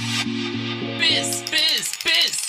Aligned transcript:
Biss, 0.00 1.42
Biss, 1.50 1.92
Biss. 2.02 2.48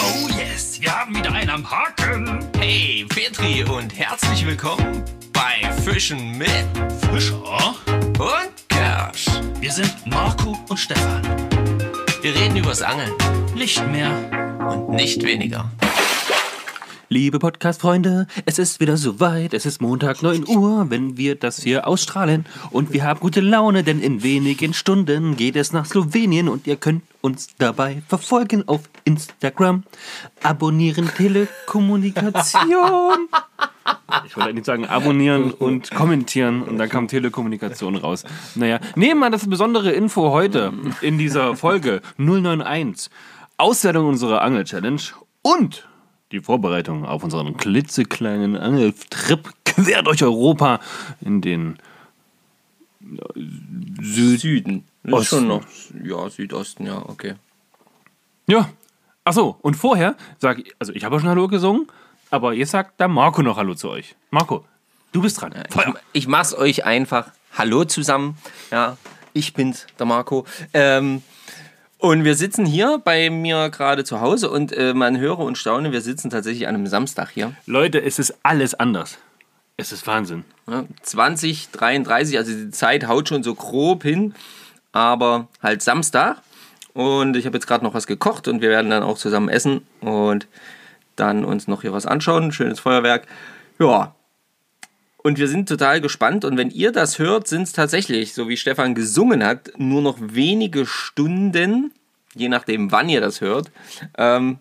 Oh 0.00 0.28
yes, 0.38 0.80
wir 0.80 0.90
haben 0.98 1.14
wieder 1.14 1.30
einen 1.32 1.50
am 1.50 1.70
Haken. 1.70 2.38
Hey, 2.58 3.04
Petri 3.08 3.62
und 3.64 3.94
herzlich 3.98 4.46
willkommen 4.46 5.04
bei 5.34 5.70
Fischen 5.82 6.38
mit 6.38 6.48
Fischer. 7.12 7.74
und 8.18 8.68
Kersch. 8.68 9.26
Wir 9.60 9.70
sind 9.70 9.94
Marco 10.06 10.58
und 10.70 10.78
Stefan. 10.78 11.22
Wir 12.22 12.34
reden 12.34 12.56
übers 12.56 12.80
Angeln 12.80 13.12
Nicht 13.54 13.86
mehr. 13.88 14.10
und 14.66 14.88
nicht 14.96 15.22
weniger. 15.22 15.70
Liebe 17.12 17.40
Podcast-Freunde, 17.40 18.28
es 18.46 18.60
ist 18.60 18.78
wieder 18.78 18.96
soweit. 18.96 19.52
Es 19.52 19.66
ist 19.66 19.82
Montag 19.82 20.22
9 20.22 20.46
Uhr, 20.46 20.86
wenn 20.90 21.16
wir 21.16 21.34
das 21.34 21.60
hier 21.60 21.88
ausstrahlen. 21.88 22.46
Und 22.70 22.92
wir 22.92 23.02
haben 23.02 23.18
gute 23.18 23.40
Laune, 23.40 23.82
denn 23.82 24.00
in 24.00 24.22
wenigen 24.22 24.74
Stunden 24.74 25.36
geht 25.36 25.56
es 25.56 25.72
nach 25.72 25.86
Slowenien 25.86 26.48
und 26.48 26.68
ihr 26.68 26.76
könnt 26.76 27.02
uns 27.20 27.48
dabei 27.58 28.04
verfolgen 28.06 28.62
auf 28.68 28.82
Instagram. 29.02 29.82
Abonnieren 30.44 31.10
Telekommunikation. 31.12 33.28
Ich 34.26 34.36
wollte 34.36 34.50
eigentlich 34.50 34.66
sagen, 34.66 34.86
abonnieren 34.86 35.52
und 35.52 35.90
kommentieren 35.90 36.62
und 36.62 36.78
dann 36.78 36.88
kam 36.88 37.08
Telekommunikation 37.08 37.96
raus. 37.96 38.22
Naja, 38.54 38.78
nehmen 38.94 39.18
wir 39.20 39.30
das 39.30 39.48
besondere 39.48 39.90
Info 39.90 40.30
heute 40.30 40.72
in 41.00 41.18
dieser 41.18 41.56
Folge 41.56 42.02
091. 42.18 43.10
Auswertung 43.56 44.06
unserer 44.06 44.42
Angel-Challenge 44.42 45.00
und 45.42 45.88
die 46.32 46.40
Vorbereitung 46.40 47.04
auf 47.04 47.24
unseren 47.24 47.56
klitzekleinen 47.56 48.56
Angeltrip 48.56 49.50
quer 49.64 50.02
durch 50.02 50.22
Europa 50.22 50.80
in 51.20 51.40
den 51.40 51.78
Süd... 54.00 54.40
Süden. 54.40 54.84
Osten. 55.10 55.24
schon 55.24 55.48
noch. 55.48 55.64
Ja, 56.04 56.28
Südosten, 56.28 56.86
ja, 56.86 56.98
okay. 57.08 57.34
Ja. 58.46 58.68
Achso, 59.24 59.56
und 59.62 59.74
vorher 59.74 60.16
sag 60.38 60.58
ich, 60.58 60.74
also 60.78 60.92
ich 60.92 61.04
habe 61.04 61.16
ja 61.16 61.20
schon 61.20 61.30
Hallo 61.30 61.48
gesungen, 61.48 61.86
aber 62.30 62.52
jetzt 62.52 62.70
sagt 62.70 63.00
der 63.00 63.08
Marco 63.08 63.42
noch 63.42 63.56
Hallo 63.56 63.74
zu 63.74 63.90
euch. 63.90 64.14
Marco, 64.30 64.64
du 65.12 65.22
bist 65.22 65.40
dran. 65.40 65.54
Ich, 65.68 65.74
Feuer. 65.74 65.94
ich 66.12 66.26
mach's 66.26 66.54
euch 66.54 66.84
einfach. 66.84 67.30
Hallo 67.56 67.84
zusammen. 67.84 68.36
Ja, 68.70 68.96
ich 69.32 69.54
bin's, 69.54 69.86
der 69.98 70.06
Marco. 70.06 70.46
Ähm, 70.72 71.22
und 72.00 72.24
wir 72.24 72.34
sitzen 72.34 72.66
hier 72.66 73.00
bei 73.02 73.30
mir 73.30 73.70
gerade 73.70 74.04
zu 74.04 74.20
Hause 74.20 74.50
und 74.50 74.72
äh, 74.72 74.94
man 74.94 75.18
höre 75.18 75.38
und 75.38 75.58
staune, 75.58 75.92
wir 75.92 76.00
sitzen 76.00 76.30
tatsächlich 76.30 76.66
an 76.66 76.74
einem 76.74 76.86
Samstag 76.86 77.30
hier. 77.30 77.52
Leute, 77.66 78.02
es 78.02 78.18
ist 78.18 78.34
alles 78.42 78.74
anders. 78.74 79.18
Es 79.76 79.92
ist 79.92 80.06
Wahnsinn. 80.06 80.44
Ja, 80.68 80.84
20, 81.02 81.70
33, 81.70 82.36
also 82.38 82.52
die 82.52 82.70
Zeit 82.70 83.06
haut 83.06 83.28
schon 83.28 83.42
so 83.42 83.54
grob 83.54 84.02
hin, 84.02 84.34
aber 84.92 85.48
halt 85.62 85.82
Samstag. 85.82 86.42
Und 86.92 87.36
ich 87.36 87.46
habe 87.46 87.56
jetzt 87.56 87.66
gerade 87.66 87.84
noch 87.84 87.94
was 87.94 88.06
gekocht 88.06 88.48
und 88.48 88.60
wir 88.60 88.68
werden 88.68 88.90
dann 88.90 89.02
auch 89.02 89.16
zusammen 89.16 89.48
essen 89.48 89.86
und 90.00 90.48
dann 91.16 91.44
uns 91.44 91.68
noch 91.68 91.82
hier 91.82 91.92
was 91.92 92.06
anschauen. 92.06 92.52
Schönes 92.52 92.80
Feuerwerk. 92.80 93.26
Ja. 93.78 94.14
Und 95.22 95.38
wir 95.38 95.48
sind 95.48 95.68
total 95.68 96.00
gespannt. 96.00 96.44
Und 96.44 96.56
wenn 96.56 96.70
ihr 96.70 96.92
das 96.92 97.18
hört, 97.18 97.46
sind 97.46 97.62
es 97.62 97.72
tatsächlich, 97.72 98.32
so 98.34 98.48
wie 98.48 98.56
Stefan 98.56 98.94
gesungen 98.94 99.44
hat, 99.44 99.72
nur 99.76 100.02
noch 100.02 100.18
wenige 100.20 100.86
Stunden, 100.86 101.92
je 102.34 102.48
nachdem, 102.48 102.90
wann 102.92 103.08
ihr 103.08 103.20
das 103.20 103.40
hört, 103.40 103.70
ähm, 104.16 104.58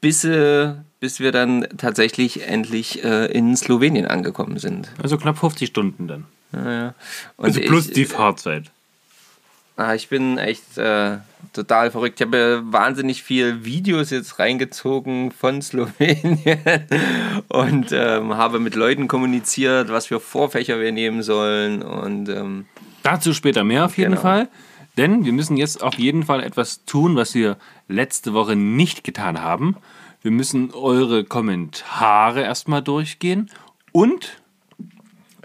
bis, 0.00 0.24
äh, 0.24 0.74
bis 1.00 1.20
wir 1.20 1.32
dann 1.32 1.66
tatsächlich 1.76 2.46
endlich 2.46 3.04
äh, 3.04 3.26
in 3.26 3.56
Slowenien 3.56 4.06
angekommen 4.06 4.58
sind. 4.58 4.88
Also 5.02 5.16
knapp 5.18 5.38
50 5.38 5.68
Stunden 5.68 6.08
dann. 6.08 6.24
Und 7.36 7.46
Also 7.46 7.60
plus 7.60 7.88
ich, 7.88 7.94
die 7.94 8.04
Fahrzeit. 8.04 8.70
Ah, 9.76 9.94
ich 9.94 10.08
bin 10.08 10.36
echt 10.38 10.76
äh, 10.76 11.16
total 11.52 11.90
verrückt. 11.90 12.20
Ich 12.20 12.26
habe 12.26 12.36
ja 12.38 12.60
wahnsinnig 12.72 13.22
viel 13.22 13.64
Videos 13.64 14.10
jetzt 14.10 14.38
reingezogen 14.38 15.32
von 15.32 15.62
Slowenien 15.62 16.58
und 17.48 17.90
ähm, 17.92 18.34
habe 18.36 18.58
mit 18.60 18.74
Leuten 18.74 19.08
kommuniziert, 19.08 19.90
was 19.90 20.06
für 20.06 20.20
Vorfächer 20.20 20.78
wir 20.78 20.92
nehmen 20.92 21.22
sollen. 21.22 21.82
Und 21.82 22.28
ähm, 22.28 22.66
Dazu 23.02 23.32
später 23.34 23.64
mehr 23.64 23.86
auf 23.86 23.96
jeden 23.96 24.10
Genau. 24.12 24.22
Fall. 24.22 24.48
Denn 24.98 25.24
wir 25.24 25.32
müssen 25.32 25.56
jetzt 25.56 25.82
auf 25.82 25.94
jeden 25.94 26.22
Fall 26.24 26.42
etwas 26.42 26.84
tun, 26.84 27.16
was 27.16 27.34
wir 27.34 27.56
letzte 27.88 28.34
Woche 28.34 28.56
nicht 28.56 29.04
getan 29.04 29.40
haben. 29.40 29.76
Wir 30.20 30.30
müssen 30.30 30.70
eure 30.74 31.24
Kommentare 31.24 32.42
erstmal 32.42 32.82
durchgehen 32.82 33.50
und 33.90 34.38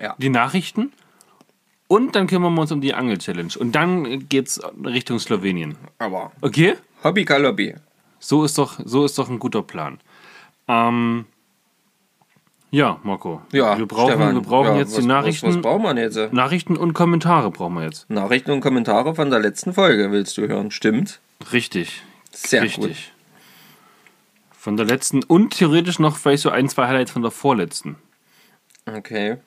Ja. 0.02 0.16
die 0.18 0.30
Nachrichten. 0.30 0.92
Und 1.88 2.16
dann 2.16 2.28
kümmern 2.28 2.54
wir 2.54 2.62
uns 2.62 2.72
um 2.72 2.82
die 2.82 2.94
Angel-Challenge. 2.94 3.54
Und 3.58 3.74
dann 3.74 4.28
geht's 4.28 4.60
Richtung 4.84 5.20
Slowenien. 5.20 5.78
aber 6.00 6.32
Okay? 6.42 6.76
Hobby 7.04 7.24
Kalobby. 7.24 7.76
So 8.20 8.44
ist 8.44 8.58
doch, 8.58 8.80
so 8.84 9.06
ist 9.06 9.18
doch 9.18 9.30
ein 9.30 9.40
guter 9.40 9.62
Plan. 9.62 10.00
Ähm, 10.68 11.26
ja, 12.72 13.00
Marco. 13.04 13.42
Ja, 13.54 13.78
wir 13.78 13.86
brauchen, 13.86 14.10
Stefan, 14.12 14.36
wir 14.36 14.42
brauchen 14.42 14.74
ja, 14.74 14.78
jetzt 14.80 14.94
was, 14.94 15.00
die 15.00 15.08
Nachrichten. 15.08 15.48
Was, 15.48 15.56
was 15.56 15.62
braucht 15.62 15.84
man 15.84 15.98
jetzt? 15.98 16.34
Nachrichten 16.34 16.76
und 16.76 16.94
Kommentare 16.94 17.52
brauchen 17.52 17.76
wir 17.76 17.84
jetzt. 17.84 18.10
Nachrichten 18.10 18.52
und 18.52 18.60
Kommentare 18.60 19.16
von 19.16 19.30
der 19.30 19.40
letzten 19.40 19.74
Folge 19.74 20.12
willst 20.12 20.38
du 20.38 20.48
hören? 20.48 20.72
Stimmt. 20.72 21.22
Richtig. 21.54 22.04
Sehr 22.34 22.64
Richtig. 22.64 22.84
gut. 22.84 22.98
Von 24.52 24.76
der 24.76 24.86
letzten 24.86 25.24
und 25.24 25.52
theoretisch 25.58 26.00
noch 26.00 26.18
vielleicht 26.18 26.44
so 26.44 26.50
ein, 26.50 26.68
zwei 26.68 26.88
Highlights 26.88 27.12
von 27.12 27.22
der 27.22 27.32
vorletzten. 27.32 27.96
Okay. 28.86 29.38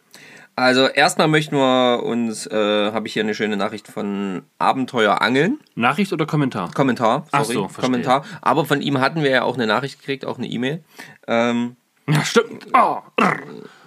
Also 0.56 0.86
erstmal 0.88 1.28
möchten 1.28 1.56
wir 1.56 2.02
uns, 2.04 2.46
äh, 2.46 2.92
habe 2.92 3.06
ich 3.06 3.14
hier 3.14 3.22
eine 3.22 3.34
schöne 3.34 3.56
Nachricht 3.56 3.88
von 3.88 4.42
Abenteuer 4.58 5.22
Angeln. 5.22 5.58
Nachricht 5.74 6.12
oder 6.12 6.26
Kommentar? 6.26 6.70
Kommentar, 6.72 7.26
Ach 7.32 7.44
sorry, 7.44 7.54
so, 7.54 7.68
verstehe. 7.68 7.82
Kommentar. 7.84 8.24
Aber 8.42 8.66
von 8.66 8.82
ihm 8.82 9.00
hatten 9.00 9.22
wir 9.22 9.30
ja 9.30 9.42
auch 9.42 9.54
eine 9.54 9.66
Nachricht 9.66 9.98
gekriegt, 10.00 10.24
auch 10.26 10.36
eine 10.36 10.46
E-Mail. 10.48 10.84
Ähm, 11.26 11.76
Ja, 12.06 12.24
stimmt. 12.24 12.66
Oh. 12.74 12.98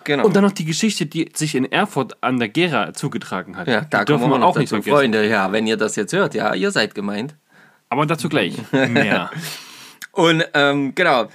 genau. 0.04 0.26
Und 0.26 0.36
dann 0.36 0.44
noch 0.44 0.52
die 0.54 0.66
Geschichte, 0.66 1.06
die 1.06 1.30
sich 1.36 1.54
in 1.56 1.72
Erfurt 1.72 2.18
an 2.22 2.40
der 2.40 2.50
Gera 2.50 2.94
zugetragen 2.94 3.56
hat. 3.58 3.68
ja, 3.68 3.82
da 3.82 4.00
die 4.00 4.06
dürfen 4.06 4.30
wir 4.30 4.42
auch 4.44 4.56
nicht 4.58 4.72
dazu. 4.72 4.82
vergessen. 4.82 4.96
Freunde, 4.98 5.28
ja, 5.30 5.52
wenn 5.52 5.68
ihr 5.68 5.78
das 5.78 5.96
jetzt 5.96 6.14
hört, 6.14 6.34
ja, 6.34 6.54
ihr 6.56 6.72
seid 6.72 6.96
gemeint. 6.96 7.36
Aber 7.90 8.06
dazu 8.08 8.30
gleich 8.30 8.56
mehr. 8.72 9.30
Und 10.12 10.44
ähm, 10.56 10.96
genau, 10.96 11.28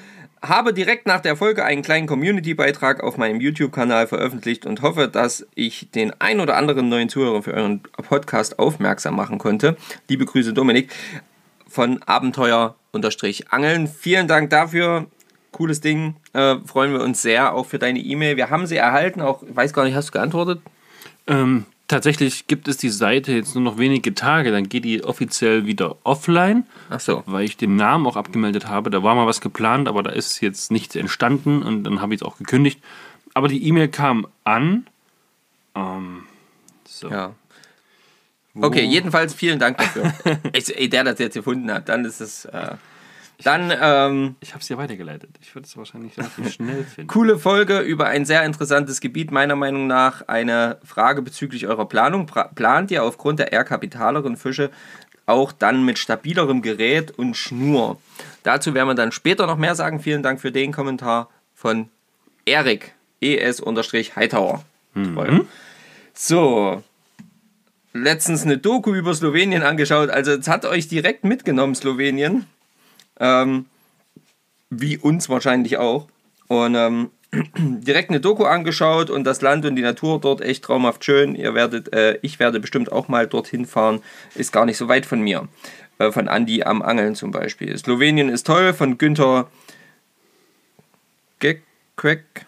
habe 0.43 0.73
direkt 0.73 1.07
nach 1.07 1.21
der 1.21 1.37
Folge 1.37 1.65
einen 1.65 1.83
kleinen 1.83 2.07
Community-Beitrag 2.07 3.03
auf 3.03 3.17
meinem 3.17 3.41
YouTube-Kanal 3.41 4.07
veröffentlicht 4.07 4.67
und 4.67 4.83
hoffe, 4.83 5.09
dass 5.09 5.47
ich 5.55 5.91
den 5.91 6.13
ein 6.21 6.41
oder 6.41 6.57
anderen 6.57 6.89
neuen 6.89 7.09
Zuhörer 7.09 7.43
für 7.43 7.55
euren 7.55 7.83
Podcast 7.83 8.59
aufmerksam 8.59 9.17
machen 9.17 9.39
konnte. 9.39 9.77
Liebe 10.09 10.25
Grüße, 10.25 10.53
Dominik 10.53 10.93
von 11.69 12.03
Abenteuer-Angeln. 12.03 13.89
Vielen 13.89 14.29
Dank 14.29 14.51
dafür. 14.51 15.07
Cooles 15.53 15.81
Ding. 15.81 16.17
Äh, 16.35 16.57
freuen 16.67 16.93
wir 16.93 17.01
uns 17.01 17.23
sehr 17.23 17.55
auch 17.55 17.67
für 17.67 17.79
deine 17.79 17.99
E-Mail. 17.99 18.37
Wir 18.37 18.51
haben 18.51 18.67
sie 18.67 18.77
erhalten. 18.77 19.21
Auch, 19.21 19.43
ich 19.43 19.57
weiß 19.57 19.73
gar 19.73 19.85
nicht, 19.85 19.95
hast 19.95 20.09
du 20.09 20.13
geantwortet? 20.13 20.61
ähm, 21.29 21.67
tatsächlich 21.89 22.47
gibt 22.47 22.69
es 22.69 22.77
die 22.77 22.91
Seite 22.91 23.33
jetzt 23.33 23.55
nur 23.55 23.65
noch 23.65 23.79
wenige 23.79 24.15
Tage, 24.15 24.53
dann 24.53 24.69
geht 24.69 24.85
die 24.85 25.03
offiziell 25.03 25.67
wieder 25.67 25.97
offline. 26.05 26.65
Ach 26.91 27.01
so. 27.01 27.23
weil 27.27 27.45
ich 27.45 27.57
den 27.57 27.77
Namen 27.77 28.07
auch 28.07 28.17
abgemeldet 28.17 28.69
habe. 28.69 28.91
Da 28.91 29.03
war 29.03 29.15
mal 29.15 29.27
was 29.27 29.41
geplant, 29.41 29.89
aber 29.89 30.03
da 30.03 30.11
ist 30.11 30.41
jetzt 30.41 30.71
nichts 30.71 30.95
entstanden 30.95 31.63
und 31.63 31.85
dann 31.85 32.01
habe 32.01 32.15
ich 32.15 32.21
es 32.21 32.27
auch 32.27 32.37
gekündigt. 32.37 32.81
Aber 33.35 33.49
die 33.49 33.67
E-Mail 33.67 33.89
kam 33.89 34.27
an. 34.45 34.87
Ähm, 35.75 36.25
so. 36.87 37.09
Ja. 37.09 37.35
Okay, 38.61 38.85
jedenfalls 38.85 39.35
vielen 39.35 39.59
Dank 39.59 39.79
dafür. 39.79 40.13
ich, 40.53 40.67
der 40.91 41.05
das 41.05 41.19
jetzt 41.19 41.35
gefunden 41.35 41.71
hat, 41.73 41.89
dann 41.89 42.05
ist 42.05 42.21
es. 42.21 42.45
Äh, 42.47 42.77
dann 43.45 43.73
ähm, 43.81 44.37
Ich 44.41 44.53
habe 44.53 44.61
es 44.61 44.67
dir 44.67 44.79
weitergeleitet. 44.79 45.31
Ich 45.41 45.55
würde 45.55 45.67
es 45.67 45.77
wahrscheinlich 45.77 46.17
relativ 46.19 46.51
schnell 46.53 46.85
finden. 46.85 47.09
coole 47.09 47.39
Folge 47.39 47.81
über 47.81 48.07
ein 48.07 48.25
sehr 48.25 48.45
interessantes 48.45 49.01
Gebiet, 49.01 49.31
meiner 49.31 49.57
Meinung 49.57 49.87
nach. 49.87 50.27
Eine 50.29 50.79
Frage 50.85 51.23
bezüglich 51.23 51.67
eurer 51.67 51.87
Planung. 51.89 52.27
Pra 52.27 52.45
plant 52.45 52.91
ihr 52.91 53.05
aufgrund 53.05 53.39
der 53.39 53.53
eher 53.53 53.65
kapitaleren 53.65 54.37
Fische 54.37 54.71
auch 55.27 55.53
dann 55.53 55.85
mit 55.85 55.99
stabilerem 55.99 56.63
Gerät 56.63 57.11
und 57.13 57.37
Schnur? 57.37 58.01
Dazu 58.43 58.75
werden 58.75 58.89
wir 58.89 58.95
dann 58.95 59.13
später 59.13 59.47
noch 59.47 59.59
mehr 59.59 59.75
sagen. 59.75 60.01
Vielen 60.01 60.23
Dank 60.23 60.41
für 60.41 60.51
den 60.51 60.73
Kommentar 60.73 61.29
von 61.55 61.89
Erik, 62.47 62.95
ES-Heitauer. 63.21 64.65
Toll. 64.95 65.47
So, 66.15 66.83
letztens 67.93 68.43
eine 68.43 68.59
Doku 68.59 68.95
über 68.95 69.15
Slowenien 69.15 69.63
angeschaut. 69.63 70.11
Also 70.11 70.33
es 70.33 70.49
hat 70.49 70.65
euch 70.65 70.89
direkt 70.89 71.25
mitgenommen, 71.25 71.75
Slowenien. 71.75 72.47
Ähm, 73.21 73.67
wie 74.71 74.99
uns 74.99 75.29
wahrscheinlich 75.29 75.79
auch. 75.79 76.09
Und 76.49 76.75
ähm, 76.75 77.11
direkt 77.57 78.11
eine 78.11 78.21
Doku 78.21 78.45
angeschaut 78.45 79.11
und 79.11 79.25
das 79.25 79.41
Land 79.41 79.65
und 79.67 79.77
die 79.77 79.83
Natur 79.83 80.21
dort 80.21 80.41
echt 80.41 80.65
traumhaft 80.65 81.05
schön. 81.05 81.35
Ihr 81.35 81.55
werdet, 81.55 81.93
äh, 81.93 82.19
ich 82.23 82.39
werde 82.39 82.61
bestimmt 82.61 82.91
auch 82.91 83.09
mal 83.09 83.27
dorthin 83.27 83.67
fahren. 83.67 84.01
Ist 84.35 84.53
gar 84.53 84.65
nicht 84.65 84.79
so 84.79 84.89
weit 84.89 85.07
von 85.07 85.21
mir. 85.21 85.49
Äh, 85.99 86.13
von 86.13 86.29
Andi 86.29 86.63
am 86.63 86.83
Angeln 86.83 87.15
zum 87.15 87.31
Beispiel. 87.31 87.77
Slowenien 87.77 88.29
ist 88.29 88.47
toll 88.47 88.73
von 88.73 88.99
Günther 88.99 89.51
Gekwek. 91.41 92.47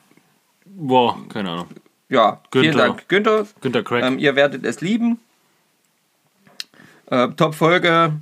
Boah, 0.65 1.19
keine 1.29 1.51
Ahnung. 1.51 1.67
Ja, 2.09 2.41
vielen 2.51 2.73
Günther. 2.73 2.87
Dank, 2.87 3.09
Günther. 3.09 3.47
Günter 3.61 3.83
Craig. 3.83 4.05
Ähm, 4.05 4.19
ihr 4.19 4.35
werdet 4.35 4.65
es 4.65 4.81
lieben. 4.81 5.21
Äh, 7.07 7.29
Top-Folge. 7.37 8.21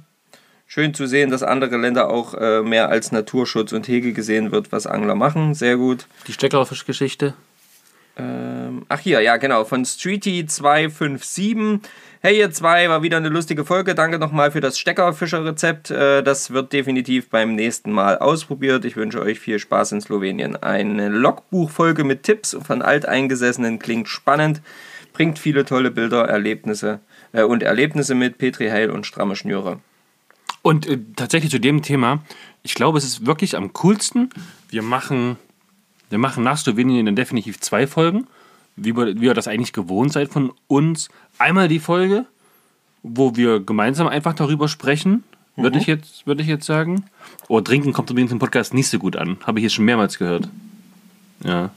Schön 0.71 0.93
zu 0.93 1.07
sehen, 1.07 1.31
dass 1.31 1.43
andere 1.43 1.79
Länder 1.79 2.11
auch 2.11 2.35
äh, 2.35 2.61
mehr 2.61 2.91
als 2.91 3.11
Naturschutz 3.11 3.73
und 3.73 3.89
Hege 3.89 4.13
gesehen 4.13 4.53
wird, 4.53 4.71
was 4.71 4.87
Angler 4.87 5.15
machen. 5.15 5.55
Sehr 5.55 5.79
gut. 5.79 6.07
Die 6.27 6.35
Steckerfischgeschichte. 6.35 7.33
Ähm, 8.19 8.85
ach 8.91 9.01
hier, 9.01 9.23
ja 9.23 9.39
genau, 9.39 9.65
von 9.65 9.87
Streety257. 9.87 11.81
Hey 12.21 12.39
ihr 12.39 12.51
zwei, 12.51 12.87
war 12.91 13.03
wieder 13.03 13.17
eine 13.17 13.31
lustige 13.31 13.65
Folge. 13.65 13.95
Danke 13.95 14.19
nochmal 14.19 14.51
für 14.51 14.61
das 14.61 14.79
Steckerfischerrezept. 14.79 15.91
Äh, 15.91 16.23
das 16.23 16.51
wird 16.51 16.75
definitiv 16.75 17.31
beim 17.31 17.55
nächsten 17.55 17.91
Mal 17.91 18.19
ausprobiert. 18.19 18.85
Ich 18.85 18.95
wünsche 18.97 19.23
euch 19.23 19.41
viel 19.41 19.59
Spaß 19.59 19.93
in 19.93 20.03
Slowenien. 20.03 20.55
Eine 20.55 21.09
Logbuchfolge 21.09 22.05
mit 22.05 22.25
Tipps 22.25 22.55
von 22.63 22.83
Alteingesessenen 22.83 23.79
klingt 23.79 24.09
spannend, 24.09 24.61
bringt 25.15 25.39
viele 25.39 25.65
tolle 25.65 25.91
Bilder, 25.91 26.29
Erlebnisse 26.29 27.01
äh, 27.33 27.43
und 27.43 27.63
Erlebnisse 27.63 28.15
mit 28.15 28.37
Petri 28.37 28.69
Heil 28.69 28.91
und 28.91 29.07
stramme 29.07 29.35
Schnüre. 29.35 29.81
Und 30.63 30.87
äh, 30.87 30.99
tatsächlich 31.17 31.51
zu 31.51 31.61
dem 31.61 31.83
Thema, 31.83 32.23
ich 32.63 32.75
glaube, 32.75 32.99
es 32.99 33.05
ist 33.05 33.27
wirklich 33.27 33.57
am 33.57 33.73
coolsten. 33.75 34.31
Wir 34.69 34.83
machen, 34.83 35.37
wir 36.11 36.19
machen 36.19 36.45
nach 36.45 36.59
Slowenien 36.59 37.07
dann 37.07 37.17
definitiv 37.17 37.61
zwei 37.61 37.87
Folgen, 37.87 38.27
wie, 38.77 38.95
wie 38.97 39.27
ihr 39.27 39.35
das 39.35 39.49
eigentlich 39.49 39.73
gewohnt 39.73 40.13
seid 40.13 40.31
von 40.31 40.53
uns. 40.67 41.09
Einmal 41.39 41.69
die 41.69 41.79
Folge, 41.79 42.27
wo 43.03 43.37
wir 43.37 43.61
gemeinsam 43.61 44.07
einfach 44.07 44.35
darüber 44.35 44.69
sprechen, 44.69 45.25
würde 45.57 45.79
ich, 45.79 45.87
jetzt, 45.87 46.25
würde 46.27 46.43
ich 46.43 46.49
jetzt 46.49 46.67
sagen. 46.67 47.05
Oh, 47.49 47.61
trinken 47.61 47.93
kommt 47.93 48.11
übrigens 48.11 48.31
im 48.31 48.39
Podcast 48.39 48.75
nicht 48.75 48.89
so 48.89 48.99
gut 48.99 49.17
an. 49.17 49.39
Habe 49.45 49.59
ich 49.59 49.65
jetzt 49.65 49.75
schon 49.75 49.85
mehrmals 49.87 50.19
gehört. 50.19 50.49
Ja. 51.43 51.71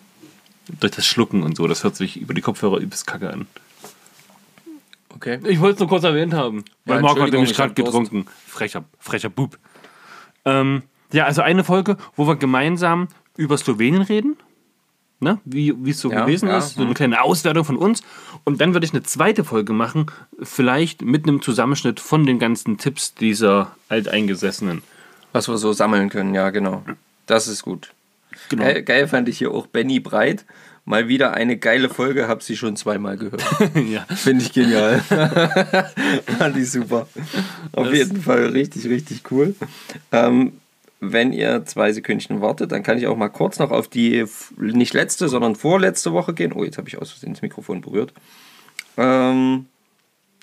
Durch 0.80 0.92
das 0.92 1.06
Schlucken 1.06 1.42
und 1.42 1.58
so, 1.58 1.68
das 1.68 1.84
hört 1.84 1.96
sich 1.96 2.22
über 2.22 2.36
die 2.36 2.42
Kopfhörer 2.42 2.78
übelst 2.78 3.08
kacke 3.08 3.32
an. 3.32 3.48
Okay. 5.16 5.40
Ich 5.48 5.60
wollte 5.60 5.74
es 5.76 5.80
nur 5.80 5.90
kurz 5.90 6.04
erwähnt 6.04 6.34
haben. 6.34 6.64
Weil 6.86 6.98
Ja, 6.98 7.02
Marco 7.02 7.22
hat 7.22 7.32
nämlich 7.32 7.52
ich 7.52 7.58
gerade 7.58 7.74
getrunken. 7.74 8.26
Frecher, 8.48 8.84
frecher 9.00 9.30
Bub. 9.30 9.58
Ähm, 10.46 10.84
ja, 11.12 11.26
also 11.26 11.42
eine 11.42 11.64
Folge, 11.64 11.98
wo 12.16 12.28
wir 12.28 12.36
gemeinsam 12.36 13.08
über 13.38 13.58
Slowenien 13.58 14.02
reden. 14.02 14.38
Ne? 15.20 15.40
Wie 15.46 15.74
wie 15.86 15.92
es 15.92 16.00
so 16.00 16.12
Ja, 16.12 16.22
gewesen 16.26 16.50
ja, 16.50 16.58
ist. 16.58 16.76
So 16.76 16.82
eine 16.82 16.96
kleine 16.96 17.22
Auswertung 17.22 17.64
von 17.64 17.78
uns. 17.78 18.02
Und 18.44 18.60
dann 18.60 18.74
würde 18.74 18.86
ich 18.86 18.94
eine 18.94 19.04
zweite 19.04 19.44
Folge 19.44 19.72
machen, 19.72 20.08
vielleicht 20.42 21.04
mit 21.04 21.28
einem 21.28 21.42
Zusammenschnitt 21.44 22.00
von 22.00 22.26
den 22.26 22.40
ganzen 22.40 22.80
Tipps 22.80 23.14
dieser 23.14 23.76
Alteingesessenen. 23.88 24.82
Was 25.32 25.48
wir 25.48 25.58
so 25.58 25.74
sammeln 25.74 26.10
können, 26.10 26.34
ja 26.34 26.50
genau. 26.50 26.84
Das 27.28 27.48
ist 27.48 27.62
gut. 27.62 27.94
Genau. 28.50 28.64
Geil, 28.64 28.84
geil 28.84 29.08
fand 29.08 29.30
ich 29.30 29.38
hier 29.38 29.52
auch 29.52 29.68
Benny 29.68 30.00
Breit. 30.00 30.46
Mal 30.86 31.08
wieder 31.08 31.34
eine 31.34 31.58
geile 31.58 31.90
Folge, 31.90 32.28
hab 32.28 32.42
sie 32.42 32.58
schon 32.58 32.76
zweimal 32.76 33.16
gehört. 33.18 33.44
ja. 33.90 34.04
Finde 34.16 34.44
ich 34.44 34.52
genial. 34.52 35.00
Fand 36.40 36.58
ich 36.58 36.72
super. 36.72 37.08
Auf 37.74 37.88
Das- 37.88 37.98
jeden 37.98 38.22
Fall 38.22 38.48
richtig, 38.48 38.86
richtig 38.88 39.24
cool. 39.32 39.56
Ähm, 40.12 40.54
wenn 41.00 41.34
ihr 41.34 41.66
zwei 41.66 41.92
Sekündchen 41.94 42.42
wartet, 42.42 42.72
dann 42.72 42.84
kann 42.84 42.98
ich 42.98 43.08
auch 43.08 43.16
mal 43.18 43.30
kurz 43.30 43.58
noch 43.60 43.72
auf 43.72 43.88
die 43.88 44.26
nicht 44.58 44.94
letzte, 44.94 45.30
sondern 45.30 45.56
vorletzte 45.56 46.14
Woche 46.14 46.34
gehen. 46.34 46.54
Oh, 46.54 46.64
jetzt 46.64 46.78
habe 46.78 46.88
ich 46.90 46.98
aus 46.98 47.12
Versehen 47.12 47.34
das 47.34 47.42
Mikrofon 47.42 47.82
berührt. 47.82 48.14
Ähm, 48.98 49.66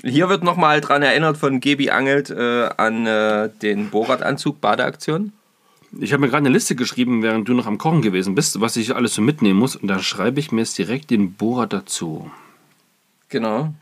hier 0.02 0.28
wird 0.28 0.42
nochmal 0.44 0.80
dran 0.80 1.02
erinnert 1.02 1.36
von 1.36 1.60
Gebi 1.60 1.90
Angelt 1.90 2.30
äh, 2.30 2.68
an 2.76 3.06
äh, 3.06 3.50
den 3.62 3.90
Borat-Anzug 3.90 4.60
Badeaktion. 4.60 5.32
Ich 5.98 6.12
habe 6.12 6.20
mir 6.20 6.28
gerade 6.28 6.46
eine 6.46 6.50
Liste 6.50 6.74
geschrieben, 6.74 7.22
während 7.22 7.48
du 7.48 7.54
noch 7.54 7.66
am 7.66 7.78
Kochen 7.78 8.02
gewesen 8.02 8.34
bist, 8.34 8.60
was 8.60 8.76
ich 8.76 8.94
alles 8.94 9.14
so 9.14 9.22
mitnehmen 9.22 9.58
muss. 9.58 9.76
Und 9.76 9.88
da 9.88 10.00
schreibe 10.00 10.40
ich 10.40 10.52
mir 10.52 10.60
jetzt 10.60 10.76
direkt 10.76 11.10
den 11.10 11.32
Bohrer 11.32 11.66
dazu. 11.66 12.30
Genau. 13.28 13.72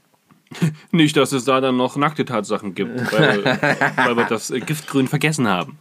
Nicht, 0.92 1.16
dass 1.16 1.32
es 1.32 1.44
da 1.44 1.60
dann 1.60 1.76
noch 1.76 1.96
nackte 1.96 2.24
Tatsachen 2.24 2.74
gibt, 2.74 3.12
weil, 3.12 3.44
weil 3.44 4.16
wir 4.16 4.24
das 4.24 4.50
äh, 4.50 4.60
Giftgrün 4.60 5.08
vergessen 5.08 5.48
haben. 5.48 5.78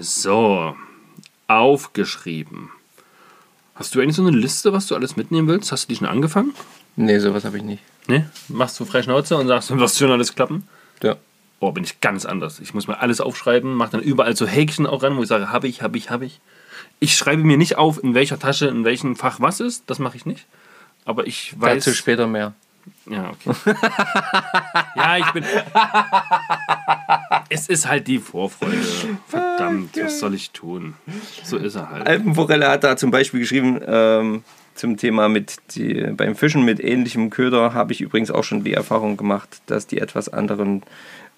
So, 0.00 0.74
aufgeschrieben. 1.46 2.70
Hast 3.76 3.94
du 3.94 4.00
eigentlich 4.00 4.16
so 4.16 4.26
eine 4.26 4.36
Liste, 4.36 4.72
was 4.72 4.86
du 4.86 4.94
alles 4.94 5.16
mitnehmen 5.16 5.48
willst? 5.48 5.70
Hast 5.70 5.84
du 5.84 5.88
die 5.88 5.96
schon 5.96 6.08
angefangen? 6.08 6.54
Nee, 6.96 7.18
sowas 7.18 7.44
habe 7.44 7.58
ich 7.58 7.62
nicht. 7.62 7.82
Ne? 8.08 8.30
Machst 8.48 8.80
du 8.80 8.84
frei 8.84 9.02
Schnauze 9.02 9.36
und 9.36 9.46
sagst, 9.46 9.70
was 9.78 9.98
schon 9.98 10.10
alles 10.10 10.34
klappen? 10.34 10.66
Ja. 11.02 11.16
Oh, 11.58 11.72
bin 11.72 11.84
ich 11.84 12.00
ganz 12.00 12.26
anders. 12.26 12.60
Ich 12.60 12.74
muss 12.74 12.86
mir 12.86 13.00
alles 13.00 13.20
aufschreiben, 13.20 13.74
mache 13.74 13.92
dann 13.92 14.02
überall 14.02 14.36
so 14.36 14.46
Häkchen 14.46 14.86
auch 14.86 15.02
ran, 15.02 15.16
wo 15.16 15.22
ich 15.22 15.28
sage, 15.28 15.50
habe 15.50 15.68
ich, 15.68 15.82
habe 15.82 15.96
ich, 15.96 16.10
habe 16.10 16.26
ich. 16.26 16.40
Ich 17.00 17.16
schreibe 17.16 17.42
mir 17.42 17.56
nicht 17.56 17.76
auf, 17.76 18.02
in 18.02 18.14
welcher 18.14 18.38
Tasche, 18.38 18.66
in 18.66 18.84
welchem 18.84 19.16
Fach 19.16 19.40
was 19.40 19.60
ist. 19.60 19.84
Das 19.88 19.98
mache 19.98 20.16
ich 20.16 20.26
nicht. 20.26 20.46
Aber 21.04 21.26
ich 21.26 21.54
weiß. 21.58 21.84
Dazu 21.84 21.96
später 21.96 22.26
mehr. 22.26 22.52
Ja, 23.06 23.30
okay. 23.30 23.74
ja, 24.96 25.18
ich 25.18 25.30
bin. 25.32 25.44
es 27.48 27.68
ist 27.68 27.88
halt 27.88 28.06
die 28.06 28.18
Vorfreude. 28.18 28.76
Verdammt, 29.28 29.96
was 29.96 30.20
soll 30.20 30.34
ich 30.34 30.50
tun? 30.50 30.94
So 31.42 31.56
ist 31.56 31.76
er 31.76 31.90
halt. 31.90 32.06
Alpenforelle 32.06 32.68
hat 32.68 32.84
da 32.84 32.96
zum 32.96 33.10
Beispiel 33.10 33.40
geschrieben, 33.40 33.80
ähm, 33.86 34.44
zum 34.74 34.96
Thema 34.96 35.28
mit 35.28 35.56
die, 35.74 35.94
beim 36.12 36.36
Fischen 36.36 36.64
mit 36.64 36.80
ähnlichem 36.80 37.30
Köder 37.30 37.74
habe 37.74 37.92
ich 37.92 38.00
übrigens 38.00 38.30
auch 38.30 38.44
schon 38.44 38.62
die 38.62 38.74
Erfahrung 38.74 39.16
gemacht, 39.16 39.62
dass 39.66 39.86
die 39.86 39.98
etwas 39.98 40.28
anderen 40.28 40.82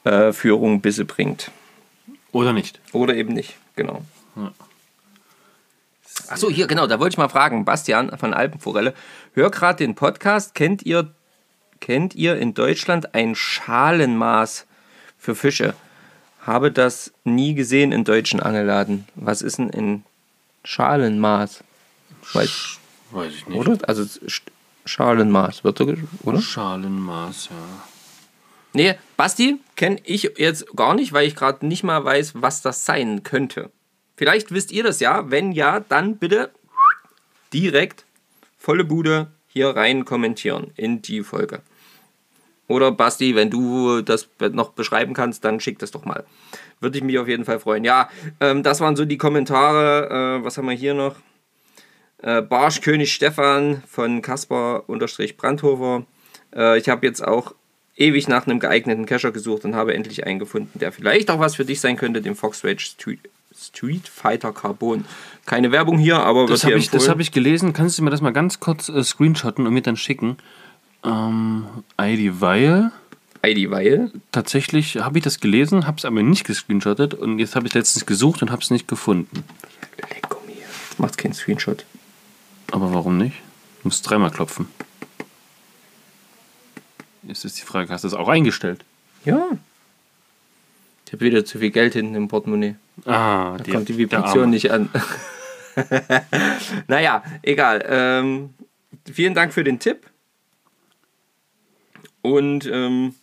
äh, 0.08 0.32
Führung 0.32 0.80
Bisse 0.80 1.04
bringt. 1.04 1.50
Oder 2.32 2.52
nicht? 2.52 2.80
Oder 2.92 3.14
eben 3.14 3.32
nicht, 3.34 3.56
genau. 3.76 4.02
Ja. 4.36 4.52
Achso, 6.28 6.50
hier, 6.50 6.66
genau, 6.66 6.86
da 6.86 6.98
wollte 7.00 7.14
ich 7.14 7.18
mal 7.18 7.28
fragen, 7.28 7.64
Bastian 7.64 8.16
von 8.18 8.34
Alpenforelle, 8.34 8.94
hör 9.34 9.50
gerade 9.50 9.78
den 9.78 9.94
Podcast, 9.94 10.54
kennt 10.54 10.82
ihr, 10.82 11.12
kennt 11.80 12.14
ihr 12.14 12.36
in 12.36 12.54
Deutschland 12.54 13.14
ein 13.14 13.34
Schalenmaß 13.34 14.66
für 15.16 15.34
Fische? 15.34 15.74
Habe 16.42 16.70
das 16.72 17.12
nie 17.24 17.54
gesehen 17.54 17.92
in 17.92 18.04
deutschen 18.04 18.40
Angelladen. 18.40 19.06
Was 19.14 19.42
ist 19.42 19.58
denn 19.58 19.70
ein 19.70 20.04
Schalenmaß? 20.64 21.62
Weiß, 22.32 22.78
Weiß 23.10 23.32
ich 23.32 23.46
nicht. 23.46 23.58
oder? 23.58 23.78
Also 23.88 24.02
Sch- 24.02 24.42
Schalenmaß, 24.86 25.64
wird 25.64 25.78
so, 25.78 25.94
oder? 26.24 26.40
Schalenmaß, 26.40 27.48
ja. 27.50 27.88
Nee, 28.78 28.94
Basti 29.16 29.58
kenne 29.74 29.98
ich 30.04 30.34
jetzt 30.36 30.76
gar 30.76 30.94
nicht, 30.94 31.12
weil 31.12 31.26
ich 31.26 31.34
gerade 31.34 31.66
nicht 31.66 31.82
mal 31.82 32.04
weiß, 32.04 32.34
was 32.36 32.62
das 32.62 32.84
sein 32.84 33.24
könnte. 33.24 33.72
Vielleicht 34.16 34.52
wisst 34.52 34.70
ihr 34.70 34.84
das 34.84 35.00
ja. 35.00 35.32
Wenn 35.32 35.50
ja, 35.50 35.80
dann 35.80 36.16
bitte 36.16 36.52
direkt 37.52 38.04
volle 38.56 38.84
Bude 38.84 39.32
hier 39.48 39.70
rein 39.70 40.04
kommentieren 40.04 40.70
in 40.76 41.02
die 41.02 41.24
Folge. 41.24 41.60
Oder 42.68 42.92
Basti, 42.92 43.34
wenn 43.34 43.50
du 43.50 44.00
das 44.02 44.28
noch 44.52 44.70
beschreiben 44.70 45.12
kannst, 45.12 45.44
dann 45.44 45.58
schick 45.58 45.80
das 45.80 45.90
doch 45.90 46.04
mal. 46.04 46.24
Würde 46.78 46.98
ich 46.98 47.02
mich 47.02 47.18
auf 47.18 47.26
jeden 47.26 47.46
Fall 47.46 47.58
freuen. 47.58 47.82
Ja, 47.82 48.08
ähm, 48.38 48.62
das 48.62 48.78
waren 48.78 48.94
so 48.94 49.04
die 49.04 49.18
Kommentare. 49.18 50.38
Äh, 50.38 50.44
was 50.44 50.56
haben 50.56 50.68
wir 50.68 50.76
hier 50.76 50.94
noch? 50.94 51.16
Äh, 52.22 52.42
Barschkönig 52.42 53.12
Stefan 53.12 53.82
von 53.88 54.22
Kaspar-Brandhofer. 54.22 56.06
Äh, 56.54 56.78
ich 56.78 56.88
habe 56.88 57.04
jetzt 57.04 57.26
auch 57.26 57.54
ewig 57.98 58.28
nach 58.28 58.46
einem 58.46 58.60
geeigneten 58.60 59.04
Cacher 59.06 59.32
gesucht 59.32 59.64
und 59.64 59.74
habe 59.74 59.94
endlich 59.94 60.24
einen 60.26 60.38
gefunden, 60.38 60.78
der 60.78 60.92
vielleicht 60.92 61.30
auch 61.30 61.38
was 61.40 61.56
für 61.56 61.64
dich 61.64 61.80
sein 61.80 61.96
könnte, 61.96 62.22
den 62.22 62.34
Fox 62.36 62.64
Rage 62.64 62.84
Street, 62.84 63.20
Street 63.60 64.08
Fighter 64.08 64.52
Carbon. 64.52 65.04
Keine 65.44 65.72
Werbung 65.72 65.98
hier, 65.98 66.20
aber 66.20 66.46
Das 66.46 66.62
hier 66.62 66.70
habe 66.70 66.78
ich, 66.78 66.86
das 66.86 66.94
empfohlen. 67.02 67.10
hab 67.10 67.20
ich 67.20 67.32
gelesen. 67.32 67.72
Kannst 67.72 67.98
du 67.98 68.02
mir 68.04 68.10
das 68.10 68.20
mal 68.20 68.32
ganz 68.32 68.60
kurz 68.60 68.88
äh, 68.88 69.02
screenshotten 69.02 69.66
und 69.66 69.74
mir 69.74 69.82
dann 69.82 69.96
schicken? 69.96 70.36
Ähm, 71.04 71.64
ID 72.00 72.40
Weil. 72.40 72.92
ID, 73.46 73.70
weil 73.70 74.10
Tatsächlich 74.32 74.96
habe 74.96 75.18
ich 75.18 75.24
das 75.24 75.38
gelesen, 75.38 75.86
habe 75.86 75.96
es 75.98 76.04
aber 76.04 76.22
nicht 76.22 76.44
gescreenshottet 76.44 77.14
und 77.14 77.38
jetzt 77.38 77.54
habe 77.54 77.68
ich 77.68 77.74
letztens 77.74 78.04
gesucht 78.04 78.42
und 78.42 78.50
habe 78.50 78.62
es 78.62 78.70
nicht 78.70 78.88
gefunden. 78.88 79.44
Lecco 80.12 80.40
mir. 80.44 80.54
Macht 80.98 81.18
keinen 81.18 81.34
Screenshot. 81.34 81.84
Aber 82.72 82.92
warum 82.92 83.16
nicht? 83.16 83.36
Du 83.82 83.88
musst 83.88 84.08
dreimal 84.10 84.30
klopfen. 84.32 84.66
Jetzt 87.28 87.44
ist 87.44 87.58
die 87.58 87.62
Frage, 87.64 87.92
hast 87.92 88.04
du 88.04 88.08
es 88.08 88.14
auch 88.14 88.28
eingestellt? 88.28 88.84
Ja. 89.24 89.48
Ich 91.06 91.12
habe 91.12 91.24
wieder 91.24 91.44
zu 91.44 91.58
viel 91.58 91.70
Geld 91.70 91.92
hinten 91.92 92.14
im 92.14 92.26
Portemonnaie. 92.28 92.74
Ah, 93.04 93.56
Da 93.58 93.72
kommt 93.72 93.88
die 93.88 93.98
Vibration 93.98 94.50
nicht 94.50 94.70
an. 94.70 94.88
naja, 96.88 97.22
egal. 97.42 97.84
Ähm, 97.88 98.54
vielen 99.10 99.34
Dank 99.34 99.52
für 99.52 99.62
den 99.62 99.78
Tipp. 99.78 100.06
Und 102.22 102.66
ähm, 102.66 103.14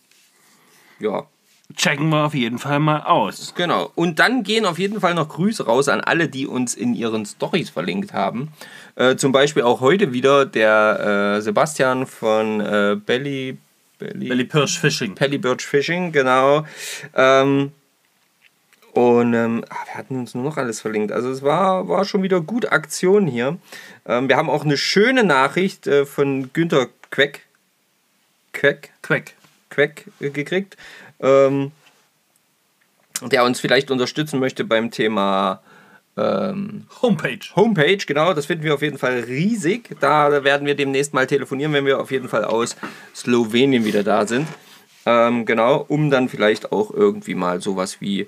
ja, 1.00 1.26
Checken 1.74 2.08
wir 2.10 2.24
auf 2.24 2.34
jeden 2.34 2.58
Fall 2.60 2.78
mal 2.78 3.00
aus. 3.00 3.52
genau. 3.56 3.90
Und 3.96 4.20
dann 4.20 4.44
gehen 4.44 4.64
auf 4.66 4.78
jeden 4.78 5.00
Fall 5.00 5.14
noch 5.14 5.28
Grüße 5.28 5.66
raus 5.66 5.88
an 5.88 6.00
alle, 6.00 6.28
die 6.28 6.46
uns 6.46 6.74
in 6.74 6.94
ihren 6.94 7.26
Stories 7.26 7.70
verlinkt 7.70 8.12
haben. 8.12 8.52
Äh, 8.94 9.16
zum 9.16 9.32
Beispiel 9.32 9.64
auch 9.64 9.80
heute 9.80 10.12
wieder 10.12 10.46
der 10.46 11.34
äh, 11.38 11.42
Sebastian 11.42 12.06
von 12.06 12.60
äh, 12.60 12.96
Belly, 13.04 13.58
Belly, 13.98 14.28
Belly 14.28 14.44
Pirsch 14.44 14.78
Fishing. 14.78 15.14
Pelly 15.14 15.38
Birch 15.38 15.64
Fishing, 15.64 16.12
genau. 16.12 16.66
Ähm, 17.14 17.72
und 18.92 19.34
ähm, 19.34 19.64
ah, 19.68 19.76
wir 19.86 19.94
hatten 19.94 20.16
uns 20.16 20.34
nur 20.34 20.44
noch 20.44 20.56
alles 20.56 20.80
verlinkt. 20.80 21.12
Also 21.12 21.30
es 21.30 21.42
war, 21.42 21.88
war 21.88 22.04
schon 22.04 22.22
wieder 22.22 22.40
gut 22.40 22.72
Aktion 22.72 23.26
hier. 23.26 23.58
Ähm, 24.06 24.28
wir 24.28 24.36
haben 24.36 24.48
auch 24.50 24.64
eine 24.64 24.76
schöne 24.76 25.22
Nachricht 25.24 25.86
äh, 25.86 26.06
von 26.06 26.52
Günter 26.52 26.88
Queck. 27.10 27.42
Queck? 28.52 28.90
Quack. 29.02 29.34
Quack 29.68 30.04
äh, 30.20 30.30
gekriegt, 30.30 30.76
ähm, 31.20 31.72
der 33.22 33.44
uns 33.44 33.60
vielleicht 33.60 33.90
unterstützen 33.90 34.40
möchte 34.40 34.64
beim 34.64 34.90
Thema 34.90 35.60
ähm, 36.16 36.84
Homepage. 37.02 37.40
Homepage, 37.54 37.98
genau, 38.06 38.32
das 38.32 38.46
finden 38.46 38.64
wir 38.64 38.74
auf 38.74 38.82
jeden 38.82 38.98
Fall 38.98 39.20
riesig. 39.20 39.96
Da 40.00 40.44
werden 40.44 40.66
wir 40.66 40.74
demnächst 40.74 41.12
mal 41.12 41.26
telefonieren, 41.26 41.72
wenn 41.72 41.84
wir 41.84 42.00
auf 42.00 42.10
jeden 42.10 42.28
Fall 42.28 42.44
aus 42.44 42.76
Slowenien 43.14 43.84
wieder 43.84 44.02
da 44.02 44.26
sind. 44.26 44.48
Ähm, 45.04 45.44
genau, 45.44 45.84
um 45.88 46.10
dann 46.10 46.28
vielleicht 46.28 46.72
auch 46.72 46.90
irgendwie 46.90 47.34
mal 47.34 47.60
sowas 47.60 48.00
wie 48.00 48.26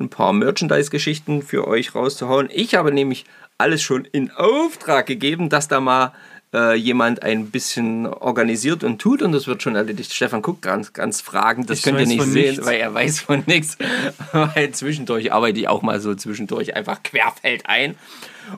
ein 0.00 0.10
paar 0.10 0.32
Merchandise-Geschichten 0.32 1.42
für 1.42 1.66
euch 1.66 1.94
rauszuhauen. 1.94 2.48
Ich 2.52 2.74
habe 2.74 2.92
nämlich 2.92 3.24
alles 3.56 3.82
schon 3.82 4.04
in 4.04 4.30
Auftrag 4.30 5.06
gegeben, 5.06 5.48
dass 5.48 5.68
da 5.68 5.80
mal 5.80 6.12
äh, 6.54 6.74
jemand 6.74 7.22
ein 7.22 7.50
bisschen 7.50 8.06
organisiert 8.06 8.82
und 8.84 8.98
tut 9.00 9.20
und 9.22 9.32
das 9.32 9.46
wird 9.46 9.62
schon 9.62 9.76
erledigt. 9.76 10.12
Stefan 10.14 10.40
guckt 10.42 10.62
ganz, 10.62 10.92
ganz 10.92 11.20
fragend, 11.20 11.68
das 11.70 11.78
Ich 11.78 11.84
könnt 11.84 12.00
ihr 12.00 12.06
nicht 12.06 12.22
sehen, 12.22 12.50
nichts. 12.52 12.64
weil 12.66 12.80
er 12.80 12.94
weiß 12.94 13.20
von 13.20 13.42
nichts. 13.46 13.76
weil 14.32 14.70
zwischendurch 14.72 15.32
arbeite 15.32 15.58
ich 15.60 15.68
auch 15.68 15.82
mal 15.82 16.00
so 16.00 16.14
zwischendurch 16.14 16.74
einfach 16.76 17.02
querfeld 17.02 17.64
ein 17.66 17.94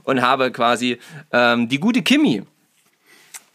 und 0.04 0.22
habe 0.22 0.50
quasi 0.52 0.98
ähm, 1.32 1.68
die 1.68 1.80
gute 1.80 2.02
Kimi, 2.02 2.42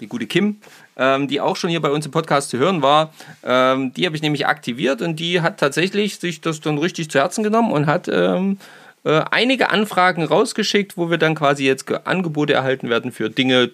die 0.01 0.07
gute 0.07 0.27
Kim, 0.27 0.57
ähm, 0.97 1.27
die 1.29 1.39
auch 1.39 1.55
schon 1.55 1.69
hier 1.69 1.81
bei 1.81 1.89
uns 1.91 2.05
im 2.05 2.11
Podcast 2.11 2.49
zu 2.49 2.57
hören 2.57 2.81
war, 2.81 3.13
ähm, 3.43 3.93
die 3.93 4.05
habe 4.05 4.15
ich 4.15 4.21
nämlich 4.21 4.45
aktiviert 4.47 5.01
und 5.01 5.17
die 5.19 5.41
hat 5.41 5.59
tatsächlich 5.59 6.17
sich 6.19 6.41
das 6.41 6.59
dann 6.59 6.77
richtig 6.77 7.09
zu 7.09 7.19
Herzen 7.19 7.43
genommen 7.43 7.71
und 7.71 7.85
hat 7.85 8.09
ähm, 8.11 8.57
äh, 9.05 9.21
einige 9.31 9.69
Anfragen 9.69 10.23
rausgeschickt, 10.23 10.97
wo 10.97 11.09
wir 11.09 11.17
dann 11.17 11.35
quasi 11.35 11.65
jetzt 11.65 11.87
Ge- 11.87 11.99
Angebote 12.03 12.53
erhalten 12.53 12.89
werden 12.89 13.11
für 13.13 13.29
Dinge, 13.29 13.71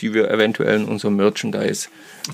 die 0.00 0.12
wir 0.14 0.30
eventuell 0.30 0.80
in 0.80 0.84
unserem 0.86 1.16
Merchandise, 1.16 1.88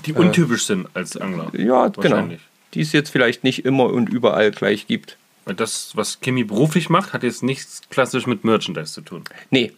Die 0.05 0.13
untypisch 0.13 0.65
sind 0.65 0.87
als 0.93 1.17
Angler. 1.17 1.51
ja 1.53 1.89
genau, 1.89 2.27
die 2.73 2.81
es 2.81 2.91
jetzt 2.91 3.09
vielleicht 3.09 3.43
nicht 3.43 3.65
immer 3.65 3.85
und 3.85 4.09
überall 4.09 4.51
gleich 4.51 4.87
gibt. 4.87 5.17
Weil 5.45 5.55
das, 5.55 5.91
was 5.95 6.21
Kimi 6.21 6.43
beruflich 6.43 6.89
macht, 6.89 7.13
hat 7.13 7.23
jetzt 7.23 7.41
nichts 7.43 7.81
klassisch 7.89 8.27
mit 8.27 8.43
Merchandise 8.43 8.93
zu 8.93 9.01
tun. 9.01 9.23
Nee, 9.49 9.73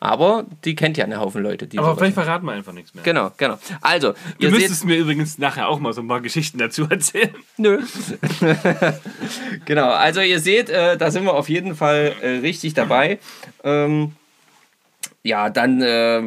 aber 0.00 0.46
die 0.64 0.74
kennt 0.74 0.96
ja 0.96 1.04
einen 1.04 1.18
Haufen 1.18 1.42
Leute. 1.42 1.66
Die 1.66 1.78
Aber 1.78 1.96
vielleicht 1.96 2.14
verraten 2.14 2.46
wir 2.46 2.52
einfach 2.52 2.72
nichts 2.72 2.94
mehr. 2.94 3.04
Genau, 3.04 3.32
genau. 3.36 3.58
Also, 3.80 4.12
Du 4.12 4.18
ihr 4.38 4.50
seht, 4.50 4.58
müsstest 4.60 4.84
mir 4.84 4.96
übrigens 4.96 5.38
nachher 5.38 5.68
auch 5.68 5.78
mal 5.78 5.92
so 5.92 6.00
ein 6.00 6.08
paar 6.08 6.20
Geschichten 6.20 6.58
dazu 6.58 6.84
erzählen. 6.90 7.34
Nö. 7.56 7.80
genau, 9.64 9.90
also 9.90 10.20
ihr 10.20 10.40
seht, 10.40 10.70
äh, 10.70 10.96
da 10.96 11.10
sind 11.10 11.24
wir 11.24 11.34
auf 11.34 11.48
jeden 11.48 11.74
Fall 11.74 12.14
äh, 12.22 12.28
richtig 12.38 12.74
dabei. 12.74 13.18
Ähm, 13.62 14.12
ja, 15.22 15.50
dann 15.50 15.82
äh, 15.82 16.22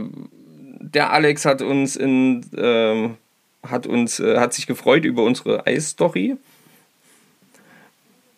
der 0.80 1.12
Alex 1.12 1.46
hat 1.46 1.62
uns 1.62 1.96
in 1.96 2.46
ähm, 2.58 3.18
hat 3.64 3.88
uns 3.88 4.20
äh, 4.20 4.40
hat 4.40 4.54
sich 4.54 4.68
gefreut 4.68 5.06
über 5.06 5.24
unsere 5.24 5.66
Eisstory. 5.66 6.38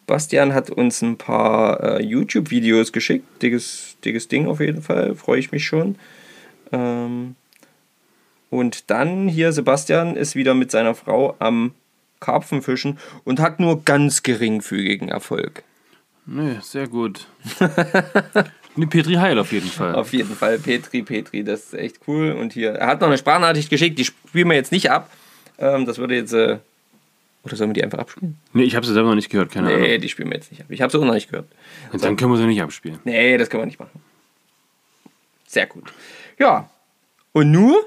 Bastian 0.07 0.53
hat 0.53 0.71
uns 0.71 1.03
ein 1.03 1.17
paar 1.17 1.83
äh, 1.83 2.03
YouTube-Videos 2.03 2.91
geschickt. 2.91 3.25
Dickes, 3.43 3.95
dickes 4.03 4.27
Ding 4.27 4.47
auf 4.47 4.59
jeden 4.59 4.81
Fall. 4.81 5.13
Freue 5.13 5.39
ich 5.39 5.51
mich 5.51 5.65
schon. 5.65 5.97
Ähm, 6.71 7.35
und 8.49 8.89
dann 8.89 9.27
hier 9.27 9.51
Sebastian 9.51 10.15
ist 10.15 10.35
wieder 10.35 10.55
mit 10.55 10.71
seiner 10.71 10.95
Frau 10.95 11.35
am 11.37 11.73
Karpfenfischen 12.19 12.97
und 13.23 13.39
hat 13.39 13.59
nur 13.59 13.83
ganz 13.83 14.23
geringfügigen 14.23 15.09
Erfolg. 15.09 15.63
Nö, 16.25 16.55
sehr 16.61 16.87
gut. 16.87 17.27
nee, 18.79 18.85
Petri 18.87 19.13
Heil 19.15 19.37
auf 19.39 19.51
jeden 19.51 19.67
Fall. 19.69 19.95
Auf 19.95 20.11
jeden 20.13 20.35
Fall 20.35 20.57
Petri, 20.59 21.03
Petri, 21.03 21.43
das 21.43 21.65
ist 21.65 21.73
echt 21.73 21.99
cool. 22.07 22.31
Und 22.31 22.53
hier, 22.53 22.71
er 22.71 22.87
hat 22.87 23.01
noch 23.01 23.07
eine 23.07 23.17
Sprachnachricht 23.17 23.69
geschickt, 23.69 23.99
die 23.99 24.05
spielen 24.05 24.47
wir 24.49 24.55
jetzt 24.55 24.71
nicht 24.71 24.89
ab. 24.91 25.09
Ähm, 25.57 25.85
das 25.85 25.97
würde 25.97 26.15
jetzt. 26.15 26.33
Äh, 26.33 26.59
oder 27.43 27.55
sollen 27.55 27.69
wir 27.69 27.73
die 27.75 27.83
einfach 27.83 27.99
abspielen? 27.99 28.37
Nee, 28.53 28.63
ich 28.63 28.75
habe 28.75 28.85
sie 28.85 28.93
selber 28.93 29.09
noch 29.09 29.15
nicht 29.15 29.29
gehört, 29.29 29.51
keine 29.51 29.67
Nee, 29.67 29.73
Ahnung. 29.91 30.01
die 30.01 30.09
spielen 30.09 30.29
wir 30.29 30.35
jetzt 30.35 30.51
nicht 30.51 30.61
ab. 30.61 30.67
Ich 30.69 30.81
habe 30.81 30.91
sie 30.91 30.97
auch 30.99 31.05
noch 31.05 31.13
nicht 31.13 31.29
gehört. 31.29 31.47
Dann 31.93 32.17
können 32.17 32.31
wir 32.33 32.37
sie 32.37 32.45
nicht 32.45 32.61
abspielen. 32.61 32.99
Nee, 33.05 33.37
das 33.37 33.49
können 33.49 33.61
wir 33.61 33.65
nicht 33.67 33.79
machen. 33.79 34.01
Sehr 35.47 35.65
gut. 35.65 35.93
Ja. 36.37 36.69
Und 37.31 37.51
nur 37.51 37.85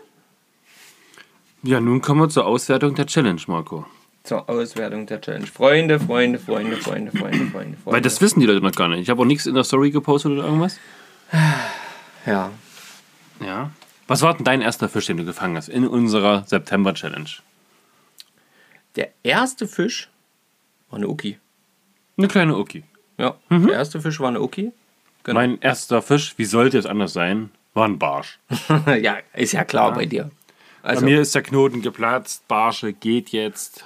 Ja, 1.62 1.80
nun 1.80 2.00
kommen 2.00 2.20
wir 2.22 2.28
zur 2.30 2.46
Auswertung 2.46 2.94
der 2.94 3.06
Challenge, 3.06 3.40
Marco. 3.46 3.86
Zur 4.22 4.48
Auswertung 4.48 5.06
der 5.06 5.20
Challenge. 5.20 5.46
Freunde, 5.46 5.98
Freunde, 5.98 6.38
Freunde, 6.38 6.76
Freunde, 6.76 7.10
Freunde, 7.10 7.46
Freunde, 7.46 7.50
Freunde. 7.50 7.78
Weil 7.84 8.00
das 8.00 8.20
wissen 8.20 8.40
die 8.40 8.46
Leute 8.46 8.60
noch 8.60 8.72
gar 8.72 8.88
nicht. 8.88 9.00
Ich 9.00 9.10
habe 9.10 9.20
auch 9.22 9.26
nichts 9.26 9.46
in 9.46 9.54
der 9.54 9.64
Story 9.64 9.90
gepostet 9.90 10.32
oder 10.32 10.44
irgendwas. 10.44 10.78
Ja. 12.26 12.50
Ja. 13.44 13.70
Was 14.06 14.22
war 14.22 14.34
denn 14.34 14.44
dein 14.44 14.60
erster 14.60 14.88
Fisch, 14.88 15.06
den 15.06 15.16
du 15.16 15.24
gefangen 15.24 15.56
hast 15.56 15.68
in 15.68 15.86
unserer 15.86 16.44
September-Challenge? 16.46 17.30
Der 18.96 19.10
erste 19.22 19.66
Fisch 19.66 20.10
war 20.90 20.98
eine 20.98 21.08
Uki. 21.08 21.38
Eine 22.18 22.28
kleine 22.28 22.56
Uki. 22.56 22.84
Ja, 23.18 23.36
der 23.50 23.72
erste 23.72 24.00
Fisch 24.00 24.20
war 24.20 24.28
eine 24.28 24.40
Uki. 24.40 24.72
Genau. 25.24 25.38
Mein 25.38 25.60
erster 25.60 26.02
Fisch, 26.02 26.34
wie 26.36 26.44
sollte 26.44 26.78
es 26.78 26.86
anders 26.86 27.12
sein, 27.12 27.50
war 27.74 27.86
ein 27.86 27.98
Barsch. 27.98 28.38
ja, 29.00 29.18
ist 29.34 29.52
ja 29.52 29.64
klar 29.64 29.94
bei 29.94 30.06
dir. 30.06 30.30
Also, 30.82 31.00
Bei 31.00 31.10
mir 31.10 31.20
ist 31.20 31.34
der 31.34 31.42
Knoten 31.42 31.80
geplatzt, 31.80 32.46
Barsche 32.48 32.92
geht 32.92 33.30
jetzt. 33.30 33.84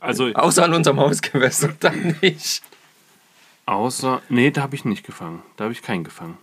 Also, 0.00 0.32
außer 0.32 0.64
an 0.64 0.74
unserem 0.74 1.00
Hausgewässer 1.00 1.70
dann 1.80 2.16
nicht. 2.20 2.62
außer. 3.66 4.22
Nee, 4.28 4.50
da 4.50 4.62
habe 4.62 4.74
ich 4.74 4.84
nicht 4.84 5.04
gefangen. 5.04 5.42
Da 5.56 5.64
habe 5.64 5.72
ich 5.72 5.82
keinen 5.82 6.04
gefangen. 6.04 6.38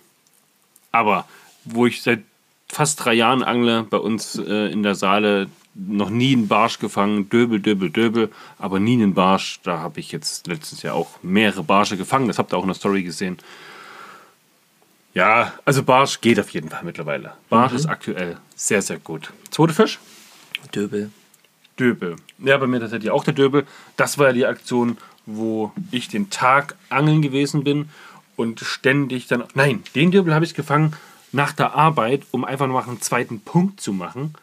Aber 0.91 1.27
wo 1.63 1.85
ich 1.85 2.01
seit 2.01 2.21
fast 2.69 3.03
drei 3.03 3.13
Jahren 3.13 3.43
angle, 3.43 3.83
bei 3.83 3.97
uns 3.97 4.35
äh, 4.37 4.71
in 4.71 4.83
der 4.83 4.95
Saale 4.95 5.47
noch 5.73 6.09
nie 6.09 6.33
einen 6.33 6.47
Barsch 6.47 6.79
gefangen, 6.79 7.29
Döbel, 7.29 7.59
Döbel, 7.59 7.89
Döbel, 7.89 8.31
aber 8.57 8.79
nie 8.79 8.93
einen 8.93 9.13
Barsch. 9.13 9.59
Da 9.63 9.79
habe 9.79 9.99
ich 9.99 10.11
jetzt 10.11 10.47
letztes 10.47 10.81
Jahr 10.83 10.95
auch 10.95 11.21
mehrere 11.21 11.63
Barsche 11.63 11.97
gefangen. 11.97 12.27
Das 12.27 12.37
habt 12.39 12.53
ihr 12.53 12.57
auch 12.57 12.63
in 12.63 12.69
der 12.69 12.75
Story 12.75 13.03
gesehen. 13.03 13.37
Ja, 15.13 15.53
also 15.63 15.83
Barsch 15.83 16.19
geht 16.21 16.39
auf 16.39 16.49
jeden 16.49 16.69
Fall 16.69 16.83
mittlerweile. 16.83 17.33
Barsch 17.49 17.73
ist 17.73 17.85
aktuell 17.85 18.37
sehr, 18.55 18.81
sehr 18.81 18.99
gut. 18.99 19.31
Zweiter 19.49 19.73
Fisch? 19.73 19.99
Döbel. 20.73 21.09
Döbel. 21.79 22.15
Ja, 22.39 22.57
bei 22.57 22.67
mir 22.67 22.79
tatsächlich 22.79 23.11
auch 23.11 23.23
der 23.23 23.33
Döbel. 23.33 23.65
Das 23.97 24.17
war 24.17 24.27
ja 24.27 24.33
die 24.33 24.45
Aktion, 24.45 24.97
wo 25.25 25.71
ich 25.91 26.07
den 26.07 26.29
Tag 26.29 26.75
angeln 26.89 27.21
gewesen 27.21 27.63
bin 27.63 27.89
und 28.35 28.59
ständig 28.61 29.27
dann. 29.27 29.43
Nein, 29.53 29.83
den 29.95 30.11
Döbel 30.11 30.33
habe 30.33 30.45
ich 30.45 30.53
gefangen 30.53 30.93
nach 31.31 31.51
der 31.51 31.73
Arbeit, 31.75 32.23
um 32.31 32.45
einfach 32.45 32.67
noch 32.67 32.87
einen 32.87 33.01
zweiten 33.01 33.41
Punkt 33.41 33.81
zu 33.81 33.91
machen. 33.93 34.33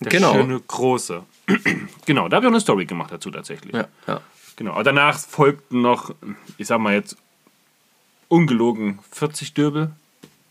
Der 0.00 0.10
Genau. 0.10 0.32
schöne 0.34 0.60
große. 0.60 1.22
genau, 2.06 2.28
da 2.28 2.36
habe 2.36 2.46
ich 2.46 2.48
auch 2.48 2.52
eine 2.54 2.60
Story 2.60 2.86
gemacht 2.86 3.12
dazu 3.12 3.30
tatsächlich. 3.30 3.74
Ja, 3.74 3.86
ja. 4.06 4.20
Genau. 4.56 4.72
Aber 4.72 4.84
danach 4.84 5.18
folgten 5.18 5.82
noch, 5.82 6.14
ich 6.58 6.66
sag 6.66 6.78
mal 6.80 6.94
jetzt, 6.94 7.16
ungelogen 8.28 8.98
40 9.12 9.54
Döbel, 9.54 9.90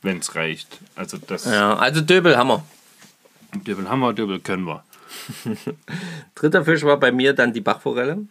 wenn 0.02 0.20
es 0.20 0.36
reicht. 0.36 0.80
Also 0.96 1.18
das 1.18 1.46
ja, 1.46 1.76
also 1.76 2.02
Döbel 2.02 2.38
haben 2.38 2.50
wir. 2.50 2.64
Döbel 3.66 3.90
haben 3.90 4.00
wir, 4.00 4.14
Döbel 4.14 4.40
können 4.40 4.66
wir. 4.66 4.84
Dritter 6.36 6.66
Fisch 6.66 6.84
war 6.84 6.98
bei 6.98 7.12
mir 7.12 7.34
dann 7.34 7.54
die 7.54 7.62
Bachforelle. 7.62 8.26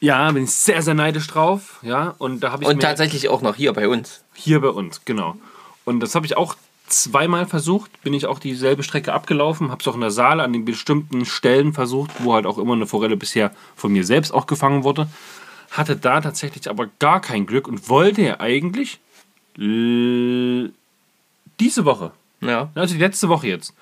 Ja, 0.00 0.30
bin 0.32 0.44
ich 0.44 0.50
sehr, 0.50 0.82
sehr 0.82 0.94
neidisch 0.94 1.26
drauf. 1.28 1.78
Ja, 1.82 2.14
und 2.18 2.40
da 2.40 2.50
habe 2.52 2.64
ich 2.64 2.68
Und 2.68 2.80
tatsächlich 2.80 3.28
auch 3.28 3.40
noch 3.42 3.54
hier 3.54 3.72
bei 3.72 3.88
uns. 3.88 4.24
hier 4.34 4.60
bei 4.60 4.68
uns, 4.68 5.02
genau. 5.04 5.36
Und 5.84 6.00
das 6.00 6.14
habe 6.14 6.26
ich 6.26 6.36
auch 6.36 6.56
zweimal 6.88 7.46
versucht. 7.46 8.02
Bin 8.02 8.12
ich 8.12 8.26
auch 8.26 8.38
dieselbe 8.40 8.82
Strecke 8.82 9.12
abgelaufen, 9.12 9.70
habe 9.70 9.80
es 9.80 9.88
auch 9.88 9.94
in 9.94 10.00
der 10.00 10.10
Saale 10.10 10.42
an 10.42 10.52
den 10.52 10.64
bestimmten 10.64 11.24
Stellen 11.24 11.72
versucht, 11.72 12.10
wo 12.18 12.34
halt 12.34 12.46
auch 12.46 12.58
immer 12.58 12.74
eine 12.74 12.86
Forelle 12.86 13.16
bisher 13.16 13.52
von 13.76 13.92
mir 13.92 14.04
selbst 14.04 14.32
auch 14.32 14.46
gefangen 14.46 14.82
wurde. 14.84 15.06
Hatte 15.70 15.96
da 15.96 16.20
tatsächlich 16.20 16.68
aber 16.68 16.88
gar 16.98 17.20
kein 17.20 17.46
Glück 17.46 17.66
und 17.68 17.88
wollte 17.88 18.22
ja 18.22 18.40
eigentlich 18.40 18.98
l- 19.56 20.72
diese 21.60 21.84
Woche, 21.84 22.10
Ja. 22.40 22.70
also 22.74 22.94
die 22.94 23.00
letzte 23.00 23.28
Woche 23.28 23.46
jetzt. 23.46 23.72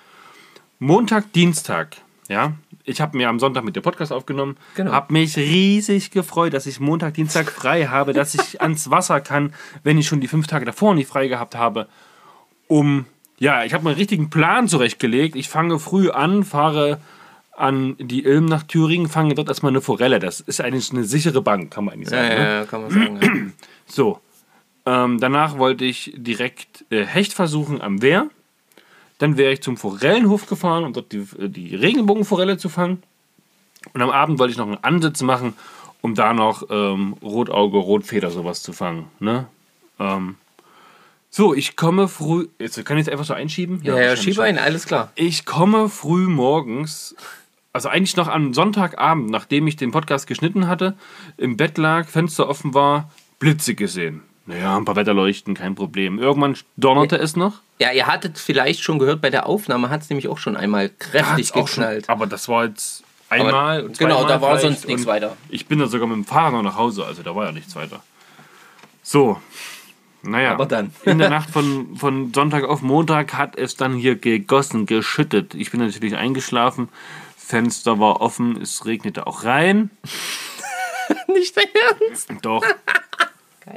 Montag, 0.83 1.33
Dienstag, 1.35 1.97
ja. 2.29 2.55
Ich 2.85 3.01
habe 3.03 3.17
mir 3.17 3.29
am 3.29 3.39
Sonntag 3.39 3.65
mit 3.65 3.77
dem 3.77 3.83
Podcast 3.83 4.13
aufgenommen, 4.13 4.57
Genau. 4.75 4.93
habe 4.93 5.13
mich 5.13 5.37
riesig 5.37 6.11
gefreut, 6.11 6.55
dass 6.55 6.67
ich 6.67 6.81
Montag, 6.81 7.15
Dienstag 7.15 7.51
frei 7.51 7.85
habe, 7.87 8.15
dass 8.15 8.35
ich 8.35 8.61
ans 8.63 8.91
Wasser 8.91 9.21
kann, 9.21 9.53
wenn 9.85 9.99
ich 9.99 10.07
schon 10.09 10.21
die 10.21 10.27
fünf 10.27 10.47
Tage 10.47 10.65
davor 10.65 10.95
nicht 10.95 11.07
frei 11.09 11.29
gehabt 11.29 11.55
habe. 11.55 11.87
Um, 12.67 13.05
ja, 13.39 13.65
ich 13.65 13.75
habe 13.75 13.85
mir 13.85 13.91
einen 13.91 13.99
richtigen 13.99 14.31
Plan 14.31 14.69
zurechtgelegt. 14.69 15.37
Ich 15.37 15.49
fange 15.51 15.79
früh 15.79 16.09
an, 16.11 16.45
fahre 16.45 16.99
an 17.55 17.97
die 17.99 18.25
Ilm 18.25 18.47
nach 18.47 18.63
Thüringen, 18.63 19.09
fange 19.09 19.35
dort 19.35 19.49
erstmal 19.49 19.73
eine 19.73 19.83
Forelle. 19.83 20.19
Das 20.19 20.41
ist 20.41 20.61
eigentlich 20.63 20.91
eine 20.93 21.05
sichere 21.05 21.43
Bank, 21.43 21.71
kann 21.71 21.85
man 21.85 21.95
eigentlich 21.95 22.11
Ja, 22.11 22.23
sagen. 22.23 22.29
ne? 22.29 22.45
ja, 22.45 22.55
ja, 22.61 22.65
kann 22.65 22.81
man 22.83 22.91
sagen. 22.91 23.53
So. 23.87 24.21
Ähm, 24.87 25.19
danach 25.21 25.59
wollte 25.59 25.85
ich 25.85 26.15
direkt 26.17 26.87
äh, 26.91 27.05
Hecht 27.05 27.35
versuchen 27.35 27.83
am 27.83 28.01
Wehr. 28.01 28.29
Dann 29.21 29.37
wäre 29.37 29.53
ich 29.53 29.63
zum 29.63 29.77
Forellenhof 29.77 30.47
gefahren, 30.47 30.85
um 30.85 30.93
dort 30.93 31.13
die, 31.13 31.27
äh, 31.39 31.49
die 31.49 31.77
Regenbogenforelle 31.77 32.59
zu 32.59 32.69
fangen. 32.69 33.03
Und 33.93 34.03
am 34.03 34.11
Abend 34.11 34.39
wollte 34.39 34.53
ich 34.53 34.59
noch 34.59 34.67
einen 34.67 34.83
Ansitz 34.83 35.23
machen, 35.23 35.55
um 36.01 36.15
da 36.15 36.33
noch 36.33 36.65
ähm, 36.71 37.15
Rotauge, 37.23 37.79
Rotfeder 37.79 38.31
sowas 38.31 38.63
zu 38.63 38.73
fangen. 38.73 39.07
Ne? 39.21 39.47
Ähm, 39.99 40.37
so, 41.31 41.55
ich 41.55 41.77
komme 41.77 42.09
früh. 42.09 42.49
Jetzt 42.59 42.85
kann 42.85 42.99
ich 42.99 43.07
jetzt 43.07 43.13
einfach 43.13 43.25
so 43.25 43.35
einschieben? 43.35 43.81
Ja, 43.85 43.93
ja, 43.93 43.99
wahrscheinlich 43.99 44.23
schieb 44.25 44.35
schon. 44.35 44.45
ein, 44.45 44.59
alles 44.59 44.87
klar. 44.87 45.13
Ich 45.15 45.47
komme 45.47 45.89
früh 45.89 46.27
morgens 46.27 47.15
also 47.73 47.89
eigentlich 47.89 48.17
noch 48.17 48.29
am 48.29 48.53
Sonntagabend, 48.53 49.31
nachdem 49.31 49.67
ich 49.67 49.77
den 49.77 49.93
Podcast 49.93 50.27
geschnitten 50.27 50.67
hatte, 50.67 50.97
im 51.37 51.57
Bett 51.57 51.79
lag, 51.79 52.09
Fenster 52.09 52.49
offen 52.49 52.75
war, 52.75 53.11
Blitze 53.39 53.75
gesehen. 53.75 54.23
Naja, 54.47 54.77
ein 54.77 54.85
paar 54.85 54.97
Wetterleuchten, 54.97 55.55
kein 55.55 55.75
Problem. 55.75 56.19
Irgendwann 56.19 56.57
donnerte 56.77 57.17
es 57.17 57.37
noch. 57.37 57.61
Ja, 57.79 57.93
ihr 57.93 58.07
hattet 58.07 58.39
vielleicht 58.39 58.83
schon 58.83 58.99
gehört, 58.99 59.21
bei 59.21 59.31
der 59.31 59.47
Aufnahme 59.47 59.91
hat 59.91 60.03
es 60.03 60.11
nämlich 60.11 60.29
auch 60.29 60.39
schon 60.39 60.57
einmal 60.57 60.89
kräftig 60.89 61.53
auch 61.55 61.69
schon, 61.69 61.83
geknallt. 61.85 62.09
aber 62.09 62.27
das 62.27 62.49
war 62.49 62.65
jetzt 62.67 63.05
einmal. 63.29 63.81
Aber- 63.85 63.89
genau, 63.91 64.27
da 64.27 64.41
war 64.41 64.59
sonst 64.59 64.87
nichts 64.87 65.03
und 65.03 65.09
weiter. 65.09 65.37
Ich 65.49 65.67
bin 65.67 65.79
da 65.79 65.87
sogar 65.87 66.07
mit 66.09 66.17
dem 66.17 66.25
Fahrrad 66.25 66.53
noch 66.53 66.63
nach 66.63 66.77
Hause, 66.77 67.05
also 67.05 67.23
da 67.23 67.35
war 67.37 67.47
ja 67.47 67.53
nichts 67.53 67.77
weiter. 67.77 68.03
So, 69.03 69.41
naja. 70.23 70.53
Aber 70.53 70.67
dann. 70.67 70.93
In 71.05 71.19
der 71.19 71.31
Nacht 71.31 71.51
von, 71.53 71.97
von 71.97 72.33
Sonntag 72.35 72.65
auf 72.65 72.83
Montag 72.83 73.35
hat 73.35 73.57
es 73.57 73.77
dann 73.77 73.95
hier 73.95 74.17
gegossen, 74.17 74.87
geschüttet. 74.87 75.55
Ich 75.55 75.71
bin 75.71 75.81
natürlich 75.81 76.17
eingeschlafen. 76.17 76.89
Fenster 77.37 77.99
war 77.99 78.21
offen, 78.21 78.61
es 78.61 78.85
regnete 78.85 79.27
auch 79.27 79.45
rein. 79.45 79.91
Nicht 81.29 81.57
dein 81.57 81.65
Ernst? 82.09 82.29
Doch. 82.43 82.65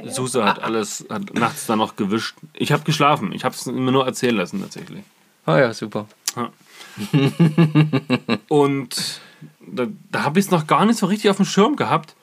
Suse 0.04 0.44
hat 0.44 0.58
alles 0.62 1.04
hat 1.10 1.34
nachts 1.34 1.66
dann 1.66 1.78
noch 1.78 1.96
gewischt. 1.96 2.36
Ich 2.52 2.72
habe 2.72 2.84
geschlafen. 2.84 3.32
Ich 3.32 3.44
habe 3.44 3.54
es 3.54 3.66
mir 3.66 3.92
nur 3.92 4.06
erzählen 4.06 4.36
lassen 4.36 4.60
tatsächlich. 4.60 5.04
Ah 5.46 5.58
ja, 5.58 5.74
super. 5.74 6.06
Und 8.48 9.20
da, 9.60 9.86
da 10.10 10.22
habe 10.22 10.38
ich 10.38 10.46
es 10.46 10.50
noch 10.50 10.66
gar 10.66 10.86
nicht 10.86 10.98
so 10.98 11.06
richtig 11.06 11.30
auf 11.30 11.36
dem 11.36 11.44
Schirm 11.44 11.76
gehabt. 11.76 12.14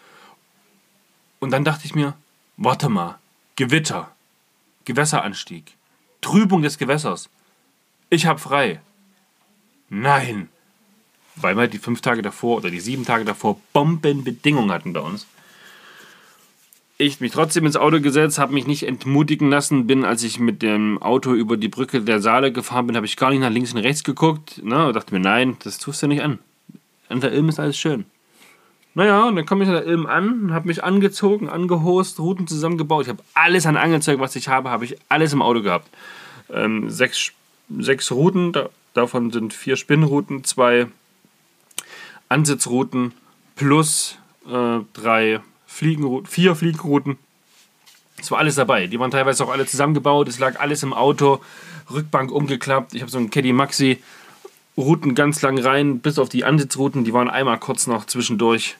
Und 1.40 1.52
dann 1.52 1.64
dachte 1.64 1.86
ich 1.86 1.96
mir, 1.96 2.14
warte 2.58 2.90
mal, 2.90 3.18
Gewitter, 3.56 4.12
Gewässeranstieg, 4.86 5.76
Trübung 6.22 6.62
des 6.62 6.78
Gewässers. 6.78 7.30
Ich 8.10 8.26
habe 8.26 8.40
frei. 8.40 8.82
Nein. 9.90 10.50
Weil 11.36 11.58
wir 11.58 11.68
die 11.68 11.80
fünf 11.80 12.02
Tage 12.02 12.22
davor 12.22 12.58
oder 12.58 12.70
die 12.70 12.80
sieben 12.80 13.06
Tage 13.06 13.26
davor 13.26 13.60
Bombenbedingungen 13.74 14.72
hatten 14.72 14.94
bei 14.94 15.00
uns. 15.00 15.26
Ich 17.02 17.20
mich 17.20 17.32
trotzdem 17.32 17.66
ins 17.66 17.78
Auto 17.78 18.00
gesetzt, 18.00 18.38
habe 18.38 18.54
mich 18.54 18.68
nicht 18.68 18.84
entmutigen 18.84 19.50
lassen, 19.50 19.88
bin, 19.88 20.06
als 20.06 20.22
ich 20.22 20.38
mit 20.38 20.62
dem 20.62 21.02
Auto 21.02 21.34
über 21.34 21.58
die 21.58 21.68
Brücke 21.68 22.02
der 22.02 22.22
Saale 22.22 22.52
gefahren 22.52 22.86
bin, 22.86 22.96
habe 22.96 23.08
ich 23.08 23.18
gar 23.18 23.32
nicht 23.32 23.40
nach 23.40 23.50
links 23.50 23.74
und 23.74 23.80
rechts 23.80 24.04
geguckt. 24.04 24.64
Ne, 24.64 24.86
und 24.86 24.96
dachte 24.96 25.12
mir, 25.12 25.20
nein, 25.20 25.58
das 25.64 25.80
tust 25.80 26.04
du 26.04 26.08
nicht 26.08 26.22
an. 26.22 26.38
An 27.10 27.20
der 27.20 27.32
Ilm 27.32 27.50
ist 27.50 27.60
alles 27.60 27.76
schön. 27.76 28.06
Naja, 28.94 29.28
und 29.28 29.36
dann 29.36 29.48
komme 29.48 29.64
ich 29.64 29.70
an 29.72 29.78
der 29.78 29.88
Ilm 29.88 30.06
an, 30.06 30.54
habe 30.54 30.68
mich 30.68 30.84
angezogen, 30.84 31.50
angehost, 31.50 32.20
Routen 32.20 32.46
zusammengebaut. 32.46 33.06
Ich 33.06 33.10
habe 33.10 33.24
alles 33.34 33.66
an 33.66 33.78
Angelzeug, 33.78 34.20
was 34.20 34.36
ich 34.36 34.48
habe, 34.48 34.70
habe 34.70 34.86
ich 34.86 34.96
alles 35.10 35.34
im 35.34 35.42
Auto 35.42 35.64
gehabt. 35.64 35.90
Ähm, 36.52 36.88
sechs, 36.92 37.32
sechs 37.80 38.12
Routen, 38.12 38.52
da, 38.52 38.70
davon 38.94 39.32
sind 39.32 39.56
vier 39.56 39.76
Spinnrouten, 39.76 40.44
zwei 40.44 40.86
Ansitzrouten 42.30 43.14
plus 43.56 44.20
äh, 44.48 44.82
drei 44.94 45.42
Fliegenrouten, 45.72 46.28
vier 46.28 46.56
Fliegenrouten. 46.56 47.18
Es 48.20 48.30
war 48.30 48.40
alles 48.40 48.56
dabei. 48.56 48.88
Die 48.88 49.00
waren 49.00 49.10
teilweise 49.10 49.44
auch 49.44 49.50
alle 49.50 49.66
zusammengebaut. 49.66 50.28
Es 50.28 50.38
lag 50.38 50.60
alles 50.60 50.84
im 50.84 50.94
Auto, 50.94 51.40
Rückbank 51.92 52.32
umgeklappt. 52.32 52.94
Ich 52.94 53.02
habe 53.02 53.10
so 53.10 53.18
einen 53.18 53.30
Caddy 53.30 53.54
Maxi. 53.54 54.04
Routen 54.78 55.16
ganz 55.16 55.42
lang 55.42 55.58
rein, 55.58 56.00
bis 56.00 56.20
auf 56.20 56.30
die 56.30 56.44
Ansitzrouten. 56.44 57.04
Die 57.04 57.14
waren 57.14 57.30
einmal 57.30 57.58
kurz 57.58 57.88
noch 57.88 58.06
zwischendurch 58.06 58.76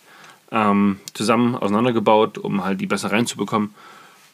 ähm, 0.52 1.00
zusammen 1.14 1.56
auseinandergebaut, 1.56 2.38
um 2.38 2.64
halt 2.64 2.82
die 2.82 2.88
besser 2.88 3.12
reinzubekommen. 3.12 3.74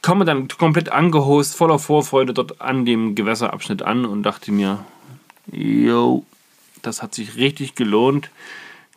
Komme 0.02 0.26
dann 0.26 0.48
komplett 0.48 0.92
angehost, 0.92 1.56
voller 1.56 1.80
Vorfreude 1.80 2.34
dort 2.34 2.60
an 2.60 2.86
dem 2.86 3.16
Gewässerabschnitt 3.16 3.84
an 3.84 4.06
und 4.06 4.24
dachte 4.24 4.52
mir, 4.52 4.84
yo, 5.52 6.26
das 6.82 7.02
hat 7.02 7.14
sich 7.16 7.36
richtig 7.36 7.76
gelohnt. 7.76 8.30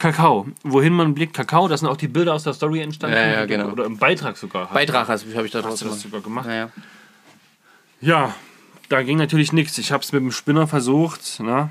Kakao, 0.01 0.47
wohin 0.63 0.95
man 0.95 1.15
blickt, 1.15 1.35
Kakao, 1.35 1.69
das 1.69 1.81
sind 1.81 1.89
auch 1.89 1.97
die 1.99 2.09
Bilder 2.09 2.33
aus 2.33 2.43
der 2.43 2.55
Story 2.55 2.81
entstanden. 2.81 3.17
Ja, 3.17 3.27
ja, 3.27 3.45
genau. 3.45 3.69
Oder 3.69 3.85
im 3.85 3.99
Beitrag 3.99 4.39
sogar. 4.39 4.67
Beitrag 4.73 5.09
habe 5.09 5.47
ich 5.47 5.53
da 5.53 5.61
draus 5.61 5.81
gemacht. 5.81 5.99
sogar 5.99 6.23
gemacht? 6.23 6.47
Naja. 6.47 6.71
Ja, 8.01 8.35
da 8.89 9.03
ging 9.03 9.19
natürlich 9.19 9.53
nichts. 9.53 9.77
Ich 9.77 9.93
habe 9.93 10.03
es 10.03 10.11
mit 10.13 10.23
dem 10.23 10.33
Spinner 10.33 10.67
versucht. 10.67 11.41
Ne? 11.41 11.69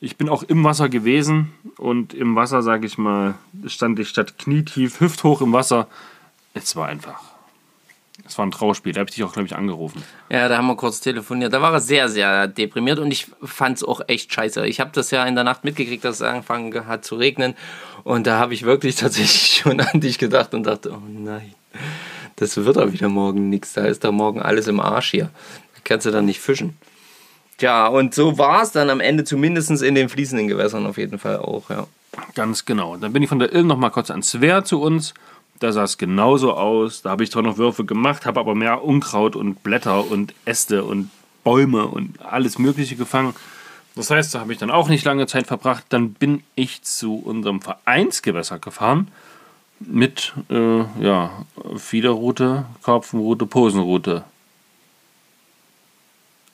Ich 0.00 0.16
bin 0.16 0.28
auch 0.28 0.42
im 0.42 0.64
Wasser 0.64 0.88
gewesen 0.88 1.52
und 1.76 2.12
im 2.12 2.34
Wasser, 2.34 2.62
sage 2.62 2.86
ich 2.86 2.98
mal, 2.98 3.34
stand 3.66 4.00
ich 4.00 4.08
statt 4.08 4.36
knietief, 4.36 4.98
hüfthoch 4.98 5.40
im 5.40 5.52
Wasser. 5.52 5.86
Es 6.54 6.74
war 6.74 6.88
einfach. 6.88 7.22
Es 8.26 8.38
war 8.38 8.46
ein 8.46 8.50
Trauerspiel. 8.50 8.92
Da 8.92 9.00
habe 9.00 9.10
ich 9.10 9.16
dich 9.16 9.24
auch, 9.24 9.32
glaube 9.32 9.46
ich, 9.46 9.56
angerufen. 9.56 10.02
Ja, 10.30 10.48
da 10.48 10.56
haben 10.56 10.66
wir 10.66 10.76
kurz 10.76 11.00
telefoniert. 11.00 11.52
Da 11.52 11.60
war 11.62 11.72
er 11.72 11.80
sehr, 11.80 12.08
sehr 12.08 12.46
deprimiert 12.46 12.98
und 12.98 13.10
ich 13.10 13.26
fand 13.42 13.78
es 13.78 13.84
auch 13.84 14.00
echt 14.06 14.32
scheiße. 14.32 14.66
Ich 14.66 14.80
habe 14.80 14.90
das 14.92 15.10
ja 15.10 15.24
in 15.24 15.34
der 15.34 15.44
Nacht 15.44 15.64
mitgekriegt, 15.64 16.04
dass 16.04 16.16
es 16.16 16.22
angefangen 16.22 16.86
hat 16.86 17.04
zu 17.04 17.16
regnen. 17.16 17.54
Und 18.04 18.26
da 18.26 18.38
habe 18.38 18.54
ich 18.54 18.62
wirklich 18.62 18.96
tatsächlich 18.96 19.60
schon 19.62 19.80
an 19.80 20.00
dich 20.00 20.18
gedacht 20.18 20.54
und 20.54 20.64
dachte, 20.64 20.92
oh 20.92 21.02
nein, 21.08 21.54
das 22.36 22.56
wird 22.56 22.76
doch 22.76 22.92
wieder 22.92 23.08
morgen 23.08 23.50
nichts. 23.50 23.72
Da 23.72 23.84
ist 23.84 24.04
doch 24.04 24.12
morgen 24.12 24.40
alles 24.40 24.66
im 24.68 24.80
Arsch 24.80 25.10
hier. 25.10 25.30
Da 25.74 25.80
kannst 25.84 26.06
du 26.06 26.10
dann 26.10 26.26
nicht 26.26 26.40
fischen. 26.40 26.76
Tja, 27.58 27.88
und 27.88 28.14
so 28.14 28.38
war 28.38 28.62
es 28.62 28.72
dann 28.72 28.88
am 28.88 29.00
Ende 29.00 29.24
zumindest 29.24 29.82
in 29.82 29.94
den 29.94 30.08
fließenden 30.08 30.48
Gewässern 30.48 30.86
auf 30.86 30.96
jeden 30.96 31.18
Fall 31.18 31.38
auch, 31.38 31.68
ja. 31.68 31.86
Ganz 32.34 32.64
genau. 32.64 32.96
Dann 32.96 33.12
bin 33.12 33.22
ich 33.22 33.28
von 33.28 33.38
der 33.38 33.52
Ilm 33.52 33.66
noch 33.66 33.76
mal 33.76 33.90
kurz 33.90 34.10
ans 34.10 34.40
Wehr 34.40 34.64
zu 34.64 34.80
uns. 34.80 35.14
Da 35.60 35.72
sah 35.72 35.84
es 35.84 35.98
genauso 35.98 36.54
aus. 36.54 37.02
Da 37.02 37.10
habe 37.10 37.22
ich 37.22 37.30
zwar 37.30 37.42
noch 37.42 37.58
Würfe 37.58 37.84
gemacht, 37.84 38.26
habe 38.26 38.40
aber 38.40 38.54
mehr 38.54 38.82
Unkraut 38.82 39.36
und 39.36 39.62
Blätter 39.62 40.10
und 40.10 40.34
Äste 40.44 40.84
und 40.84 41.10
Bäume 41.44 41.86
und 41.86 42.20
alles 42.22 42.58
Mögliche 42.58 42.96
gefangen. 42.96 43.34
Das 43.94 44.10
heißt, 44.10 44.34
da 44.34 44.40
habe 44.40 44.52
ich 44.52 44.58
dann 44.58 44.70
auch 44.70 44.88
nicht 44.88 45.04
lange 45.04 45.26
Zeit 45.26 45.46
verbracht. 45.46 45.84
Dann 45.90 46.12
bin 46.14 46.42
ich 46.54 46.82
zu 46.82 47.16
unserem 47.16 47.60
Vereinsgewässer 47.60 48.58
gefahren 48.58 49.08
mit 49.80 50.34
äh, 50.50 50.80
ja, 51.02 51.30
Fiederroute, 51.76 52.64
Karpfenroute, 52.82 53.46
Posenroute. 53.46 54.24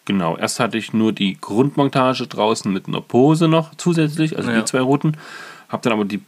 Genau, 0.04 0.36
erst 0.36 0.60
hatte 0.60 0.78
ich 0.78 0.92
nur 0.92 1.12
die 1.12 1.36
Grundmontage 1.40 2.26
draußen 2.28 2.72
mit 2.72 2.86
einer 2.86 3.00
Pose 3.00 3.48
noch 3.48 3.74
zusätzlich, 3.76 4.36
also 4.36 4.50
Ja. 4.50 4.58
die 4.60 4.64
zwei 4.64 4.80
Routen. 4.80 5.16
Habe 5.68 5.82
dann 5.82 5.92
aber 5.92 6.04
die 6.04 6.22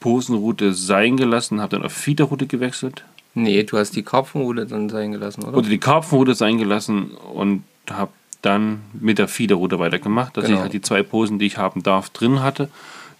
Posenroute 0.00 0.74
sein 0.74 1.16
gelassen, 1.16 1.60
habe 1.60 1.76
dann 1.76 1.84
auf 1.84 1.92
Fiederroute 1.92 2.46
gewechselt. 2.46 3.04
Nee, 3.34 3.62
du 3.62 3.78
hast 3.78 3.94
die 3.96 4.02
Karpfenrute 4.02 4.66
dann 4.66 4.88
sein 4.88 5.12
gelassen, 5.12 5.44
oder? 5.44 5.58
Oder 5.58 5.68
die 5.68 5.78
Karpfenroute 5.78 6.34
sein 6.34 6.58
gelassen 6.58 7.10
und 7.12 7.64
habe 7.90 8.12
dann 8.42 8.80
mit 8.92 9.18
der 9.18 9.28
Fiederroute 9.28 9.78
weitergemacht, 9.78 10.36
dass 10.36 10.44
Genau. 10.44 10.56
ich 10.56 10.62
halt 10.62 10.72
die 10.72 10.80
zwei 10.80 11.02
Posen, 11.02 11.38
die 11.38 11.46
ich 11.46 11.58
haben 11.58 11.82
darf, 11.82 12.10
drin 12.10 12.42
hatte. 12.42 12.68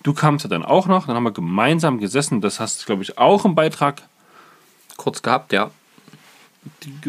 Du 0.02 0.14
kamst 0.14 0.44
ja 0.44 0.48
dann 0.50 0.64
auch 0.64 0.86
noch, 0.86 1.06
dann 1.06 1.16
haben 1.16 1.24
wir 1.24 1.32
gemeinsam 1.32 1.98
gesessen. 1.98 2.40
Das 2.40 2.60
hast 2.60 2.82
du, 2.82 2.86
glaube 2.86 3.02
ich, 3.02 3.18
auch 3.18 3.44
im 3.44 3.54
Beitrag 3.54 4.02
Kurz 4.96 5.22
gehabt, 5.22 5.52
ja. 5.52 5.70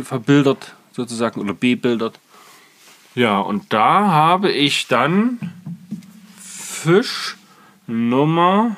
verbildert 0.04 0.76
sozusagen 0.92 1.42
oder 1.42 1.54
bebildert. 1.54 2.20
Ja, 3.16 3.40
und 3.40 3.74
da 3.74 4.08
habe 4.12 4.52
ich 4.52 4.88
dann 4.88 5.40
Fisch 6.40 7.36
Nummer 7.88 8.76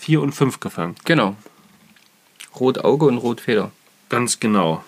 4 0.00 0.22
und 0.22 0.32
5 0.32 0.60
gefangen. 0.60 0.96
Genau. 1.04 1.36
Rotauge 2.58 3.06
und 3.06 3.18
Rotfeder. 3.18 3.70
Ganz 4.08 4.40
genau. 4.40 4.82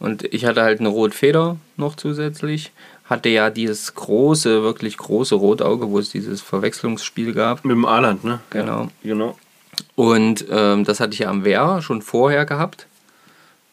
Und 0.00 0.24
ich 0.24 0.44
hatte 0.44 0.62
halt 0.62 0.80
eine 0.80 0.88
Rotfeder 0.88 1.56
noch 1.76 1.94
zusätzlich. 1.94 2.72
Hatte 3.04 3.28
ja 3.28 3.48
dieses 3.48 3.94
große, 3.94 4.62
wirklich 4.62 4.96
große 4.96 5.36
Rotauge, 5.36 5.88
wo 5.88 5.98
es 5.98 6.10
dieses 6.10 6.42
Verwechslungsspiel 6.42 7.32
gab. 7.32 7.64
Mit 7.64 7.76
dem 7.76 7.84
Aaland, 7.84 8.24
ne? 8.24 8.40
Genau. 8.50 8.88
Genau. 9.02 9.38
Und 9.94 10.44
ähm, 10.50 10.84
das 10.84 10.98
hatte 10.98 11.12
ich 11.14 11.20
ja 11.20 11.30
am 11.30 11.44
Wehr 11.44 11.80
schon 11.80 12.02
vorher 12.02 12.44
gehabt. 12.44 12.86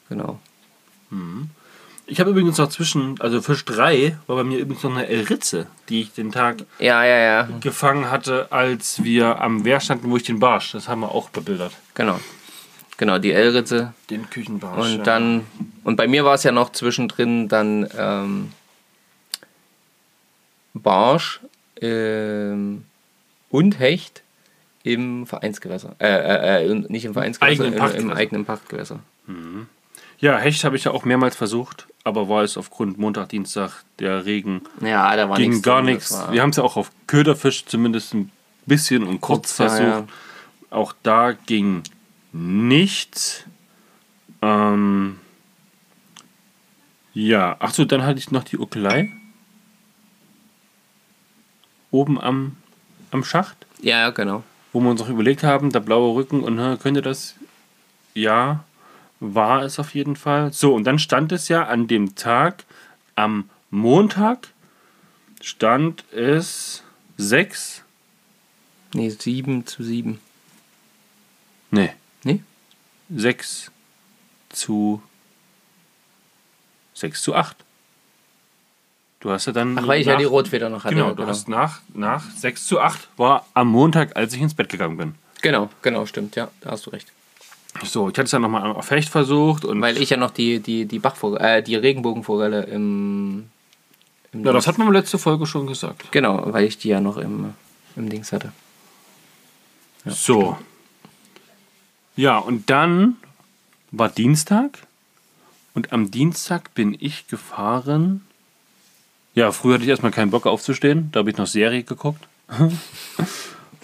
Genau. 0.09 0.39
Ich 2.07 2.19
habe 2.19 2.29
übrigens 2.29 2.57
noch 2.57 2.69
zwischen, 2.69 3.19
also 3.19 3.41
Fisch 3.41 3.65
3 3.65 4.17
war 4.27 4.35
bei 4.35 4.43
mir 4.43 4.59
übrigens 4.59 4.83
noch 4.83 4.95
eine 4.95 5.07
Elritze, 5.07 5.67
die 5.89 6.01
ich 6.01 6.13
den 6.13 6.31
Tag 6.31 6.57
Ja, 6.77 7.03
ja, 7.03 7.17
ja. 7.17 7.49
gefangen 7.61 8.11
hatte, 8.11 8.51
als 8.51 9.03
wir 9.03 9.41
am 9.41 9.65
Wehr 9.65 9.79
standen, 9.79 10.11
wo 10.11 10.17
ich 10.17 10.23
den 10.23 10.39
Barsch, 10.39 10.73
das 10.73 10.87
haben 10.87 11.01
wir 11.01 11.11
auch 11.11 11.29
bebildert. 11.29 11.73
Genau. 11.95 12.19
Genau, 12.97 13.17
die 13.17 13.31
L-Ritze. 13.31 13.93
Den 14.09 14.29
Küchenbarsch. 14.29 14.93
Und 14.93 15.07
dann, 15.07 15.45
und 15.83 15.95
bei 15.95 16.07
mir 16.07 16.23
war 16.23 16.35
es 16.35 16.43
ja 16.43 16.51
noch 16.51 16.71
zwischendrin 16.71 17.49
dann 17.49 17.89
ähm, 17.97 18.51
Barsch 20.73 21.41
ähm, 21.81 22.85
und 23.49 23.79
Hecht 23.79 24.21
im 24.83 25.25
Vereinsgewässer. 25.25 25.95
Äh, 25.99 26.07
äh, 26.07 26.71
äh, 26.71 26.73
nicht 26.87 27.05
im 27.05 27.13
Vereinsgewässer, 27.13 27.63
Eigenen 27.63 27.95
im, 27.95 28.09
im 28.09 28.11
eigenen 28.11 28.45
Pachtgewässer. 28.45 28.99
Ja, 30.19 30.37
Hecht 30.37 30.63
habe 30.63 30.75
ich 30.75 30.85
ja 30.85 30.91
auch 30.91 31.03
mehrmals 31.05 31.35
versucht, 31.35 31.87
aber 32.03 32.29
war 32.29 32.43
es 32.43 32.57
aufgrund 32.57 32.97
Montag, 32.97 33.29
Dienstag 33.29 33.83
der 33.99 34.25
Regen 34.25 34.61
Ja, 34.81 35.15
da 35.15 35.29
war 35.29 35.37
ging 35.37 35.49
nichts 35.51 35.63
gar 35.63 35.81
nichts. 35.81 36.17
Wir 36.31 36.41
haben 36.41 36.51
es 36.51 36.55
ja 36.57 36.63
auch 36.63 36.77
auf 36.77 36.91
Köderfisch 37.07 37.65
zumindest 37.65 38.13
ein 38.13 38.31
bisschen 38.65 39.03
und 39.03 39.21
kurz 39.21 39.57
Ja, 39.57 39.67
versucht. 39.67 39.87
ja. 39.87 40.05
Auch 40.71 40.93
da 41.03 41.33
ging 41.33 41.83
nichts. 42.31 43.43
Ähm, 44.41 45.19
ja, 47.13 47.55
achso, 47.59 47.85
dann 47.85 48.03
hatte 48.03 48.19
ich 48.19 48.31
noch 48.31 48.43
die 48.43 48.57
Ukelei. 48.57 49.09
oben 51.91 52.19
am, 52.19 52.57
am 53.11 53.23
Schacht, 53.23 53.65
Ja, 53.81 54.09
genau. 54.09 54.43
wo 54.73 54.81
wir 54.81 54.89
uns 54.89 55.01
auch 55.01 55.07
überlegt 55.07 55.43
haben, 55.43 55.71
der 55.71 55.79
blaue 55.79 56.13
Rücken 56.15 56.41
und 56.43 56.59
hä, 56.59 56.75
könnte 56.77 57.01
das? 57.01 57.35
Ja, 58.13 58.65
war 59.19 59.63
es 59.63 59.79
auf 59.79 59.93
jeden 59.95 60.15
Fall. 60.15 60.51
So, 60.53 60.73
und 60.73 60.83
dann 60.85 60.99
stand 60.99 61.31
es 61.31 61.47
ja 61.47 61.65
an 61.65 61.87
dem 61.87 62.15
Tag, 62.15 62.65
am 63.15 63.49
Montag, 63.69 64.47
stand 65.41 66.03
es 66.13 66.83
6, 67.17 67.83
Nee, 68.93 69.09
7 69.09 69.65
zu 69.65 69.83
7. 69.83 70.19
nee, 71.71 71.91
Nee? 72.23 72.41
6 73.09 73.71
zu 74.49 75.01
6 76.93 77.21
zu 77.21 77.35
8. 77.35 77.57
Du 79.19 79.31
hast 79.31 79.47
ja 79.47 79.53
dann. 79.53 79.77
Ach, 79.77 79.87
weil 79.87 79.99
ich 80.01 80.07
ja 80.07 80.13
nach- 80.13 80.19
die 80.19 80.25
Rotfeder 80.25 80.69
noch 80.69 80.83
hatte. 80.83 80.95
Genau, 80.95 81.13
du 81.13 81.25
hast 81.25 81.47
nach, 81.49 81.81
nach 81.93 82.29
6 82.31 82.67
zu 82.67 82.79
8 82.79 83.09
war 83.17 83.45
am 83.53 83.67
Montag, 83.67 84.15
als 84.15 84.33
ich 84.33 84.41
ins 84.41 84.53
Bett 84.53 84.69
gegangen 84.69 84.97
bin. 84.97 85.15
Genau, 85.41 85.69
genau, 85.81 86.05
stimmt, 86.05 86.35
ja, 86.35 86.49
da 86.61 86.71
hast 86.71 86.85
du 86.85 86.89
recht. 86.91 87.11
So, 87.83 88.09
ich 88.09 88.13
hatte 88.13 88.23
es 88.23 88.31
dann 88.31 88.41
nochmal 88.41 88.71
auf 88.71 88.85
Fecht 88.85 89.09
versucht 89.09 89.65
und. 89.65 89.81
Weil 89.81 90.01
ich 90.01 90.09
ja 90.09 90.17
noch 90.17 90.31
die, 90.31 90.59
die, 90.59 90.85
die 90.85 90.99
Bachvogel, 90.99 91.39
äh, 91.41 91.61
die 91.61 91.75
Regenbogenforelle 91.75 92.63
im, 92.63 93.45
im 94.31 94.45
ja, 94.45 94.53
das 94.53 94.67
hatten 94.67 94.83
wir 94.83 94.91
letzte 94.91 95.17
Folge 95.17 95.45
schon 95.45 95.67
gesagt. 95.67 96.11
Genau, 96.11 96.41
weil 96.53 96.65
ich 96.65 96.77
die 96.77 96.89
ja 96.89 97.01
noch 97.01 97.17
im, 97.17 97.53
im 97.95 98.09
Dings 98.09 98.31
hatte. 98.31 98.51
so. 100.05 100.57
Ja, 102.15 102.37
und 102.37 102.69
dann 102.69 103.17
war 103.91 104.07
Dienstag 104.07 104.79
und 105.73 105.91
am 105.91 106.11
Dienstag 106.11 106.73
bin 106.73 106.95
ich 106.97 107.27
gefahren. 107.27 108.25
Ja, 109.33 109.51
früher 109.51 109.73
hatte 109.73 109.83
ich 109.83 109.89
erstmal 109.89 110.13
keinen 110.13 110.31
Bock 110.31 110.45
aufzustehen, 110.45 111.09
da 111.11 111.19
habe 111.19 111.29
ich 111.29 111.37
noch 111.37 111.47
Serie 111.47 111.83
geguckt. 111.83 112.25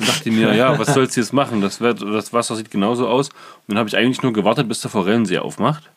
und 0.01 0.09
dachte 0.09 0.31
mir, 0.31 0.53
ja, 0.55 0.77
was 0.77 0.93
sollst 0.93 1.15
du 1.15 1.21
jetzt 1.21 1.31
machen? 1.31 1.61
Das, 1.61 1.79
wird, 1.79 2.01
das 2.01 2.33
Wasser 2.33 2.55
sieht 2.55 2.71
genauso 2.71 3.07
aus. 3.07 3.29
Und 3.29 3.35
dann 3.69 3.77
habe 3.77 3.87
ich 3.87 3.95
eigentlich 3.95 4.21
nur 4.21 4.33
gewartet, 4.33 4.67
bis 4.67 4.81
der 4.81 4.91
Forellensee 4.91 5.37
aufmacht. 5.37 5.89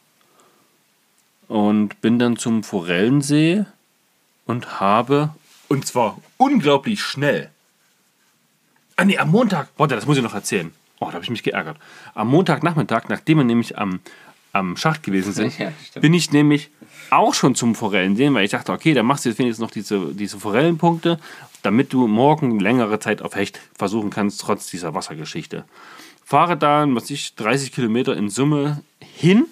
Und 1.48 2.00
bin 2.00 2.18
dann 2.18 2.36
zum 2.36 2.62
Forellensee 2.62 3.64
und 4.46 4.80
habe, 4.80 5.30
und 5.68 5.86
zwar 5.86 6.18
unglaublich 6.36 7.02
schnell, 7.02 7.50
Ah 8.96 9.04
nee, 9.04 9.18
am 9.18 9.30
Montag. 9.30 9.68
Warte, 9.76 9.94
das 9.96 10.06
muss 10.06 10.16
ich 10.16 10.22
noch 10.22 10.34
erzählen. 10.34 10.70
Oh, 11.00 11.06
da 11.06 11.14
habe 11.14 11.24
ich 11.24 11.30
mich 11.30 11.42
geärgert. 11.42 11.76
Am 12.14 12.28
Montagnachmittag, 12.28 13.08
nachdem 13.08 13.38
wir 13.38 13.44
nämlich 13.44 13.76
am, 13.76 14.00
am 14.52 14.76
Schacht 14.76 15.02
gewesen 15.02 15.32
sind, 15.34 15.58
Ja, 15.58 15.72
bin 16.00 16.14
ich 16.14 16.30
nämlich 16.30 16.70
auch 17.10 17.34
schon 17.34 17.54
zum 17.54 17.74
Forellensee, 17.74 18.32
weil 18.32 18.44
ich 18.44 18.52
dachte, 18.52 18.72
okay, 18.72 18.94
dann 18.94 19.06
machst 19.06 19.24
du 19.24 19.28
jetzt 19.28 19.38
wenigstens 19.38 19.62
noch 19.62 19.70
diese, 19.70 20.14
diese 20.14 20.38
Forellenpunkte, 20.38 21.18
damit 21.64 21.92
du 21.92 22.06
morgen 22.06 22.60
längere 22.60 22.98
Zeit 23.00 23.22
auf 23.22 23.34
Hecht 23.34 23.58
versuchen 23.76 24.10
kannst, 24.10 24.40
trotz 24.40 24.70
dieser 24.70 24.94
Wassergeschichte. 24.94 25.64
Fahre 26.24 26.56
da, 26.56 26.86
was 26.88 27.10
ich, 27.10 27.34
30 27.34 27.72
Kilometer 27.72 28.16
in 28.16 28.28
Summe 28.28 28.82
hin. 29.00 29.46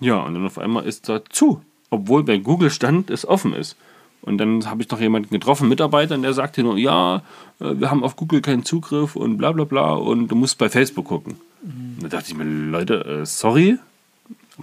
Ja, 0.00 0.20
und 0.20 0.34
dann 0.34 0.46
auf 0.46 0.58
einmal 0.58 0.84
ist 0.84 1.08
da 1.08 1.24
zu. 1.24 1.62
Obwohl 1.90 2.24
bei 2.24 2.38
Google 2.38 2.70
stand, 2.70 3.10
es 3.10 3.26
offen 3.26 3.52
ist. 3.52 3.76
Und 4.22 4.38
dann 4.38 4.68
habe 4.68 4.82
ich 4.82 4.90
noch 4.90 5.00
jemanden 5.00 5.30
getroffen, 5.30 5.64
einen 5.64 5.70
Mitarbeiter, 5.70 6.14
und 6.14 6.22
der 6.22 6.32
sagte 6.32 6.62
nur, 6.62 6.76
ja, 6.78 7.22
äh, 7.60 7.74
wir 7.78 7.90
haben 7.90 8.02
auf 8.02 8.16
Google 8.16 8.40
keinen 8.40 8.64
Zugriff 8.64 9.16
und 9.16 9.36
bla 9.36 9.52
bla 9.52 9.64
bla 9.64 9.92
und 9.92 10.28
du 10.28 10.34
musst 10.34 10.58
bei 10.58 10.68
Facebook 10.68 11.06
gucken. 11.06 11.36
Und 11.62 12.02
da 12.02 12.08
dachte 12.08 12.30
ich 12.30 12.36
mir, 12.36 12.44
Leute, 12.44 13.04
äh, 13.04 13.26
sorry, 13.26 13.78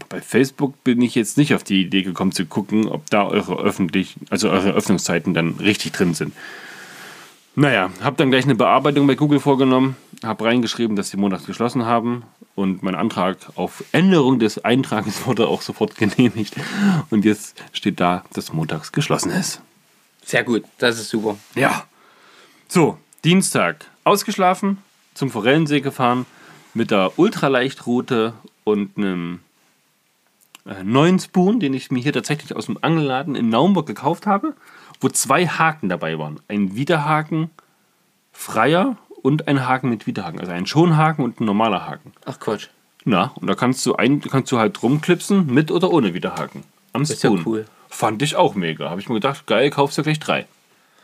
bei 0.10 0.22
Facebook 0.22 0.84
bin 0.84 1.02
ich 1.02 1.16
jetzt 1.16 1.38
nicht 1.38 1.54
auf 1.54 1.64
die 1.64 1.82
Idee 1.82 2.04
gekommen 2.04 2.32
zu 2.32 2.46
gucken, 2.46 2.88
ob 2.88 3.10
da 3.10 3.28
eure 3.28 3.60
öffentlich, 3.60 4.16
also 4.30 4.50
eure 4.50 4.72
Öffnungszeiten 4.72 5.34
dann 5.34 5.56
richtig 5.60 5.94
drin 5.94 6.14
sind. 6.14 6.34
Naja, 7.56 7.92
habe 8.02 8.16
dann 8.16 8.32
gleich 8.32 8.46
eine 8.46 8.56
Bearbeitung 8.56 9.06
bei 9.06 9.14
Google 9.14 9.40
vorgenommen, 9.40 9.96
habe 10.24 10.46
reingeschrieben, 10.46 10.96
dass 10.96 11.10
sie 11.10 11.18
montags 11.18 11.46
geschlossen 11.46 11.86
haben 11.86 12.24
und 12.56 12.82
mein 12.82 12.96
Antrag 12.96 13.38
auf 13.56 13.84
Änderung 13.92 14.40
des 14.40 14.66
Eintragens 14.66 15.26
wurde 15.28 15.48
auch 15.48 15.62
sofort 15.62 15.96
genehmigt. 15.96 16.56
Und 17.12 17.26
jetzt 17.26 17.62
steht 17.72 18.00
da, 18.00 18.24
dass 18.34 18.54
montags 18.54 18.92
geschlossen 18.92 19.32
ist. 19.32 19.62
Sehr 20.24 20.44
gut, 20.44 20.64
das 20.80 21.00
ist 21.00 21.10
super. 21.10 21.38
Ja. 21.54 21.86
So, 22.68 22.98
Dienstag 23.24 23.86
ausgeschlafen, 24.04 24.80
zum 25.14 25.30
Forellensee 25.30 25.82
gefahren, 25.82 26.26
mit 26.74 26.90
der 26.90 27.20
Ultraleichtroute 27.20 28.34
und 28.64 28.98
einem 28.98 29.42
äh, 30.66 30.84
neuen 30.84 31.20
Spoon, 31.20 31.60
den 31.60 31.74
ich 31.74 31.92
mir 31.92 32.02
hier 32.02 32.14
tatsächlich 32.14 32.56
aus 32.56 32.68
dem 32.68 32.78
Angelladen 32.82 33.36
in 33.36 33.50
Naumburg 33.50 33.86
gekauft 33.86 34.26
habe, 34.26 34.54
wo 35.02 35.10
zwei 35.10 35.48
Haken 35.48 35.90
dabei 35.90 36.18
waren. 36.18 36.40
Ein 36.48 36.76
Widerhaken 36.76 37.50
freier 38.32 38.98
und 39.22 39.48
ein 39.48 39.68
Haken 39.68 39.90
mit 39.90 40.08
Widerhaken. 40.08 40.40
Also 40.40 40.52
ein 40.52 40.66
Schonhaken 40.66 41.24
und 41.24 41.40
ein 41.40 41.46
normaler 41.46 41.88
Haken. 41.88 42.14
Ach 42.26 42.40
Quatsch, 42.40 42.68
Na, 43.06 43.32
und 43.36 43.48
da 43.48 43.56
kannst 43.56 43.86
du, 43.86 43.96
ein, 43.96 44.22
kannst 44.22 44.52
du 44.52 44.58
halt 44.58 44.82
rumklipsen, 44.82 45.48
mit 45.48 45.72
oder 45.72 45.92
ohne 45.92 46.14
Widerhaken. 46.14 46.64
Am 46.94 47.02
ist 47.04 47.24
ja 47.24 47.30
Spoon. 47.30 47.44
cool. 47.46 47.66
Fand 47.90 48.22
ich 48.22 48.36
auch 48.36 48.56
mega. 48.56 48.90
Habe 48.90 49.02
ich 49.02 49.08
mir 49.08 49.16
gedacht, 49.16 49.46
geil, 49.46 49.70
kaufst 49.70 49.98
du 49.98 50.04
gleich 50.04 50.20
drei. 50.20 50.46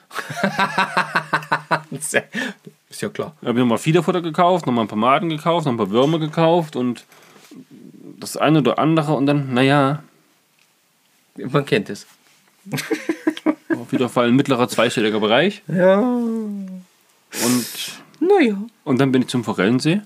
ist 1.91 2.13
ja 2.13 3.09
klar. 3.09 3.35
habe 3.41 3.51
ich 3.51 3.57
nochmal 3.59 3.77
Fiederfutter 3.77 4.21
gekauft, 4.21 4.65
nochmal 4.65 4.85
ein 4.85 4.87
paar 4.87 4.97
Maden 4.97 5.29
gekauft, 5.29 5.65
noch 5.65 5.73
ein 5.73 5.77
paar 5.77 5.91
Würmer 5.91 6.17
gekauft 6.17 6.75
und 6.75 7.05
das 8.19 8.37
eine 8.37 8.59
oder 8.59 8.79
andere 8.79 9.13
und 9.13 9.25
dann, 9.25 9.53
naja, 9.53 10.03
Man 11.37 11.65
kennt 11.65 11.89
es. 11.89 12.05
auf 13.77 13.91
jeden 13.91 14.09
Fall 14.09 14.27
ein 14.27 14.35
mittlerer 14.35 14.67
zweistelliger 14.67 15.19
Bereich. 15.19 15.63
Ja. 15.67 15.99
Und, 15.99 17.65
Naja. 18.19 18.57
und 18.83 18.99
dann 18.99 19.11
bin 19.11 19.21
ich 19.21 19.27
zum 19.29 19.43
Forellensee 19.43 20.01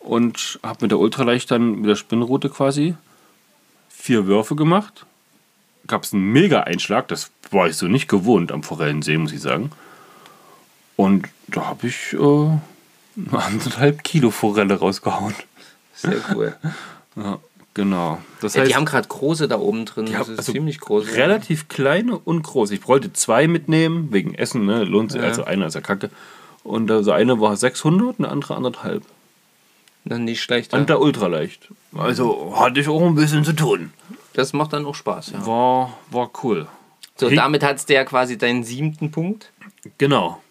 und 0.00 0.58
habe 0.62 0.78
mit 0.82 0.90
der 0.90 0.98
Ultraleicht 0.98 1.50
dann 1.50 1.76
mit 1.80 1.88
der 1.90 1.96
Spinnrute 1.96 2.48
quasi 2.50 2.94
vier 3.88 4.26
Würfe 4.26 4.56
gemacht. 4.56 5.06
Gab 5.86 6.02
es 6.02 6.12
einen 6.12 6.32
Mega-Einschlag, 6.32 7.06
das 7.08 7.30
war 7.50 7.68
ich 7.68 7.76
so 7.76 7.86
nicht 7.86 8.08
gewohnt 8.08 8.50
am 8.50 8.62
Forellensee, 8.64 9.18
muss 9.18 9.32
ich 9.32 9.40
sagen. 9.40 9.70
Und 10.96 11.28
da 11.48 11.66
habe 11.66 11.86
ich 11.86 12.14
äh, 12.14 13.36
anderthalb 13.36 14.02
Kilo 14.02 14.30
Forelle 14.30 14.74
rausgehauen. 14.78 15.34
Sehr 15.94 16.16
cool. 16.34 16.56
Ja, 17.16 17.38
genau. 17.74 18.18
Das 18.40 18.54
Ja, 18.54 18.60
heißt, 18.60 18.70
die 18.70 18.76
haben 18.76 18.84
gerade 18.84 19.08
große 19.08 19.48
da 19.48 19.58
oben 19.58 19.84
drin. 19.86 20.06
Das 20.06 20.14
haben- 20.14 20.32
ist 20.32 20.38
also 20.38 20.52
ziemlich 20.52 20.80
groß. 20.80 21.14
relativ 21.14 21.68
kleine 21.68 22.18
und 22.18 22.42
groß. 22.42 22.70
Ich 22.70 22.86
wollte 22.88 23.12
zwei 23.12 23.48
mitnehmen, 23.48 24.12
wegen 24.12 24.34
Essen, 24.34 24.66
ne? 24.66 24.84
Lohnt 24.84 25.12
sich. 25.12 25.20
Ja. 25.22 25.28
Also 25.28 25.44
einer 25.44 25.66
ist 25.66 25.74
ja 25.74 25.80
kacke. 25.80 26.10
Und 26.62 26.90
also 26.90 27.12
eine 27.12 27.40
war 27.40 27.56
600, 27.56 28.18
eine 28.18 28.28
andere 28.28 28.56
anderthalb. 28.56 29.02
Dann 30.04 30.24
nicht 30.24 30.40
schlecht. 30.42 30.72
Und 30.72 30.88
der 30.88 31.00
ultraleicht. 31.00 31.68
Also 31.96 32.54
hatte 32.58 32.80
ich 32.80 32.88
auch 32.88 33.02
ein 33.02 33.14
bisschen 33.16 33.44
zu 33.44 33.52
tun. 33.54 33.92
Das 34.34 34.52
macht 34.52 34.72
dann 34.72 34.84
auch 34.86 34.94
Spaß. 34.94 35.30
Ja. 35.32 35.46
War, 35.46 35.98
war 36.10 36.30
cool. 36.42 36.66
So, 37.16 37.28
Hey. 37.28 37.36
damit 37.36 37.62
hat 37.64 37.76
es 37.76 37.86
der 37.86 38.04
quasi 38.04 38.36
deinen 38.36 38.62
siebten 38.62 39.10
Punkt. 39.10 39.50
Genau. 39.98 40.42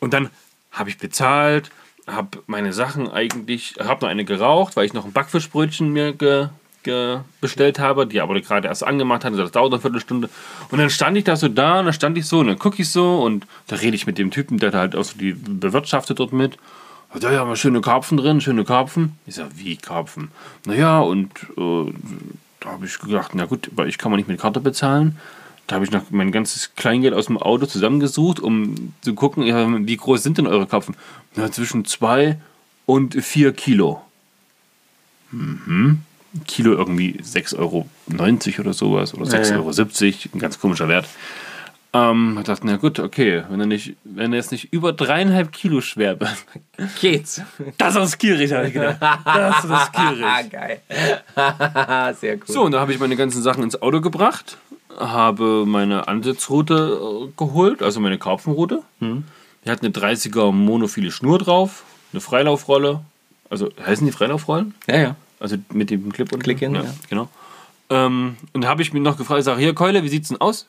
Und 0.00 0.12
dann 0.12 0.30
habe 0.72 0.90
ich 0.90 0.98
bezahlt, 0.98 1.70
habe 2.08 2.42
meine 2.46 2.72
Sachen 2.72 3.10
eigentlich, 3.10 3.74
habe 3.78 4.04
noch 4.04 4.10
eine 4.10 4.24
geraucht, 4.24 4.76
weil 4.76 4.86
ich 4.86 4.92
noch 4.92 5.04
ein 5.04 5.12
Backfischbrötchen 5.12 5.92
mir 5.92 6.12
ge, 6.12 6.48
ge 6.82 7.18
bestellt 7.40 7.78
habe, 7.78 8.06
die 8.06 8.20
aber 8.20 8.40
gerade 8.40 8.68
erst 8.68 8.84
angemacht 8.84 9.24
hatte, 9.24 9.36
das 9.36 9.52
dauert 9.52 9.72
eine 9.72 9.80
Viertelstunde. 9.80 10.28
Und 10.70 10.78
dann 10.78 10.90
stand 10.90 11.16
ich 11.16 11.24
da 11.24 11.36
so 11.36 11.48
da 11.48 11.80
und 11.80 11.86
dann 11.86 11.94
stand 11.94 12.18
ich 12.18 12.26
so 12.26 12.40
und 12.40 12.48
dann 12.48 12.58
gucke 12.58 12.82
ich 12.82 12.90
so 12.90 13.22
und 13.22 13.46
da 13.66 13.76
rede 13.76 13.96
ich 13.96 14.06
mit 14.06 14.18
dem 14.18 14.30
Typen, 14.30 14.58
der 14.58 14.70
da 14.70 14.78
halt 14.78 14.96
auch 14.96 15.04
so 15.04 15.18
die 15.18 15.32
bewirtschaftet 15.32 16.18
dort 16.18 16.32
mit. 16.32 16.58
Da 17.18 17.32
ja 17.32 17.44
mal 17.44 17.56
schöne 17.56 17.80
Karpfen 17.80 18.18
drin, 18.18 18.40
schöne 18.40 18.64
Karpfen. 18.64 19.16
Ich 19.26 19.36
sag, 19.36 19.48
wie 19.54 19.76
Karpfen? 19.76 20.30
Naja, 20.66 21.00
und 21.00 21.30
äh, 21.56 21.92
da 22.60 22.70
habe 22.70 22.84
ich 22.84 22.98
gedacht, 22.98 23.32
na 23.34 23.46
gut, 23.46 23.70
weil 23.74 23.88
ich 23.88 23.98
kann 23.98 24.10
man 24.10 24.18
nicht 24.18 24.28
mit 24.28 24.40
Karte 24.40 24.60
bezahlen. 24.60 25.16
Da 25.68 25.74
habe 25.76 25.84
ich 25.84 25.90
noch 25.90 26.02
mein 26.10 26.32
ganzes 26.32 26.74
Kleingeld 26.76 27.12
aus 27.12 27.26
dem 27.26 27.36
Auto 27.36 27.66
zusammengesucht, 27.66 28.40
um 28.40 28.94
zu 29.02 29.14
gucken, 29.14 29.86
wie 29.86 29.96
groß 29.96 30.22
sind 30.22 30.38
denn 30.38 30.46
eure 30.46 30.66
Karpfen? 30.66 30.96
Na, 31.36 31.52
zwischen 31.52 31.84
zwei 31.84 32.38
und 32.86 33.14
vier 33.22 33.52
Kilo. 33.52 34.00
Mhm. 35.30 36.00
Kilo 36.46 36.72
irgendwie 36.72 37.20
6,90 37.22 37.58
Euro 37.58 37.86
oder 38.60 38.72
sowas 38.72 39.12
oder 39.14 39.24
6,70 39.26 39.50
ja. 39.50 39.56
Euro, 39.58 40.34
ein 40.34 40.38
ganz 40.40 40.58
komischer 40.58 40.88
Wert. 40.88 41.06
Ähm, 41.92 42.36
ich 42.38 42.44
dachte, 42.44 42.66
na 42.66 42.76
gut, 42.76 42.98
okay, 42.98 43.44
wenn 43.48 43.60
er, 43.60 43.66
nicht, 43.66 43.94
wenn 44.04 44.32
er 44.32 44.36
jetzt 44.38 44.52
nicht 44.52 44.72
über 44.72 44.92
dreieinhalb 44.92 45.52
Kilo 45.52 45.80
schwer 45.80 46.20
wird, 46.20 46.36
Geht's. 47.00 47.40
das 47.78 47.96
ist 47.96 48.12
skierig, 48.12 48.52
habe 48.52 48.68
ich 48.68 48.74
gedacht. 48.74 48.98
Das 49.00 49.64
ist 49.64 49.70
Ah, 49.70 49.86
skierig. 49.86 50.50
geil. 50.50 50.80
Sehr 52.20 52.36
cool. 52.36 52.42
So, 52.46 52.62
und 52.64 52.72
da 52.72 52.80
habe 52.80 52.92
ich 52.92 52.98
meine 53.00 53.16
ganzen 53.16 53.42
Sachen 53.42 53.62
ins 53.62 53.80
Auto 53.80 54.02
gebracht, 54.02 54.58
habe 54.98 55.64
meine 55.66 56.08
Ansitzroute 56.08 57.00
äh, 57.00 57.32
geholt, 57.36 57.82
also 57.82 58.00
meine 58.00 58.18
Karpfenroute. 58.18 58.82
Die 59.00 59.70
hat 59.70 59.82
eine 59.82 59.90
30er 59.90 60.52
monophile 60.52 61.10
Schnur 61.10 61.38
drauf, 61.38 61.84
eine 62.12 62.20
Freilaufrolle. 62.20 63.00
Also 63.50 63.70
heißen 63.84 64.06
die 64.06 64.12
Freilaufrollen? 64.12 64.74
Ja, 64.86 64.96
ja. 64.96 65.16
Also 65.40 65.56
mit 65.72 65.90
dem 65.90 66.12
Clip 66.12 66.30
und 66.32 66.42
Click-in, 66.42 66.74
ja. 66.74 66.84
Genau. 67.08 67.28
Ähm, 67.90 68.36
und 68.52 68.64
da 68.64 68.68
habe 68.68 68.82
ich 68.82 68.92
mich 68.92 69.02
noch 69.02 69.16
gefragt, 69.16 69.38
ich 69.38 69.44
sage, 69.44 69.60
hier 69.60 69.74
Keule, 69.74 70.02
wie 70.02 70.08
sieht's 70.08 70.28
denn 70.28 70.40
aus? 70.40 70.66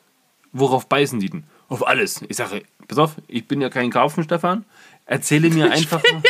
Worauf 0.52 0.86
beißen 0.86 1.20
die 1.20 1.28
denn? 1.30 1.44
Auf 1.68 1.86
alles. 1.86 2.22
Ich 2.28 2.36
sage, 2.36 2.62
pass 2.88 2.98
auf, 2.98 3.14
ich 3.28 3.46
bin 3.46 3.60
ja 3.60 3.68
kein 3.68 3.90
Karpfen, 3.90 4.24
Stefan. 4.24 4.64
Erzähle 5.06 5.50
mir 5.50 5.70
einfach 5.72 6.02
mal. 6.12 6.22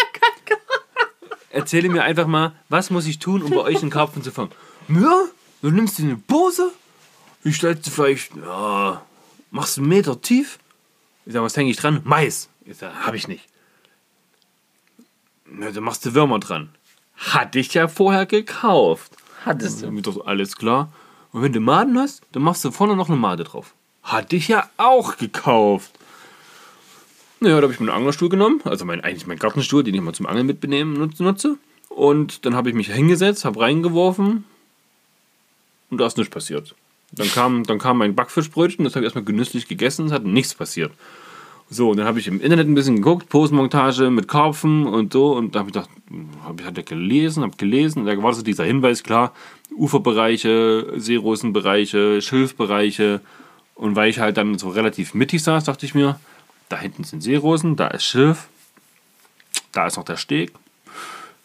Erzähle 1.51 1.89
mir 1.89 2.03
einfach 2.05 2.27
mal, 2.27 2.53
was 2.69 2.91
muss 2.91 3.07
ich 3.07 3.19
tun, 3.19 3.43
um 3.43 3.51
bei 3.51 3.61
euch 3.61 3.83
einen 3.83 3.91
Karpfen 3.91 4.23
zu 4.23 4.31
fangen? 4.31 4.51
Ja, 4.89 5.25
du 5.63 5.71
nimmst 5.71 5.99
dir 5.99 6.05
eine 6.05 6.17
Pose, 6.17 6.71
ich 7.45 7.57
stellst 7.57 7.87
du 7.87 7.91
vielleicht, 7.91 8.37
ja, 8.37 9.03
machst 9.51 9.79
einen 9.79 9.89
Meter 9.89 10.21
tief. 10.21 10.59
Ich 11.27 11.33
sag, 11.33 11.43
was 11.43 11.57
hänge 11.57 11.71
ich 11.71 11.77
dran? 11.77 12.01
Mais. 12.05 12.49
Ich 12.65 12.79
sag, 12.79 12.95
hab 13.07 13.15
ich 13.15 13.29
nicht. 13.29 13.47
Na, 15.47 15.71
dann 15.71 15.85
machst 15.85 16.05
du 16.07 16.15
Würmer 16.15 16.39
dran. 16.39 16.71
Hatte 17.17 17.59
ich 17.59 17.75
ja 17.75 17.89
vorher 17.89 18.27
gekauft. 18.27 19.13
Hattest 19.45 19.83
Ist 19.83 19.91
mir 19.91 20.03
doch 20.03 20.27
alles 20.27 20.57
klar. 20.57 20.93
Und 21.33 21.43
wenn 21.43 21.53
du 21.53 21.61
Maden 21.61 21.99
hast, 21.99 22.23
dann 22.33 22.43
machst 22.43 22.65
du 22.65 22.71
vorne 22.71 22.97
noch 22.97 23.09
eine 23.09 23.17
Made 23.17 23.45
drauf. 23.45 23.75
Hatte 24.03 24.37
ich 24.37 24.49
ja 24.49 24.69
auch 24.77 25.17
gekauft. 25.17 25.93
Naja, 27.41 27.57
da 27.57 27.63
habe 27.63 27.73
ich 27.73 27.81
mir 27.81 27.87
einen 27.87 27.97
Anglerstuhl 27.97 28.29
genommen, 28.29 28.61
also 28.65 28.85
mein, 28.85 29.01
eigentlich 29.01 29.27
mein 29.27 29.39
Gartenstuhl, 29.39 29.83
den 29.83 29.95
ich 29.95 30.01
mal 30.03 30.13
zum 30.13 30.27
Angeln 30.27 30.47
mitbenehmen 30.47 30.95
nutze. 30.95 31.23
nutze. 31.23 31.57
Und 31.89 32.45
dann 32.45 32.55
habe 32.55 32.69
ich 32.69 32.75
mich 32.75 32.93
hingesetzt, 32.93 33.45
habe 33.45 33.61
reingeworfen 33.61 34.45
und 35.91 35.99
da 35.99 36.07
ist 36.07 36.19
nichts 36.19 36.33
passiert. 36.33 36.75
Dann 37.13 37.29
kam, 37.29 37.65
dann 37.65 37.79
kam 37.79 37.99
mein 37.99 38.15
Backfischbrötchen, 38.15 38.85
das 38.85 38.95
habe 38.95 39.05
ich 39.05 39.07
erstmal 39.07 39.25
genüsslich 39.25 39.67
gegessen, 39.67 40.07
es 40.07 40.13
hat 40.13 40.25
nichts 40.25 40.55
passiert. 40.55 40.93
So, 41.73 41.91
und 41.91 41.99
dann 41.99 42.07
habe 42.07 42.19
ich 42.19 42.27
im 42.27 42.41
Internet 42.41 42.67
ein 42.67 42.75
bisschen 42.75 42.97
geguckt, 42.97 43.29
Postmontage 43.29 44.11
mit 44.11 44.27
Karpfen 44.27 44.87
und 44.87 45.13
so. 45.13 45.37
Und 45.37 45.55
da 45.55 45.61
habe 45.61 45.71
ich 45.71 45.75
gedacht, 45.75 45.91
habe 46.43 46.61
ich 46.61 46.67
hatte 46.67 46.83
gelesen, 46.83 47.45
habe 47.45 47.57
gelesen. 47.57 48.01
Und 48.01 48.07
da 48.07 48.21
war 48.21 48.33
so 48.33 48.43
dieser 48.43 48.65
Hinweis, 48.65 49.05
klar, 49.05 49.33
Uferbereiche, 49.77 50.95
Seerosenbereiche, 50.97 52.21
Schilfbereiche. 52.23 53.21
Und 53.77 53.95
weil 53.95 54.11
ich 54.11 54.19
halt 54.19 54.37
dann 54.37 54.59
so 54.59 54.69
relativ 54.69 55.15
mittig 55.15 55.45
saß, 55.45 55.63
dachte 55.63 55.87
ich 55.87 55.95
mir, 55.95 56.19
da 56.69 56.77
hinten 56.77 57.05
sind 57.05 57.23
Seerosen, 57.23 57.77
da 57.77 57.87
ist 57.87 58.05
Schilf, 58.05 58.49
da 59.71 59.87
ist 59.87 59.97
noch 59.97 60.05
der 60.05 60.17
Steg. 60.17 60.53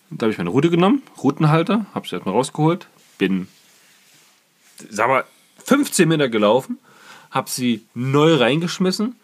Da 0.10 0.26
habe 0.26 0.32
ich 0.32 0.40
meine 0.40 0.50
Rute 0.50 0.72
genommen, 0.72 1.04
Rutenhalter, 1.22 1.86
habe 1.94 2.08
sie 2.08 2.16
erstmal 2.16 2.34
rausgeholt, 2.34 2.88
bin, 3.20 3.48
sag 4.90 5.08
mal, 5.08 5.24
15 5.66 6.08
Meter 6.08 6.30
gelaufen, 6.30 6.80
habe 7.32 7.50
sie 7.50 7.84
neu 7.94 8.36
reingeschmissen, 8.36 9.16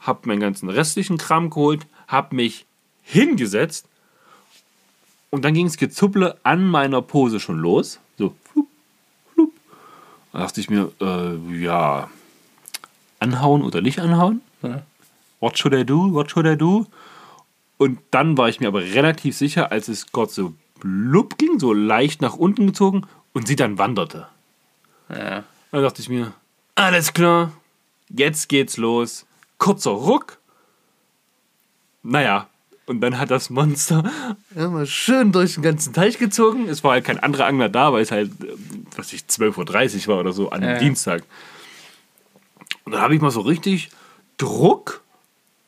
habe 0.00 0.20
meinen 0.28 0.40
ganzen 0.40 0.68
restlichen 0.70 1.18
Kram 1.18 1.50
geholt, 1.50 1.86
habe 2.06 2.34
mich 2.34 2.64
hingesetzt 3.02 3.86
und 5.30 5.44
dann 5.44 5.54
ging 5.54 5.66
es 5.66 5.76
gezupple 5.76 6.38
an 6.42 6.66
meiner 6.66 7.02
Pose 7.02 7.40
schon 7.40 7.58
los. 7.58 8.00
So, 8.16 8.34
flup, 8.50 8.68
flup. 9.34 9.52
Da 10.32 10.40
dachte 10.40 10.60
ich 10.60 10.70
mir, 10.70 10.90
äh, 11.00 11.60
ja, 11.60 12.08
anhauen 13.18 13.62
oder 13.62 13.80
nicht 13.80 13.98
anhauen? 13.98 14.40
What 15.40 15.58
should 15.58 15.74
I 15.74 15.84
do? 15.84 16.12
What 16.12 16.30
should 16.30 16.46
I 16.46 16.56
do? 16.56 16.86
Und 17.76 18.00
dann 18.10 18.36
war 18.36 18.48
ich 18.48 18.60
mir 18.60 18.68
aber 18.68 18.80
relativ 18.80 19.36
sicher, 19.36 19.70
als 19.70 19.88
es 19.88 20.10
Gott 20.10 20.32
so 20.32 20.54
blub 20.80 21.38
ging, 21.38 21.58
so 21.60 21.72
leicht 21.72 22.20
nach 22.20 22.34
unten 22.34 22.68
gezogen 22.68 23.06
und 23.32 23.46
sie 23.46 23.56
dann 23.56 23.78
wanderte. 23.78 24.26
Ja. 25.08 25.44
Da 25.70 25.80
dachte 25.80 26.00
ich 26.00 26.08
mir, 26.08 26.32
alles 26.74 27.12
klar, 27.12 27.52
jetzt 28.08 28.48
geht's 28.48 28.76
los. 28.76 29.26
Kurzer 29.58 29.90
Ruck. 29.90 30.38
Naja, 32.02 32.48
und 32.86 33.00
dann 33.00 33.18
hat 33.18 33.30
das 33.30 33.50
Monster 33.50 34.10
immer 34.54 34.86
schön 34.86 35.32
durch 35.32 35.54
den 35.54 35.62
ganzen 35.62 35.92
Teich 35.92 36.16
gezogen. 36.18 36.68
Es 36.68 36.82
war 36.84 36.92
halt 36.92 37.04
kein 37.04 37.18
anderer 37.18 37.46
Angler 37.46 37.68
da, 37.68 37.92
weil 37.92 38.02
es 38.02 38.10
halt, 38.10 38.30
äh, 38.42 38.54
was 38.96 39.12
ich, 39.12 39.22
12.30 39.22 40.02
Uhr 40.08 40.14
war 40.14 40.20
oder 40.20 40.32
so 40.32 40.50
an 40.50 40.62
einem 40.62 40.74
Ja. 40.74 40.78
Dienstag. 40.78 41.24
Und 42.84 42.92
dann 42.92 43.02
habe 43.02 43.14
ich 43.14 43.20
mal 43.20 43.30
so 43.30 43.40
richtig 43.42 43.90
Druck 44.38 45.02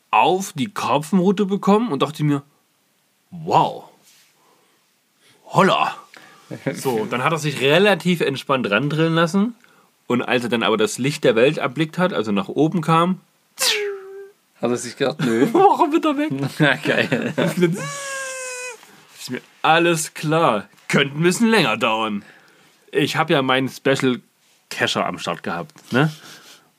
auf 0.09 0.53
die 0.53 0.73
Karpfenrute 0.73 1.45
bekommen 1.45 1.91
und 1.91 2.01
dachte 2.01 2.23
mir, 2.23 2.41
wow, 3.29 3.83
holla. 5.45 5.95
So, 6.73 7.05
dann 7.05 7.23
hat 7.23 7.31
er 7.31 7.37
sich 7.37 7.61
relativ 7.61 8.19
entspannt 8.19 8.69
randrillen 8.69 9.15
lassen. 9.15 9.55
Und 10.11 10.21
als 10.21 10.43
er 10.43 10.49
dann 10.49 10.61
aber 10.61 10.75
das 10.75 10.97
Licht 10.97 11.23
der 11.23 11.35
Welt 11.35 11.57
erblickt 11.57 11.97
hat, 11.97 12.11
also 12.11 12.33
nach 12.33 12.49
oben 12.49 12.81
kam, 12.81 13.21
Hat 14.61 14.69
er 14.69 14.75
sich 14.75 14.97
gedacht, 14.97 15.21
nö. 15.21 15.47
war 15.53 15.87
er 15.87 15.93
wieder 15.93 16.17
weg. 16.17 16.31
Na, 16.59 16.75
geil. 16.75 17.33
Ist 19.17 19.31
mir 19.31 19.39
alles 19.61 20.13
klar. 20.13 20.67
Könnte 20.89 21.17
ein 21.17 21.23
bisschen 21.23 21.47
länger 21.47 21.77
dauern. 21.77 22.25
Ich 22.91 23.15
habe 23.15 23.31
ja 23.31 23.41
meinen 23.41 23.69
Special 23.69 24.19
Cacher 24.69 25.05
am 25.05 25.17
Start 25.17 25.43
gehabt. 25.43 25.93
Ne? 25.93 26.11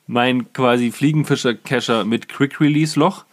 Mein 0.05 0.53
quasi 0.53 0.91
Fliegenfischer-Cacher 0.91 2.05
mit 2.05 2.29
Quick 2.29 2.61
Release 2.61 2.99
Loch. 2.99 3.25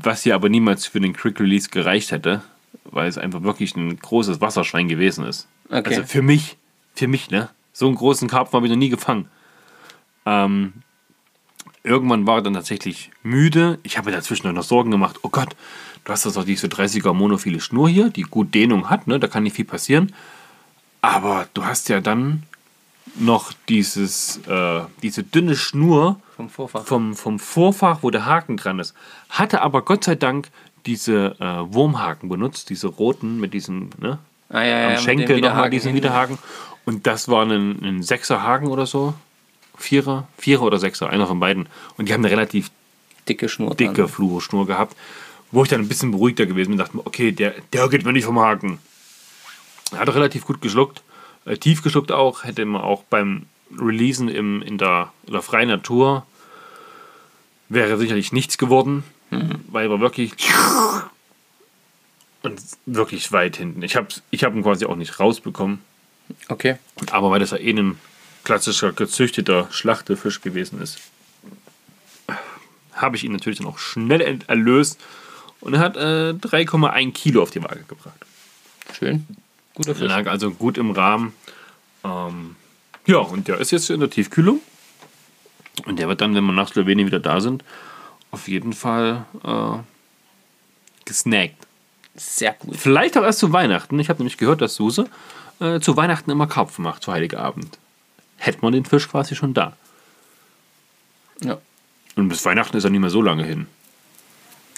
Was 0.00 0.22
hier 0.22 0.34
aber 0.34 0.48
niemals 0.48 0.86
für 0.86 0.98
den 0.98 1.12
Quick 1.12 1.38
Release 1.40 1.68
gereicht 1.68 2.10
hätte, 2.10 2.40
weil 2.84 3.06
es 3.06 3.18
einfach 3.18 3.42
wirklich 3.42 3.76
ein 3.76 3.98
großes 3.98 4.40
Wasserschwein 4.40 4.88
gewesen 4.88 5.26
ist. 5.26 5.46
Okay. 5.68 5.96
Also 5.96 6.04
für 6.04 6.22
mich, 6.22 6.56
für 6.94 7.06
mich, 7.06 7.30
ne? 7.30 7.50
So 7.72 7.86
einen 7.86 7.96
großen 7.96 8.28
Karpfen 8.28 8.56
habe 8.56 8.66
ich 8.66 8.70
noch 8.72 8.78
nie 8.78 8.88
gefangen. 8.88 9.28
Ähm, 10.26 10.72
irgendwann 11.82 12.26
war 12.26 12.36
er 12.36 12.42
dann 12.42 12.54
tatsächlich 12.54 13.10
müde. 13.22 13.78
Ich 13.82 13.96
habe 13.96 14.10
mir 14.10 14.16
dazwischen 14.16 14.52
noch 14.52 14.62
Sorgen 14.62 14.90
gemacht. 14.90 15.20
Oh 15.22 15.28
Gott, 15.28 15.56
du 16.04 16.12
hast 16.12 16.26
doch 16.26 16.44
diese 16.44 16.68
30er 16.68 17.12
monophile 17.12 17.60
Schnur 17.60 17.88
hier, 17.88 18.10
die 18.10 18.22
gut 18.22 18.54
Dehnung 18.54 18.90
hat, 18.90 19.06
ne? 19.06 19.18
Da 19.18 19.26
kann 19.26 19.42
nicht 19.42 19.56
viel 19.56 19.64
passieren. 19.64 20.12
Aber 21.00 21.48
du 21.54 21.64
hast 21.64 21.88
ja 21.88 22.00
dann 22.00 22.44
noch 23.16 23.52
dieses, 23.68 24.38
äh, 24.46 24.82
diese 25.02 25.22
dünne 25.24 25.56
Schnur 25.56 26.20
Vom 26.36 26.48
Vorfach. 26.48 26.84
vom, 26.84 27.14
vom 27.14 27.38
Vorfach, 27.38 27.98
wo 28.02 28.10
der 28.10 28.26
Haken 28.26 28.56
dran 28.56 28.78
ist. 28.78 28.94
Hatte 29.28 29.62
aber 29.62 29.82
Gott 29.82 30.04
sei 30.04 30.14
Dank 30.14 30.50
diese 30.86 31.36
äh, 31.40 31.74
Wurmhaken 31.74 32.28
benutzt, 32.28 32.70
diese 32.70 32.88
roten 32.88 33.40
mit 33.40 33.54
diesen, 33.54 33.90
ne? 33.98 34.18
Ah, 34.52 34.62
ja, 34.62 34.78
ja, 34.78 34.88
am 34.88 34.94
dem 34.94 35.02
Schenkel 35.02 35.40
nochmal 35.40 35.70
diesen 35.70 35.92
hinten. 35.92 36.04
Widerhaken. 36.04 36.38
Und 36.84 37.06
das 37.06 37.28
war 37.28 37.44
ein, 37.44 37.82
ein 37.82 38.02
Sechserhaken 38.02 38.68
oder 38.68 38.86
so. 38.86 39.14
Vierer, 39.76 40.28
Vierer 40.36 40.62
oder 40.62 40.78
Sechser, 40.78 41.08
einer 41.10 41.26
von 41.26 41.40
beiden. 41.40 41.68
Und 41.96 42.08
die 42.08 42.12
haben 42.12 42.24
eine 42.24 42.30
relativ 42.30 42.70
Dicke 43.28 43.48
Schnur. 43.48 43.74
dicke 43.74 43.94
dran. 43.94 44.08
Fluorschnur 44.08 44.66
gehabt, 44.66 44.96
wo 45.50 45.62
ich 45.62 45.68
dann 45.68 45.80
ein 45.80 45.88
bisschen 45.88 46.10
beruhigter 46.10 46.46
gewesen 46.46 46.70
bin 46.70 46.80
und 46.80 46.86
dachte, 46.86 46.98
okay, 47.06 47.32
der, 47.32 47.54
der 47.72 47.88
geht 47.88 48.04
mir 48.04 48.12
nicht 48.12 48.24
vom 48.24 48.38
Haken. 48.38 48.78
Er 49.92 50.00
hat 50.00 50.14
relativ 50.14 50.44
gut 50.44 50.60
geschluckt, 50.60 51.02
äh, 51.44 51.56
tief 51.56 51.82
geschluckt 51.82 52.12
auch, 52.12 52.44
hätte 52.44 52.64
man 52.64 52.82
auch 52.82 53.04
beim 53.04 53.46
Releasen 53.78 54.28
im, 54.28 54.60
in, 54.62 54.76
der, 54.76 55.12
in 55.26 55.32
der 55.32 55.42
freien 55.42 55.68
Natur 55.68 56.26
wäre 57.68 57.96
sicherlich 57.96 58.32
nichts 58.32 58.58
geworden, 58.58 59.02
weil 59.70 59.86
er 59.86 59.90
war 59.90 60.00
wirklich 60.00 60.32
und 62.42 62.60
wirklich 62.86 63.32
weit 63.32 63.56
hinten. 63.56 63.82
Ich 63.82 63.96
habe 63.96 64.08
ich 64.30 64.44
hab 64.44 64.54
ihn 64.54 64.62
quasi 64.62 64.84
auch 64.86 64.96
nicht 64.96 65.18
rausbekommen, 65.20 65.80
Okay. 66.48 66.76
aber 67.10 67.30
weil 67.30 67.40
das 67.40 67.50
ja 67.50 67.58
eh 67.58 67.70
ein 67.72 67.98
klassischer 68.44 68.92
gezüchteter 68.92 69.68
Schlachtefisch 69.70 70.40
gewesen 70.40 70.80
ist, 70.80 70.98
habe 72.94 73.16
ich 73.16 73.24
ihn 73.24 73.32
natürlich 73.32 73.58
dann 73.58 73.68
auch 73.68 73.78
schnell 73.78 74.40
erlöst 74.46 75.00
und 75.60 75.74
er 75.74 75.80
hat 75.80 75.96
äh, 75.96 76.30
3,1 76.34 77.12
Kilo 77.12 77.42
auf 77.42 77.50
die 77.50 77.62
Waage 77.62 77.84
gebracht. 77.86 78.18
Schön. 78.98 79.26
Guter 79.74 79.94
Fisch. 79.94 80.08
Lag 80.08 80.26
also 80.26 80.50
gut 80.50 80.76
im 80.76 80.90
Rahmen. 80.90 81.32
Ähm, 82.04 82.56
ja, 83.06 83.18
und 83.18 83.48
der 83.48 83.58
ist 83.58 83.70
jetzt 83.70 83.90
in 83.90 84.00
der 84.00 84.10
Tiefkühlung. 84.10 84.60
Und 85.86 85.98
der 85.98 86.08
wird 86.08 86.20
dann, 86.20 86.34
wenn 86.34 86.44
wir 86.44 86.52
nach 86.52 86.68
Slowenien 86.68 87.06
wieder 87.06 87.20
da 87.20 87.40
sind, 87.40 87.64
auf 88.30 88.48
jeden 88.48 88.72
Fall 88.74 89.24
äh, 89.44 89.78
gesnackt. 91.06 91.66
Sehr 92.14 92.52
gut. 92.52 92.76
Vielleicht 92.76 93.16
auch 93.16 93.22
erst 93.22 93.38
zu 93.38 93.52
Weihnachten. 93.52 93.98
Ich 93.98 94.08
habe 94.08 94.18
nämlich 94.18 94.36
gehört, 94.38 94.60
dass 94.60 94.74
Suse 94.74 95.06
äh, 95.60 95.80
zu 95.80 95.96
Weihnachten 95.96 96.30
immer 96.30 96.46
Karpfen 96.46 96.84
macht, 96.84 97.02
zu 97.02 97.12
Heiligabend. 97.12 97.78
Hätte 98.36 98.58
man 98.62 98.72
den 98.72 98.84
Fisch 98.84 99.08
quasi 99.08 99.34
schon 99.34 99.54
da. 99.54 99.72
Ja. 101.42 101.58
Und 102.16 102.28
bis 102.28 102.44
Weihnachten 102.44 102.76
ist 102.76 102.84
er 102.84 102.90
nicht 102.90 103.00
mehr 103.00 103.10
so 103.10 103.22
lange 103.22 103.44
hin. 103.44 103.66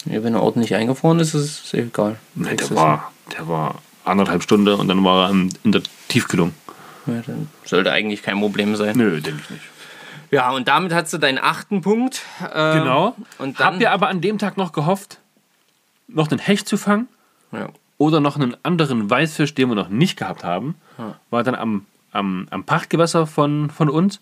ja. 0.04 0.22
Wenn 0.22 0.34
der 0.34 0.42
Ort 0.42 0.56
nicht 0.56 0.74
eingefroren 0.74 1.18
ist, 1.20 1.34
ist 1.34 1.64
es 1.66 1.74
egal. 1.74 2.16
Nee, 2.34 2.54
der, 2.54 2.70
war, 2.76 3.12
der 3.36 3.48
war 3.48 3.76
anderthalb 4.04 4.42
Stunden 4.42 4.74
und 4.74 4.88
dann 4.88 5.02
war 5.04 5.28
er 5.28 5.30
in 5.30 5.72
der 5.72 5.82
Tiefkühlung. 6.08 6.54
Ja, 7.06 7.22
dann 7.26 7.48
sollte 7.64 7.90
eigentlich 7.92 8.22
kein 8.22 8.38
Problem 8.38 8.76
sein. 8.76 8.96
Nö, 8.96 9.20
denke 9.20 9.40
ich 9.42 9.50
nicht. 9.50 9.62
Ja, 10.30 10.50
und 10.50 10.68
damit 10.68 10.92
hast 10.92 11.12
du 11.12 11.18
deinen 11.18 11.38
achten 11.38 11.80
Punkt. 11.80 12.22
ähm, 12.52 12.78
Genau. 12.78 13.16
Und 13.38 13.60
dann. 13.60 13.66
Habt 13.74 13.80
ihr 13.82 13.90
aber 13.92 14.08
an 14.08 14.20
dem 14.20 14.38
Tag 14.38 14.56
noch 14.56 14.72
gehofft, 14.72 15.18
noch 16.08 16.30
einen 16.30 16.38
Hecht 16.40 16.66
zu 16.68 16.76
fangen? 16.76 17.08
Ja. 17.54 17.68
oder 17.98 18.20
noch 18.20 18.36
einen 18.36 18.56
anderen 18.62 19.08
Weißfisch, 19.10 19.54
den 19.54 19.68
wir 19.68 19.74
noch 19.74 19.88
nicht 19.88 20.16
gehabt 20.18 20.44
haben, 20.44 20.74
war 21.30 21.42
dann 21.42 21.54
am, 21.54 21.86
am, 22.12 22.46
am 22.50 22.64
Pachtgewässer 22.64 23.26
von, 23.26 23.70
von 23.70 23.88
uns, 23.88 24.20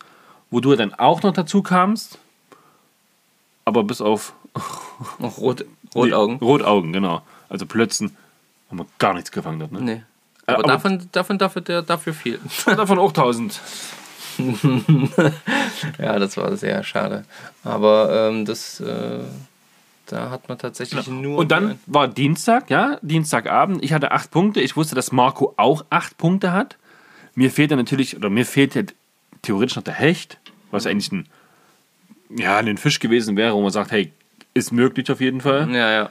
wo 0.50 0.60
du 0.60 0.74
dann 0.76 0.94
auch 0.94 1.22
noch 1.22 1.32
dazu 1.32 1.62
kamst. 1.62 2.18
Aber 3.64 3.84
bis 3.84 4.00
auf 4.00 4.32
Noch 5.18 5.38
rot, 5.38 5.64
Rotaugen. 5.94 6.38
Nee, 6.40 6.44
Rotaugen, 6.46 6.92
genau. 6.92 7.22
Also 7.48 7.66
Plötzen 7.66 8.16
haben 8.70 8.78
wir 8.78 8.86
gar 8.98 9.14
nichts 9.14 9.30
gefangen 9.32 9.58
dort. 9.60 9.72
Ne? 9.72 9.80
Nee. 9.80 9.92
Äh, 9.92 10.02
Aber, 10.52 10.58
aber- 10.64 10.68
davon, 10.68 11.08
davon 11.12 11.38
dafür, 11.38 11.82
dafür 11.82 12.12
viel. 12.14 12.40
Davon 12.66 12.98
auch 12.98 13.10
1000. 13.10 13.60
ja, 15.98 16.18
das 16.18 16.36
war 16.36 16.56
sehr 16.56 16.82
schade. 16.82 17.24
Aber 17.64 18.28
ähm, 18.30 18.44
das, 18.44 18.80
äh, 18.80 19.20
da 20.12 20.30
hat 20.30 20.48
man 20.48 20.58
tatsächlich 20.58 21.06
nur. 21.08 21.38
Und 21.38 21.50
dann 21.50 21.78
war 21.86 22.06
Dienstag, 22.06 22.70
ja, 22.70 22.98
Dienstagabend. 23.02 23.82
Ich 23.82 23.92
hatte 23.92 24.12
acht 24.12 24.30
Punkte. 24.30 24.60
Ich 24.60 24.76
wusste, 24.76 24.94
dass 24.94 25.10
Marco 25.10 25.54
auch 25.56 25.84
acht 25.90 26.18
Punkte 26.18 26.52
hat. 26.52 26.76
Mir 27.34 27.50
fehlte 27.50 27.76
natürlich, 27.76 28.16
oder 28.16 28.28
mir 28.28 28.44
fehlte 28.44 28.86
theoretisch 29.40 29.76
noch 29.76 29.82
der 29.82 29.94
Hecht, 29.94 30.38
was 30.70 30.86
eigentlich 30.86 31.10
ein, 31.12 31.26
ja, 32.36 32.58
ein 32.58 32.76
Fisch 32.76 33.00
gewesen 33.00 33.36
wäre, 33.36 33.54
wo 33.54 33.62
man 33.62 33.72
sagt, 33.72 33.90
hey, 33.90 34.12
ist 34.52 34.70
möglich 34.70 35.10
auf 35.10 35.20
jeden 35.20 35.40
Fall. 35.40 35.68
Ja, 35.70 35.90
ja. 35.90 36.10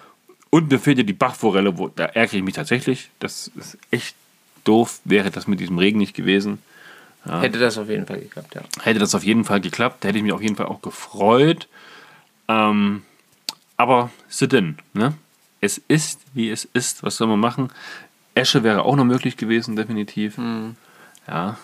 Und 0.49 0.71
mir 0.71 0.79
fehlte 0.79 1.05
die 1.05 1.13
Bachforelle, 1.13 1.77
wo, 1.77 1.87
da 1.87 2.05
ärgere 2.05 2.37
ich 2.37 2.43
mich 2.43 2.55
tatsächlich. 2.55 3.11
Das 3.19 3.51
ist 3.55 3.77
echt 3.91 4.15
doof, 4.63 4.99
wäre 5.05 5.29
das 5.29 5.47
mit 5.47 5.59
diesem 5.59 5.77
Regen 5.77 5.99
nicht 5.99 6.15
gewesen. 6.15 6.57
Hätte 7.23 7.59
das 7.59 7.77
auf 7.77 7.87
jeden 7.87 8.07
Fall 8.07 8.19
geklappt, 8.19 8.55
ja. 8.55 8.61
Hätte 8.81 8.99
das 8.99 9.13
auf 9.13 9.23
jeden 9.23 9.45
Fall 9.45 9.61
geklappt, 9.61 10.03
hätte 10.05 10.17
ich 10.17 10.23
mich 10.23 10.33
auf 10.33 10.41
jeden 10.41 10.55
Fall 10.55 10.65
auch 10.65 10.81
gefreut. 10.81 11.67
Ähm, 12.47 13.03
aber 13.81 14.09
sit 14.29 14.53
in, 14.53 14.77
ne? 14.93 15.13
Es 15.59 15.79
ist, 15.87 16.21
wie 16.33 16.49
es 16.49 16.65
ist. 16.65 17.03
Was 17.03 17.17
soll 17.17 17.27
man 17.27 17.39
machen? 17.39 17.69
Esche 18.33 18.63
wäre 18.63 18.83
auch 18.83 18.95
noch 18.95 19.03
möglich 19.03 19.37
gewesen, 19.37 19.75
definitiv. 19.75 20.37
Ja. 21.27 21.57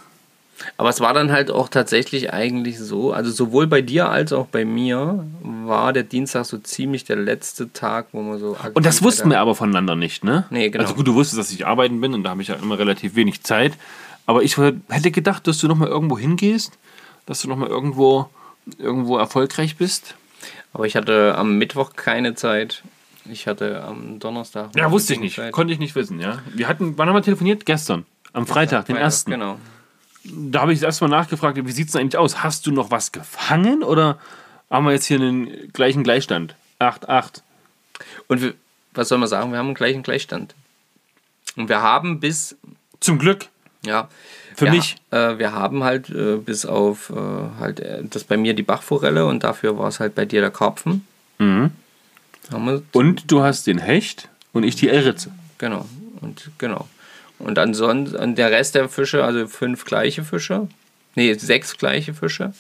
Aber 0.76 0.90
es 0.90 1.00
war 1.00 1.14
dann 1.14 1.32
halt 1.32 1.52
auch 1.52 1.70
tatsächlich 1.70 2.34
eigentlich 2.34 2.80
so, 2.80 3.14
also 3.14 3.30
sowohl 3.32 3.68
bei 3.68 3.82
dir 3.82 4.10
als 4.10 4.34
auch 4.34 4.48
bei 4.48 4.66
mir 4.66 5.26
war 5.42 5.94
der 5.94 6.04
Dienstag 6.04 6.46
so 6.46 6.58
ziemlich 6.58 7.06
der 7.06 7.16
letzte 7.16 7.72
Tag, 7.74 8.08
wo 8.12 8.22
man 8.22 8.40
so. 8.40 8.58
Und 8.74 8.86
das 8.86 9.04
wussten 9.04 9.30
wir 9.30 9.40
aber 9.40 9.56
voneinander 9.56 9.96
nicht, 9.96 10.24
ne? 10.24 10.46
Nee, 10.50 10.70
genau. 10.70 10.84
Also 10.84 10.96
gut, 10.96 11.08
du 11.08 11.14
wusstest, 11.14 11.40
dass 11.40 11.52
ich 11.52 11.68
arbeiten 11.68 12.02
bin 12.02 12.14
und 12.14 12.24
da 12.24 12.32
habe 12.32 12.42
ich 12.42 12.48
ja 12.48 12.56
immer 12.56 12.80
relativ 12.80 13.16
wenig 13.16 13.44
Zeit. 13.44 13.74
Aber 14.26 14.44
ich 14.44 14.58
hätte 14.58 15.12
gedacht, 15.12 15.48
dass 15.48 15.60
du 15.60 15.68
noch 15.68 15.78
mal 15.78 15.88
irgendwo 15.88 16.18
hingehst, 16.18 16.78
dass 17.26 17.42
du 17.42 17.50
noch 17.50 17.58
mal 17.58 17.70
irgendwo, 17.70 18.30
irgendwo 18.78 19.18
erfolgreich 19.18 19.78
bist. 19.78 20.16
Aber 20.74 20.86
ich 20.86 20.96
hatte 20.96 21.36
am 21.36 21.58
Mittwoch 21.58 21.94
keine 21.96 22.36
Zeit. 22.36 22.84
Ich 23.30 23.48
hatte 23.48 23.84
am 23.84 24.20
Donnerstag. 24.20 24.76
Ja, 24.76 24.92
wusste 24.92 25.14
ich 25.14 25.20
nicht. 25.20 25.36
Zeit. 25.36 25.52
Konnte 25.52 25.74
ich 25.74 25.80
nicht 25.80 25.96
wissen, 25.96 26.20
ja. 26.20 26.42
Wir 26.54 26.68
hatten, 26.68 26.98
wann 26.98 27.10
haben 27.10 27.16
wir 27.16 27.22
telefoniert? 27.22 27.66
Gestern. 27.66 28.06
Am 28.34 28.46
Freitag, 28.46 28.86
den 28.86 28.96
Freitag, 28.96 29.06
ersten. 29.06 29.32
Genau. 29.32 29.58
Da 30.24 30.62
habe 30.62 30.74
ich 30.74 30.84
erstmal 30.84 31.10
nachgefragt, 31.10 31.58
wie 31.66 31.72
sieht 31.72 31.90
es 31.90 31.96
eigentlich 31.96 32.18
aus? 32.18 32.44
Hast 32.44 32.68
du 32.68 32.72
noch 32.72 32.92
was 32.92 33.12
gefangen 33.12 33.84
oder 33.84 34.18
haben 34.70 34.86
wir 34.86 34.92
jetzt 34.92 35.06
hier 35.06 35.20
einen 35.20 35.72
gleichen 35.72 36.04
Gleichstand? 36.04 36.56
8-8. 36.80 37.42
Und 38.28 38.42
wir, 38.42 38.54
was 38.94 39.10
soll 39.10 39.18
man 39.18 39.30
sagen? 39.30 39.52
Wir 39.52 39.60
haben 39.60 39.68
einen 39.68 39.76
gleichen 39.76 40.04
Gleichstand. 40.04 40.54
Und 41.56 41.70
wir 41.70 41.82
haben 41.82 42.20
bis, 42.20 42.56
Zum 43.00 43.20
Glück. 43.20 43.48
Ja. 43.86 44.10
Für 44.56 44.66
ja, 44.66 44.72
mich. 44.72 44.96
Äh, 45.12 45.38
wir 45.38 45.54
haben 45.54 45.84
halt 45.84 46.10
äh, 46.10 46.38
bis 46.38 46.66
auf 46.66 47.12
äh, 47.12 47.60
halt 47.60 47.80
äh, 47.80 48.04
das 48.04 48.24
bei 48.24 48.38
mir 48.38 48.54
die 48.54 48.64
Bachforelle 48.64 49.26
und 49.26 49.44
dafür 49.44 49.78
war 49.78 49.88
es 49.88 50.00
halt 50.00 50.16
bei 50.16 50.26
dir 50.26 50.42
der 50.42 50.52
Karpfen. 50.52 51.06
Mhm. 51.38 51.72
Und 52.94 53.32
du 53.32 53.44
hast 53.44 53.68
den 53.68 53.78
Hecht 53.78 54.30
und 54.54 54.64
ich 54.64 54.76
die 54.76 54.90
Elritze. 54.90 55.32
genau. 55.58 55.86
Und 56.22 56.50
genau. 56.58 56.88
Und 57.40 57.60
ansonsten 57.60 58.16
und 58.16 58.36
der 58.38 58.52
Rest 58.52 58.74
der 58.74 58.90
Fische, 58.90 59.24
also 59.24 59.48
fünf 59.48 59.86
gleiche 59.86 60.24
Fische. 60.24 60.68
Nee, 61.16 61.34
sechs 61.36 61.78
gleiche 61.78 62.14
Fische. 62.14 62.54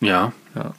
Ja. 0.00 0.32
Ja. 0.54 0.74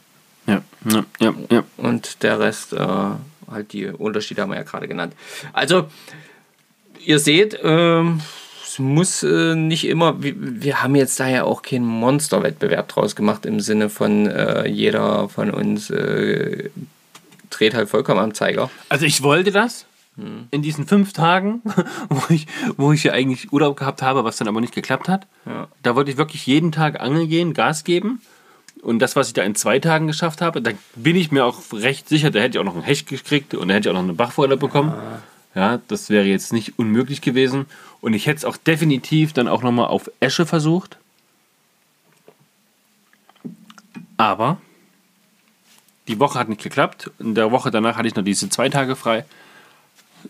Ja, 0.46 0.62
ja, 0.84 1.04
ja, 1.18 1.34
ja. 1.50 1.64
Und 1.76 2.22
der 2.22 2.38
Rest, 2.38 2.72
äh, 2.72 2.78
halt 2.78 3.72
die 3.72 3.86
Unterschiede 3.86 4.42
haben 4.42 4.50
wir 4.50 4.56
ja 4.56 4.62
gerade 4.62 4.86
genannt. 4.86 5.14
Also, 5.52 5.88
ihr 7.04 7.18
seht, 7.18 7.58
ähm, 7.62 8.20
es 8.76 8.80
muss 8.80 9.22
äh, 9.22 9.54
nicht 9.54 9.86
immer, 9.86 10.22
wir, 10.22 10.34
wir 10.36 10.82
haben 10.82 10.96
jetzt 10.96 11.18
da 11.18 11.26
ja 11.26 11.44
auch 11.44 11.62
keinen 11.62 11.86
Monsterwettbewerb 11.86 12.88
draus 12.88 13.16
gemacht 13.16 13.46
im 13.46 13.60
Sinne 13.60 13.88
von 13.88 14.26
äh, 14.26 14.68
jeder 14.68 15.30
von 15.30 15.50
uns 15.50 15.88
äh, 15.88 16.68
dreht 17.48 17.72
halt 17.72 17.88
vollkommen 17.88 18.20
am 18.20 18.34
Zeiger. 18.34 18.68
Also 18.90 19.06
ich 19.06 19.22
wollte 19.22 19.50
das 19.50 19.86
in 20.50 20.60
diesen 20.60 20.86
fünf 20.86 21.14
Tagen, 21.14 21.62
wo 22.10 22.22
ich, 22.28 22.46
wo 22.76 22.92
ich 22.92 23.04
ja 23.04 23.12
eigentlich 23.12 23.50
Urlaub 23.50 23.78
gehabt 23.78 24.02
habe, 24.02 24.24
was 24.24 24.36
dann 24.36 24.48
aber 24.48 24.60
nicht 24.60 24.74
geklappt 24.74 25.08
hat. 25.08 25.26
Ja. 25.46 25.68
Da 25.82 25.96
wollte 25.96 26.10
ich 26.10 26.18
wirklich 26.18 26.46
jeden 26.46 26.70
Tag 26.70 27.00
angeln 27.00 27.28
gehen, 27.28 27.54
Gas 27.54 27.82
geben. 27.82 28.20
Und 28.82 28.98
das, 28.98 29.16
was 29.16 29.28
ich 29.28 29.34
da 29.34 29.42
in 29.42 29.54
zwei 29.54 29.78
Tagen 29.78 30.06
geschafft 30.06 30.42
habe, 30.42 30.60
da 30.60 30.72
bin 30.96 31.16
ich 31.16 31.32
mir 31.32 31.46
auch 31.46 31.60
recht 31.72 32.10
sicher, 32.10 32.30
da 32.30 32.40
hätte 32.40 32.58
ich 32.58 32.60
auch 32.60 32.64
noch 32.64 32.74
einen 32.74 32.84
Hecht 32.84 33.08
gekriegt 33.08 33.54
und 33.54 33.68
da 33.68 33.74
hätte 33.74 33.88
ich 33.88 33.90
auch 33.90 33.98
noch 33.98 34.04
eine 34.04 34.12
Bachforelle 34.12 34.58
bekommen. 34.58 34.90
Ja, 34.90 35.22
das 35.88 36.10
wäre 36.10 36.26
jetzt 36.26 36.52
nicht 36.52 36.78
unmöglich 36.78 37.22
gewesen. 37.22 37.64
Und 38.02 38.12
ich 38.12 38.26
hätte 38.26 38.36
es 38.38 38.44
auch 38.44 38.56
definitiv 38.58 39.32
dann 39.32 39.48
auch 39.48 39.62
nochmal 39.62 39.86
auf 39.86 40.10
Esche 40.20 40.44
versucht. 40.44 40.98
Aber 44.16 44.58
die 46.08 46.18
Woche 46.20 46.38
hat 46.38 46.48
nicht 46.48 46.62
geklappt. 46.62 47.10
In 47.18 47.34
der 47.34 47.50
Woche 47.50 47.70
danach 47.70 47.96
hatte 47.96 48.08
ich 48.08 48.14
noch 48.14 48.22
diese 48.24 48.48
zwei 48.48 48.68
Tage 48.68 48.96
frei. 48.96 49.24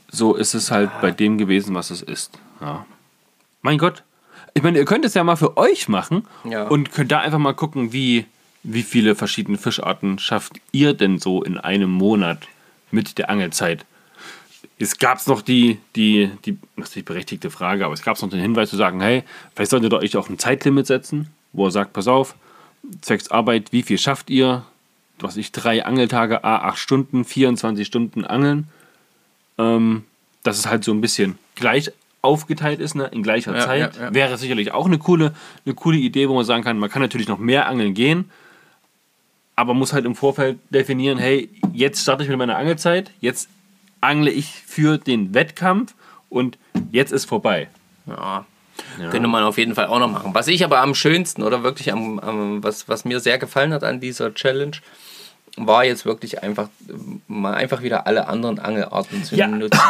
So 0.09 0.35
ist 0.35 0.55
es 0.55 0.71
halt 0.71 0.91
bei 1.01 1.11
dem 1.11 1.39
gewesen, 1.39 1.75
was 1.75 1.91
es 1.91 2.03
ist. 2.03 2.39
Ja. 2.61 2.87
Mein 3.63 3.79
Gott. 3.79 4.03
Ich 4.55 4.63
meine, 4.63 4.79
ihr 4.79 4.85
könnt 4.85 5.05
es 5.05 5.15
ja 5.15 5.25
mal 5.25 5.37
für 5.37 5.57
euch 5.57 5.89
machen 5.89 6.25
Ja. 6.45 6.65
und 6.69 6.93
könnt 6.93 7.13
da 7.13 7.19
einfach 7.21 7.39
mal 7.39 7.53
gucken, 7.55 7.93
wie, 7.93 8.27
wie 8.63 8.83
viele 8.83 9.15
verschiedene 9.15 9.59
Fischarten 9.59 10.19
schafft 10.19 10.55
ihr 10.73 10.95
denn 10.95 11.19
so 11.19 11.43
in 11.43 11.59
einem 11.59 11.91
Monat 11.91 12.47
mit 12.91 13.19
der 13.19 13.29
Angelzeit. 13.29 13.85
Es 14.79 14.99
gab 14.99 15.27
noch 15.27 15.41
die, 15.41 15.79
die, 15.95 16.31
die, 16.45 16.59
das 16.77 16.89
ist 16.89 16.97
die 16.97 17.03
berechtigte 17.03 17.51
Frage, 17.51 17.85
aber 17.85 17.95
es 17.95 18.03
gab 18.03 18.21
noch 18.21 18.29
den 18.29 18.41
Hinweis 18.41 18.69
zu 18.71 18.77
sagen, 18.77 19.01
hey, 19.01 19.23
vielleicht 19.55 19.71
solltet 19.71 19.93
ihr 19.93 19.99
euch 19.99 20.17
auch 20.17 20.29
ein 20.29 20.39
Zeitlimit 20.39 20.87
setzen, 20.87 21.29
wo 21.53 21.67
er 21.67 21.71
sagt, 21.71 21.95
pass 21.95 22.09
auf, 22.09 22.35
zwecks 23.01 23.29
Arbeit, 23.31 23.73
wie 23.73 23.83
viel 23.83 23.99
schafft 23.99 24.29
ihr? 24.29 24.65
Was 25.19 25.39
ich, 25.39 25.51
drei 25.51 25.85
Angeltage, 25.87 26.45
a 26.45 26.57
acht 26.69 26.79
Stunden, 26.79 27.25
24 27.25 27.87
Stunden 27.87 28.25
angeln. 28.27 28.69
Ähm, 29.57 30.05
dass 30.43 30.59
es 30.59 30.67
halt 30.67 30.85
so 30.85 30.93
ein 30.93 31.01
bisschen 31.01 31.39
gleich 31.55 31.91
aufgeteilt 32.21 32.79
ist, 32.81 32.95
ne, 32.95 33.07
in 33.13 33.23
gleicher 33.23 33.55
Ja, 33.57 33.65
Zeit. 33.65 33.97
ja, 33.97 34.03
ja. 34.05 34.15
Wäre 34.15 34.37
sicherlich 34.37 34.73
auch 34.73 34.85
eine 34.87 34.99
coole, 34.99 35.33
eine 35.65 35.75
coole 35.75 35.97
Idee, 35.97 36.29
wo 36.29 36.35
man 36.35 36.45
sagen 36.45 36.63
kann, 36.63 36.79
man 36.79 36.91
kann 36.91 37.01
natürlich 37.01 37.29
noch 37.29 37.39
mehr 37.39 37.67
angeln 37.67 37.95
gehen, 37.95 38.31
aber 39.55 39.73
muss 39.75 39.93
halt 39.95 40.05
im 40.05 40.15
Vorfeld 40.15 40.59
definieren, 40.71 41.17
hey, 41.19 41.49
jetzt 41.73 42.03
starte 42.03 42.23
ich 42.23 42.29
mit 42.29 42.37
meiner 42.39 42.57
Angelzeit, 42.59 43.11
jetzt 43.21 43.49
angle 44.01 44.31
ich 44.31 44.63
für 44.67 44.99
den 44.99 45.35
Wettkampf 45.35 45.95
und 46.29 46.59
jetzt 46.93 47.13
ist 47.13 47.25
vorbei. 47.27 47.69
Ja. 48.07 48.45
Könnte 49.11 49.29
man 49.29 49.43
auf 49.43 49.57
jeden 49.59 49.75
Fall 49.75 49.87
auch 49.87 49.99
noch 49.99 50.11
machen. 50.11 50.35
Was 50.35 50.49
ich 50.49 50.65
aber 50.65 50.81
am 50.81 50.95
schönsten 50.95 51.43
oder 51.43 51.63
wirklich 51.63 51.93
am, 51.93 52.19
am 52.19 52.63
was, 52.63 52.89
was 52.89 53.05
mir 53.05 53.21
sehr 53.21 53.39
gefallen 53.39 53.73
hat 53.73 53.85
an 53.85 54.01
dieser 54.01 54.35
Challenge, 54.35 54.77
war 55.57 55.85
jetzt 55.85 56.05
wirklich 56.05 56.43
einfach 56.43 56.69
mal 57.27 57.55
einfach 57.55 57.83
wieder 57.83 58.07
alle 58.07 58.29
anderen 58.29 58.59
Angelarten 58.59 59.25
zu 59.25 59.35
Ja. 59.35 59.47
nutzen. 59.49 59.81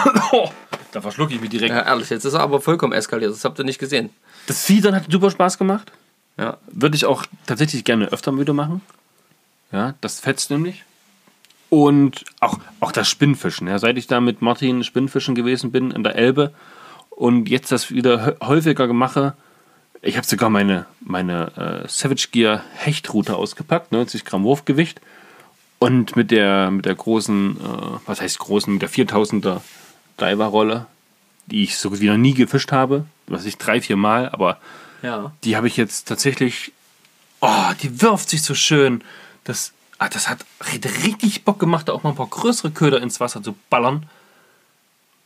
da 0.92 1.00
verschlucke 1.00 1.34
ich 1.34 1.40
mich 1.40 1.50
direkt. 1.50 1.70
Ja, 1.74 1.82
ehrlich, 1.84 2.08
jetzt 2.10 2.24
ist 2.24 2.34
er 2.34 2.40
aber 2.40 2.60
vollkommen 2.60 2.92
eskaliert. 2.92 3.32
Das 3.32 3.44
habt 3.44 3.58
ihr 3.58 3.64
nicht 3.64 3.78
gesehen. 3.80 4.10
Das 4.46 4.64
Fiedern 4.64 4.94
hat 4.94 5.10
super 5.10 5.30
Spaß 5.32 5.58
gemacht. 5.58 5.90
Ja, 6.38 6.58
Würde 6.70 6.94
ich 6.96 7.06
auch 7.06 7.24
tatsächlich 7.46 7.82
gerne 7.82 8.06
öfter 8.12 8.38
wieder 8.38 8.52
machen. 8.52 8.82
Ja, 9.72 9.94
das 10.00 10.20
fetzt 10.20 10.50
nämlich. 10.50 10.84
Und 11.68 12.24
auch, 12.40 12.58
auch 12.80 12.92
das 12.92 13.08
Spinnfischen. 13.08 13.66
Ja, 13.66 13.78
seit 13.78 13.98
ich 13.98 14.06
da 14.06 14.20
mit 14.20 14.40
Martin 14.40 14.84
Spinnfischen 14.84 15.34
gewesen 15.34 15.72
bin 15.72 15.90
in 15.90 16.04
der 16.04 16.14
Elbe 16.14 16.52
und 17.10 17.48
jetzt 17.48 17.72
das 17.72 17.90
wieder 17.90 18.36
häufiger 18.42 18.92
mache, 18.92 19.34
ich 20.02 20.16
habe 20.16 20.26
sogar 20.26 20.50
meine, 20.50 20.86
meine 21.00 21.84
äh, 21.84 21.88
Savage 21.88 22.28
Gear 22.30 22.62
Hechtrute 22.74 23.34
ausgepackt, 23.34 23.92
90 23.92 24.24
Gramm 24.24 24.44
Wurfgewicht. 24.44 25.00
Und 25.78 26.16
mit 26.16 26.30
der, 26.30 26.70
mit 26.70 26.86
der 26.86 26.94
großen, 26.94 27.56
äh, 27.56 27.98
was 28.06 28.20
heißt 28.20 28.38
großen, 28.38 28.72
mit 28.72 28.82
der 28.82 28.90
4000er 28.90 29.60
Diver-Rolle, 30.20 30.86
die 31.46 31.64
ich 31.64 31.76
so 31.76 31.98
wie 32.00 32.08
noch 32.08 32.16
nie 32.16 32.34
gefischt 32.34 32.72
habe, 32.72 33.04
was 33.26 33.44
ich 33.44 33.58
drei, 33.58 33.80
vier 33.80 33.96
Mal, 33.96 34.28
aber 34.30 34.58
ja. 35.02 35.32
die 35.44 35.56
habe 35.56 35.66
ich 35.66 35.76
jetzt 35.76 36.08
tatsächlich. 36.08 36.72
Oh, 37.40 37.72
die 37.82 38.00
wirft 38.00 38.30
sich 38.30 38.42
so 38.42 38.54
schön. 38.54 39.02
Das, 39.44 39.72
ah, 39.98 40.08
das 40.08 40.28
hat 40.28 40.44
richtig 40.60 41.44
Bock 41.44 41.58
gemacht, 41.58 41.88
da 41.88 41.92
auch 41.92 42.02
mal 42.02 42.10
ein 42.10 42.16
paar 42.16 42.26
größere 42.28 42.70
Köder 42.70 43.00
ins 43.02 43.20
Wasser 43.20 43.42
zu 43.42 43.54
ballern. 43.70 44.06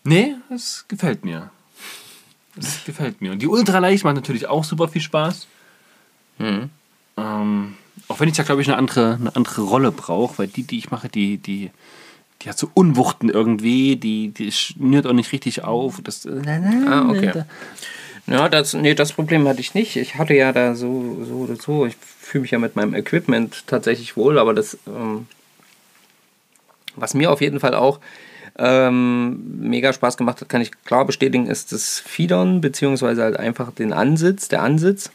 Nee, 0.04 0.36
das 0.48 0.86
gefällt 0.88 1.24
mir. 1.24 1.50
Das 2.56 2.84
gefällt 2.84 3.20
mir. 3.20 3.32
Und 3.32 3.40
die 3.40 3.48
Ultraleicht 3.48 4.04
macht 4.04 4.16
natürlich 4.16 4.46
auch 4.48 4.64
super 4.64 4.88
viel 4.88 5.02
Spaß. 5.02 5.46
Ähm, 7.16 7.74
auch 8.08 8.18
wenn 8.20 8.28
ich 8.28 8.36
da, 8.36 8.42
glaube 8.42 8.62
ich, 8.62 8.68
eine 8.68 8.76
andere, 8.76 9.14
eine 9.14 9.36
andere 9.36 9.62
Rolle 9.62 9.92
brauche, 9.92 10.38
weil 10.38 10.46
die, 10.48 10.62
die 10.62 10.78
ich 10.78 10.90
mache, 10.90 11.08
die, 11.08 11.36
die, 11.38 11.70
die 12.42 12.48
hat 12.48 12.58
so 12.58 12.70
Unwuchten 12.72 13.28
irgendwie, 13.28 13.96
die, 13.96 14.28
die 14.28 14.50
schnürt 14.52 15.06
auch 15.06 15.12
nicht 15.12 15.32
richtig 15.32 15.64
auf. 15.64 16.00
Das, 16.02 16.26
Ah, 16.88 17.08
okay. 17.08 17.44
Ja, 18.26 18.48
das, 18.48 18.74
nee, 18.74 18.94
das 18.94 19.12
Problem 19.12 19.46
hatte 19.48 19.60
ich 19.60 19.74
nicht. 19.74 19.96
Ich 19.96 20.16
hatte 20.16 20.34
ja 20.34 20.52
da 20.52 20.74
so, 20.74 21.24
so 21.24 21.34
oder 21.34 21.56
so. 21.56 21.86
Ich 21.86 21.96
fühle 21.96 22.42
mich 22.42 22.50
ja 22.52 22.58
mit 22.58 22.76
meinem 22.76 22.94
Equipment 22.94 23.64
tatsächlich 23.66 24.16
wohl, 24.16 24.38
aber 24.38 24.54
das, 24.54 24.78
ähm, 24.86 25.26
was 26.96 27.14
mir 27.14 27.30
auf 27.30 27.40
jeden 27.40 27.60
Fall 27.60 27.74
auch 27.74 27.98
ähm, 28.58 29.58
mega 29.60 29.92
Spaß 29.92 30.16
gemacht 30.16 30.40
hat, 30.40 30.48
kann 30.48 30.60
ich 30.60 30.70
klar 30.84 31.04
bestätigen, 31.04 31.46
ist 31.46 31.72
das 31.72 31.98
Fiedern, 32.00 32.60
beziehungsweise 32.60 33.22
halt 33.22 33.36
einfach 33.38 33.72
den 33.72 33.92
Ansitz, 33.92 34.48
der 34.48 34.62
Ansitz. 34.62 35.10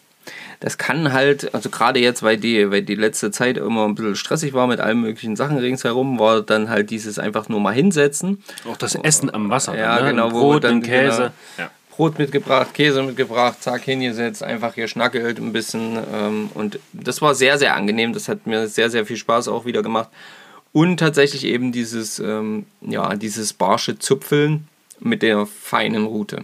das 0.59 0.77
kann 0.77 1.13
halt, 1.13 1.53
also 1.53 1.69
gerade 1.69 1.99
jetzt, 1.99 2.23
weil 2.23 2.37
die, 2.37 2.71
weil 2.71 2.81
die 2.81 2.95
letzte 2.95 3.29
Zeit 3.31 3.57
immer 3.57 3.85
ein 3.85 3.93
bisschen 3.93 4.15
stressig 4.15 4.53
war 4.53 4.65
mit 4.67 4.79
allen 4.79 4.99
möglichen 5.01 5.35
Sachen 5.35 5.57
ringsherum, 5.57 6.17
war 6.17 6.41
dann 6.41 6.69
halt 6.69 6.89
dieses 6.89 7.19
einfach 7.19 7.47
nur 7.49 7.59
mal 7.59 7.73
hinsetzen. 7.73 8.43
Auch 8.67 8.77
das 8.77 8.95
Essen 8.95 9.31
am 9.33 9.49
Wasser. 9.49 9.77
Ja, 9.77 10.01
ne? 10.01 10.09
genau, 10.09 10.31
wo 10.31 10.39
Brot 10.39 10.63
dann- 10.63 10.81
Käse. 10.81 11.33
genau. 11.57 11.69
Ja. 11.69 11.71
Brot 11.95 12.19
mitgebracht, 12.19 12.73
Käse 12.73 13.03
mitgebracht, 13.03 13.61
zack, 13.61 13.83
hingesetzt, 13.83 14.43
einfach 14.43 14.75
hier 14.75 14.87
schnackelt 14.87 15.39
ein 15.39 15.53
bisschen. 15.53 15.97
Ähm, 16.13 16.49
und 16.53 16.79
das 16.93 17.21
war 17.21 17.35
sehr, 17.35 17.57
sehr 17.57 17.75
angenehm. 17.75 18.13
Das 18.13 18.27
hat 18.27 18.47
mir 18.47 18.67
sehr, 18.67 18.89
sehr 18.89 19.05
viel 19.05 19.17
Spaß 19.17 19.47
auch 19.47 19.65
wieder 19.65 19.81
gemacht. 19.81 20.09
Und 20.71 20.97
tatsächlich 20.97 21.45
eben 21.45 21.71
dieses, 21.71 22.19
ähm, 22.19 22.65
ja, 22.81 23.15
dieses 23.15 23.53
barsche 23.53 23.97
Zupfeln 23.97 24.67
mit 24.99 25.21
der 25.21 25.45
feinen 25.45 26.05
Rute. 26.05 26.43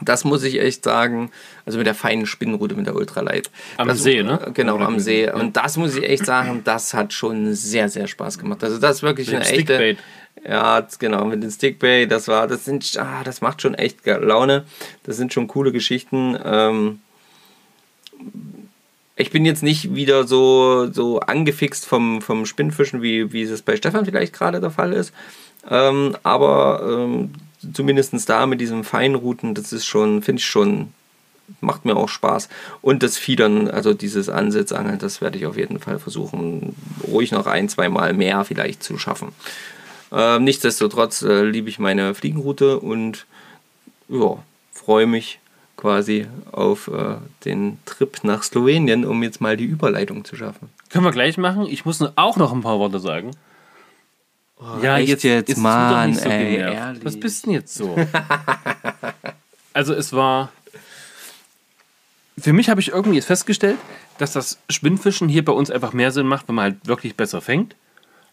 Das 0.00 0.24
muss 0.24 0.44
ich 0.44 0.60
echt 0.60 0.84
sagen, 0.84 1.30
also 1.66 1.78
mit 1.78 1.86
der 1.86 1.94
feinen 1.94 2.26
Spinnenrute, 2.26 2.76
mit 2.76 2.86
der 2.86 2.94
Ultralight. 2.94 3.50
Am 3.78 3.88
das, 3.88 4.02
See, 4.02 4.22
ne? 4.22 4.52
Genau, 4.54 4.76
Oder 4.76 4.86
am 4.86 5.00
See. 5.00 5.24
ja. 5.24 5.34
Und 5.34 5.56
das 5.56 5.76
muss 5.76 5.96
ich 5.96 6.04
echt 6.04 6.24
sagen, 6.24 6.60
das 6.62 6.94
hat 6.94 7.12
schon 7.12 7.54
sehr, 7.54 7.88
sehr 7.88 8.06
Spaß 8.06 8.38
gemacht. 8.38 8.62
Also 8.62 8.78
das 8.78 8.96
ist 8.96 9.02
wirklich 9.02 9.28
eine 9.30 9.40
echte... 9.40 9.54
Stickbait. 9.74 9.98
Ja, 10.44 10.86
genau, 10.98 11.24
mit 11.24 11.42
den 11.42 11.50
Stickbay, 11.50 12.06
das 12.06 12.28
war, 12.28 12.46
das 12.46 12.64
sind, 12.64 12.96
ah, 12.98 13.22
das 13.24 13.40
macht 13.40 13.62
schon 13.62 13.74
echt 13.74 14.06
Laune. 14.06 14.64
Das 15.02 15.16
sind 15.16 15.32
schon 15.32 15.48
coole 15.48 15.72
Geschichten. 15.72 16.38
Ähm, 16.44 17.00
ich 19.16 19.30
bin 19.30 19.44
jetzt 19.44 19.62
nicht 19.62 19.94
wieder 19.94 20.26
so, 20.26 20.88
so 20.92 21.20
angefixt 21.20 21.86
vom, 21.86 22.22
vom 22.22 22.46
Spinnfischen, 22.46 23.02
wie, 23.02 23.32
wie 23.32 23.42
es 23.42 23.62
bei 23.62 23.76
Stefan 23.76 24.04
vielleicht 24.04 24.32
gerade 24.32 24.60
der 24.60 24.70
Fall 24.70 24.92
ist. 24.92 25.12
Ähm, 25.68 26.16
aber 26.22 26.82
ähm, 26.88 27.32
zumindest 27.74 28.28
da 28.28 28.46
mit 28.46 28.60
diesem 28.60 28.84
Feinrouten, 28.84 29.54
das 29.54 29.72
ist 29.72 29.86
schon, 29.86 30.22
finde 30.22 30.40
ich 30.40 30.46
schon, 30.46 30.92
macht 31.60 31.84
mir 31.84 31.96
auch 31.96 32.08
Spaß. 32.08 32.48
Und 32.80 33.02
das 33.02 33.16
Fiedern, 33.18 33.68
also 33.68 33.92
dieses 33.92 34.28
Ansitzangeln, 34.28 34.98
das 34.98 35.20
werde 35.20 35.38
ich 35.38 35.46
auf 35.46 35.56
jeden 35.56 35.80
Fall 35.80 35.98
versuchen, 35.98 36.76
ruhig 37.06 37.32
noch 37.32 37.46
ein, 37.46 37.68
zwei 37.68 37.88
Mal 37.88 38.12
mehr 38.12 38.44
vielleicht 38.44 38.84
zu 38.84 38.98
schaffen. 38.98 39.32
Ähm, 40.10 40.44
nichtsdestotrotz 40.44 41.22
äh, 41.22 41.44
liebe 41.44 41.68
ich 41.68 41.78
meine 41.78 42.14
Fliegenroute 42.14 42.78
und 42.78 43.26
ja, 44.08 44.38
freue 44.72 45.06
mich 45.06 45.38
quasi 45.76 46.26
auf 46.50 46.88
äh, 46.88 47.16
den 47.44 47.78
Trip 47.84 48.18
nach 48.24 48.42
Slowenien, 48.42 49.04
um 49.04 49.22
jetzt 49.22 49.40
mal 49.40 49.56
die 49.56 49.64
Überleitung 49.64 50.24
zu 50.24 50.36
schaffen. 50.36 50.70
Können 50.90 51.04
wir 51.04 51.12
gleich 51.12 51.38
machen. 51.38 51.66
Ich 51.66 51.84
muss 51.84 52.02
auch 52.16 52.36
noch 52.36 52.52
ein 52.52 52.62
paar 52.62 52.78
Worte 52.78 52.98
sagen. 52.98 53.30
ja, 54.82 54.94
Oh, 54.94 54.98
echt 54.98 55.22
jetzt? 55.22 55.48
tu 55.48 55.54
doch 55.54 55.62
Mann, 55.62 56.14
so 56.14 56.28
ey. 56.28 56.64
Was 57.02 57.18
bist 57.18 57.46
denn 57.46 57.52
jetzt 57.52 57.74
so? 57.74 57.96
also 59.72 59.94
es 59.94 60.12
war... 60.12 60.50
Für 62.36 62.52
mich 62.52 62.68
habe 62.70 62.80
ich 62.80 62.88
irgendwie 62.88 63.16
jetzt 63.16 63.26
festgestellt, 63.26 63.78
dass 64.18 64.32
das 64.32 64.58
Spinnfischen 64.70 65.28
hier 65.28 65.44
bei 65.44 65.52
uns 65.52 65.70
einfach 65.70 65.92
mehr 65.92 66.12
Sinn 66.12 66.26
macht, 66.26 66.48
wenn 66.48 66.54
man 66.54 66.64
halt 66.64 66.86
wirklich 66.86 67.16
besser 67.16 67.40
fängt. 67.40 67.74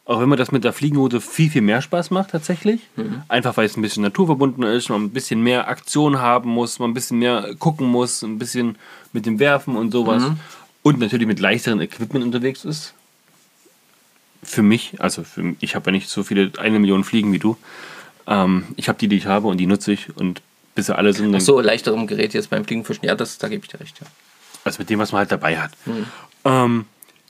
Auch 0.07 0.19
wenn 0.21 0.29
man 0.29 0.37
das 0.37 0.51
mit 0.51 0.63
der 0.63 0.71
Fliegenroute 0.71 1.19
viel, 1.19 1.49
viel 1.49 1.63
mehr 1.63 1.81
Spaß 1.81 2.11
macht 2.11 2.29
tatsächlich. 2.29 2.79
Einfach 3.27 3.57
weil 3.57 3.65
es 3.65 3.75
ein 3.75 3.81
bisschen 3.81 4.03
naturverbundener 4.03 4.71
ist, 4.71 4.89
man 4.89 5.01
ein 5.03 5.09
bisschen 5.09 5.41
mehr 5.41 5.67
Aktion 5.67 6.19
haben 6.19 6.49
muss, 6.51 6.77
man 6.77 6.91
ein 6.91 6.93
bisschen 6.93 7.17
mehr 7.17 7.55
gucken 7.57 7.87
muss, 7.87 8.21
ein 8.21 8.37
bisschen 8.37 8.77
mit 9.13 9.25
dem 9.25 9.39
Werfen 9.39 9.75
und 9.75 9.91
sowas. 9.91 10.23
Und 10.83 10.99
natürlich 10.99 11.27
mit 11.27 11.39
leichteren 11.39 11.81
Equipment 11.81 12.23
unterwegs 12.23 12.63
ist. 12.65 12.93
Für 14.43 14.61
mich, 14.61 15.01
also 15.01 15.23
für, 15.23 15.55
ich 15.59 15.73
habe 15.75 15.87
ja 15.87 15.93
nicht 15.93 16.07
so 16.07 16.21
viele, 16.21 16.51
eine 16.59 16.77
Million 16.77 17.03
Fliegen 17.03 17.33
wie 17.33 17.39
du. 17.39 17.57
Ähm, 18.27 18.65
ich 18.75 18.87
habe 18.89 18.99
die, 18.99 19.07
die 19.07 19.17
ich 19.17 19.25
habe 19.25 19.47
und 19.47 19.57
die 19.57 19.65
nutze 19.65 19.91
ich 19.91 20.15
und 20.15 20.43
bis 20.75 20.85
sie 20.85 20.95
alle 20.95 21.13
sind, 21.13 21.31
dann 21.31 21.41
So 21.41 21.59
leichterem 21.59 22.05
Gerät 22.05 22.35
jetzt 22.35 22.51
beim 22.51 22.63
Fliegenfischen, 22.63 23.05
ja, 23.05 23.15
das, 23.15 23.39
da 23.39 23.47
gebe 23.47 23.63
ich 23.65 23.71
dir 23.71 23.79
recht. 23.79 23.99
Ja. 23.99 24.05
also 24.63 24.77
mit 24.79 24.89
dem, 24.91 24.99
was 24.99 25.11
man 25.11 25.19
halt 25.19 25.31
dabei 25.31 25.57
hat. 25.57 25.71
Ähm, 26.43 26.85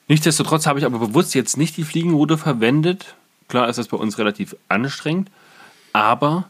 nichtsdestotrotz 0.07 0.65
habe 0.65 0.79
ich 0.79 0.85
aber 0.85 0.99
bewusst 0.99 1.35
jetzt 1.35 1.57
nicht 1.57 1.77
die 1.77 1.83
Fliegenroute 1.83 2.37
verwendet. 2.37 3.15
Klar 3.47 3.69
ist 3.69 3.77
das 3.77 3.87
bei 3.87 3.97
uns 3.97 4.17
relativ 4.17 4.55
anstrengend, 4.69 5.29
aber 5.93 6.49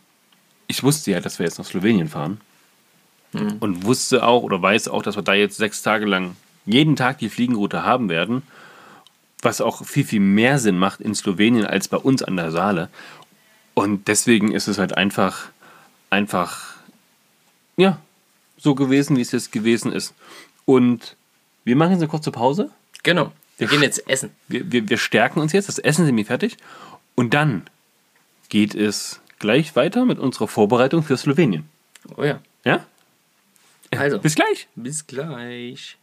ich 0.67 0.83
wusste 0.83 1.11
ja, 1.11 1.19
dass 1.19 1.39
wir 1.39 1.45
jetzt 1.45 1.57
nach 1.57 1.65
Slowenien 1.65 2.07
fahren. 2.07 2.39
Und 3.59 3.83
wusste 3.83 4.25
auch 4.25 4.43
oder 4.43 4.61
weiß 4.61 4.87
auch, 4.87 5.03
dass 5.03 5.17
wir 5.17 5.23
da 5.23 5.33
jetzt 5.33 5.57
sechs 5.57 5.81
Tage 5.81 6.05
lang 6.05 6.37
jeden 6.65 6.95
Tag 6.95 7.17
die 7.17 7.29
Fliegenroute 7.29 7.83
haben 7.83 8.07
werden. 8.09 8.43
Was 9.41 9.59
auch 9.59 9.85
viel, 9.85 10.05
viel 10.05 10.21
mehr 10.21 10.57
Sinn 10.57 10.77
macht 10.77 11.01
in 11.01 11.13
Slowenien 11.13 11.65
als 11.65 11.89
bei 11.89 11.97
uns 11.97 12.23
an 12.23 12.37
der 12.37 12.51
Saale. 12.51 12.89
Und 13.73 14.07
deswegen 14.07 14.51
ist 14.51 14.69
es 14.69 14.77
halt 14.77 14.95
einfach, 14.95 15.49
einfach, 16.09 16.75
ja, 17.75 17.99
so 18.57 18.73
gewesen, 18.73 19.17
wie 19.17 19.21
es 19.21 19.33
jetzt 19.33 19.51
gewesen 19.51 19.91
ist. 19.91 20.13
Und 20.63 21.17
wir 21.65 21.75
machen 21.75 21.91
jetzt 21.91 22.01
eine 22.01 22.09
kurze 22.09 22.31
Pause. 22.31 22.71
Genau. 23.03 23.31
Wir 23.57 23.67
gehen 23.67 23.81
jetzt 23.81 24.07
essen. 24.09 24.31
Wir, 24.47 24.71
wir, 24.71 24.89
wir 24.89 24.97
stärken 24.97 25.39
uns 25.39 25.53
jetzt, 25.53 25.67
das 25.69 25.79
Essen 25.79 26.01
ist 26.01 26.07
nämlich 26.07 26.27
fertig. 26.27 26.57
Und 27.15 27.33
dann 27.33 27.63
geht 28.49 28.75
es 28.75 29.21
gleich 29.39 29.75
weiter 29.75 30.05
mit 30.05 30.19
unserer 30.19 30.47
Vorbereitung 30.47 31.03
für 31.03 31.15
Slowenien. 31.17 31.67
Oh 32.17 32.23
ja. 32.23 32.39
Ja? 32.63 32.85
Also, 33.91 34.19
Bis 34.19 34.35
gleich. 34.35 34.67
bis 34.75 35.07
gleich. 35.07 35.97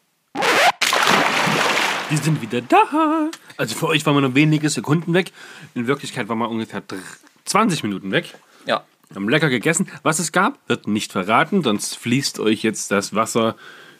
Wir 2.09 2.18
sind 2.18 2.42
wieder 2.42 2.61
da. 2.61 3.30
Also 3.57 3.74
für 3.74 3.86
euch 3.88 4.05
waren 4.07 4.14
wir 4.16 4.20
nur 4.20 4.34
wenige 4.34 4.68
Sekunden 4.68 5.14
weg. 5.14 5.32
In 5.74 5.86
Wirklichkeit 5.86 6.28
waren 6.28 6.38
wir 6.38 6.48
ungefähr 6.48 6.80
dr- 6.82 6.98
20 7.44 7.82
Minuten 7.84 8.11
weg. 8.12 8.34
Ja. 8.66 8.84
Wir 9.09 9.16
haben 9.16 9.28
lecker 9.28 9.48
gegessen. 9.50 9.88
Was 10.03 10.18
es 10.18 10.32
gab, 10.32 10.59
wird 10.68 10.86
nicht 10.86 11.12
verraten, 11.12 11.62
sonst 11.62 11.96
fließt 11.96 12.38
euch 12.40 12.62
jetzt 12.62 12.90
das 12.90 13.14
Wasser 13.14 13.57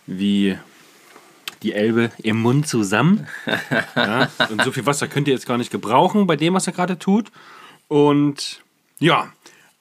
wie 0.07 0.59
die 1.63 1.73
Elbe 1.73 2.11
im 2.23 2.41
Mund 2.41 2.67
zusammen. 2.69 3.27
Ja, 3.95 4.31
und 4.51 4.63
so 4.63 4.73
viel 4.73 4.87
Wasser 4.87 5.07
könnt 5.07 5.29
ihr 5.29 5.35
jetzt 5.35 5.47
gar 5.47 5.59
nicht 5.59 5.71
gebrauchen 5.71 6.27
bei 6.27 6.37
dem, 6.37 6.55
was 6.55 6.67
ihr 6.67 6.73
gerade 6.73 6.99
tut. 6.99 7.31
Und 7.89 8.63
ja, 8.99 9.33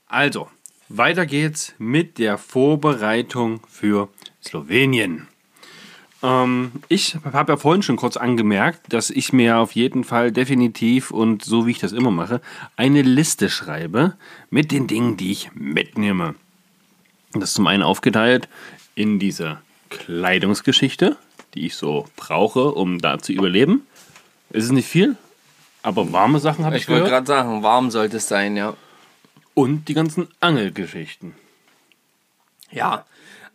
also, 0.08 0.50
weiter 0.90 1.26
geht's 1.26 1.74
mit 1.78 2.18
der 2.18 2.38
Vorbereitung 2.38 3.62
für 3.70 4.10
Slowenien. 4.44 5.28
Ähm, 6.24 6.72
ich 6.88 7.18
habe 7.32 7.54
ja 7.54 7.58
vorhin 7.58 7.82
schon 7.82 7.96
kurz 7.96 8.18
angemerkt, 8.18 8.94
dass 8.94 9.10
ich 9.10 9.34
mir 9.34 9.58
auf 9.58 9.74
jeden 9.74 10.04
Fall 10.04 10.32
definitiv 10.32 11.12
und 11.12 11.44
so 11.44 11.66
wie 11.66 11.72
ich 11.72 11.80
das 11.80 11.94
immer 11.94 12.12
mache, 12.12 12.42
eine 12.76 13.02
Liste 13.02 13.50
schreibe 13.50 14.18
mit 14.50 14.72
den 14.72 14.88
Dingen, 14.88 15.18
die 15.18 15.32
ich 15.32 15.52
mitnehme. 15.54 16.36
Das 17.34 17.50
ist 17.50 17.56
zum 17.56 17.68
einen 17.68 17.84
aufgeteilt 17.84 18.50
in 18.94 19.20
diese 19.20 19.62
Kleidungsgeschichte, 19.90 21.18
die 21.54 21.66
ich 21.68 21.76
so 21.76 22.08
brauche, 22.16 22.72
um 22.74 23.00
da 23.00 23.20
zu 23.20 23.32
überleben. 23.34 23.86
Es 24.52 24.66
ist 24.66 24.72
nicht 24.72 24.88
viel, 24.88 25.16
aber 25.84 26.12
warme 26.12 26.40
Sachen 26.40 26.66
habe 26.66 26.76
ich, 26.78 26.84
Ich 26.84 26.90
wollte 26.90 27.06
gehört. 27.06 27.26
gerade 27.26 27.42
sagen, 27.44 27.64
warm 27.64 27.92
sollte 27.92 28.18
es 28.18 28.28
sein, 28.28 28.56
ja. 28.58 28.76
Und 29.54 29.88
die 29.88 29.94
ganzen 29.94 30.28
Angelgeschichten. 30.40 31.34
Ja, 32.72 33.06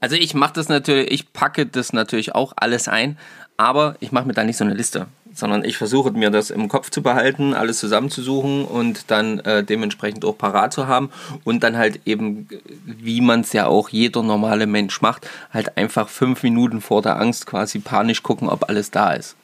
also 0.00 0.16
ich 0.16 0.34
mache 0.34 0.52
das 0.54 0.68
natürlich, 0.68 1.10
ich 1.10 1.32
packe 1.32 1.66
das 1.66 1.92
natürlich 1.92 2.34
auch 2.34 2.52
alles 2.56 2.86
ein, 2.88 3.18
aber 3.56 3.96
ich 4.00 4.12
mache 4.12 4.26
mir 4.26 4.34
da 4.34 4.44
nicht 4.44 4.58
so 4.58 4.64
eine 4.64 4.74
Liste, 4.74 5.06
sondern 5.36 5.64
ich 5.64 5.76
versuche 5.76 6.10
mir 6.12 6.30
das 6.30 6.50
im 6.50 6.68
Kopf 6.68 6.90
zu 6.90 7.02
behalten, 7.02 7.54
alles 7.54 7.78
zusammenzusuchen 7.78 8.64
und 8.64 9.10
dann 9.10 9.38
äh, 9.40 9.62
dementsprechend 9.62 10.24
auch 10.24 10.36
parat 10.36 10.72
zu 10.72 10.86
haben 10.86 11.10
und 11.44 11.62
dann 11.62 11.76
halt 11.76 12.00
eben, 12.06 12.48
wie 12.84 13.20
man 13.20 13.40
es 13.40 13.52
ja 13.52 13.66
auch 13.66 13.90
jeder 13.90 14.22
normale 14.22 14.66
Mensch 14.66 15.00
macht, 15.02 15.28
halt 15.52 15.76
einfach 15.76 16.08
fünf 16.08 16.42
Minuten 16.42 16.80
vor 16.80 17.02
der 17.02 17.20
Angst 17.20 17.46
quasi 17.46 17.78
panisch 17.78 18.22
gucken, 18.22 18.48
ob 18.48 18.68
alles 18.68 18.90
da 18.90 19.12
ist. 19.12 19.36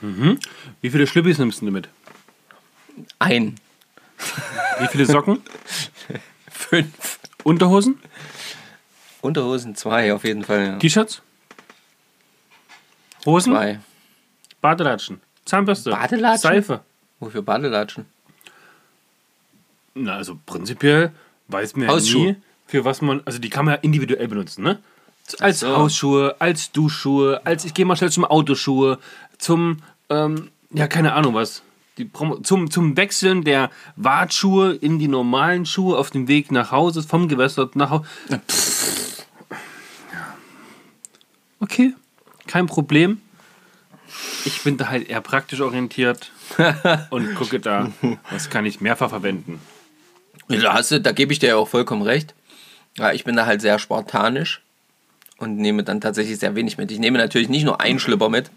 Wie 0.00 0.90
viele 0.90 1.06
Schlüppis 1.06 1.38
nimmst 1.38 1.60
du 1.62 1.70
mit? 1.70 1.88
Ein, 3.18 3.56
Wie 4.80 4.86
viele 4.88 5.06
Socken? 5.06 5.42
fünf, 6.50 7.18
Unterhosen? 7.42 7.98
Unterhosen 9.20 9.74
zwei 9.74 10.12
auf 10.12 10.24
jeden 10.24 10.44
Fall. 10.44 10.66
Ja. 10.66 10.76
T-Shirts? 10.76 11.22
Hosen? 13.26 13.52
Zwei. 13.52 13.80
Badelatschen? 14.60 15.20
Zahnbürste? 15.48 15.90
Badelatschen? 15.90 16.50
Seife? 16.50 16.80
Wofür 17.20 17.42
Badelatschen? 17.42 18.06
Na, 19.94 20.16
also 20.16 20.38
prinzipiell 20.46 21.12
weiß 21.48 21.76
man 21.76 21.88
ja 21.88 21.96
nie, 21.96 22.36
für 22.66 22.84
was 22.84 23.00
man, 23.02 23.22
also 23.24 23.38
die 23.38 23.48
kann 23.48 23.64
man 23.64 23.74
ja 23.74 23.80
individuell 23.80 24.28
benutzen, 24.28 24.62
ne? 24.62 24.78
Als 25.40 25.60
so. 25.60 25.76
Hausschuhe, 25.76 26.36
als 26.38 26.72
Duschschuhe, 26.72 27.40
als 27.44 27.64
ich 27.64 27.74
gehe 27.74 27.84
mal 27.84 27.96
schnell 27.96 28.10
zum 28.10 28.24
Autoschuhe, 28.24 28.98
zum, 29.38 29.78
ähm, 30.08 30.50
ja, 30.70 30.86
keine 30.86 31.12
Ahnung 31.14 31.34
was. 31.34 31.62
Die 31.98 32.10
zum, 32.44 32.70
zum 32.70 32.96
Wechseln 32.96 33.42
der 33.42 33.70
Wartschuhe 33.96 34.74
in 34.74 34.98
die 34.98 35.08
normalen 35.08 35.66
Schuhe 35.66 35.98
auf 35.98 36.10
dem 36.10 36.28
Weg 36.28 36.52
nach 36.52 36.70
Hause, 36.70 37.02
vom 37.02 37.28
Gewässer 37.28 37.68
nach 37.74 37.90
Hause. 37.90 38.04
Okay, 41.60 41.94
kein 42.46 42.66
Problem. 42.66 43.20
Ich 44.44 44.62
bin 44.62 44.76
da 44.76 44.88
halt 44.88 45.08
eher 45.08 45.20
praktisch 45.20 45.60
orientiert 45.60 46.30
und 47.10 47.34
gucke 47.34 47.60
da, 47.60 47.90
was 48.30 48.50
kann 48.50 48.64
ich 48.66 48.80
mehrfach 48.80 49.10
verwenden. 49.10 49.60
Da, 50.48 50.72
hast 50.74 50.90
du, 50.90 51.00
da 51.00 51.12
gebe 51.12 51.32
ich 51.32 51.38
dir 51.38 51.48
ja 51.50 51.56
auch 51.56 51.68
vollkommen 51.68 52.02
recht. 52.02 52.34
Ja, 52.96 53.12
ich 53.12 53.24
bin 53.24 53.36
da 53.36 53.46
halt 53.46 53.60
sehr 53.60 53.78
spartanisch. 53.78 54.62
und 55.38 55.56
nehme 55.56 55.84
dann 55.84 56.00
tatsächlich 56.00 56.38
sehr 56.38 56.54
wenig 56.54 56.78
mit. 56.78 56.90
Ich 56.90 56.98
nehme 56.98 57.18
natürlich 57.18 57.48
nicht 57.48 57.64
nur 57.64 57.80
einen 57.80 57.98
Schlipper 57.98 58.28
mit, 58.28 58.50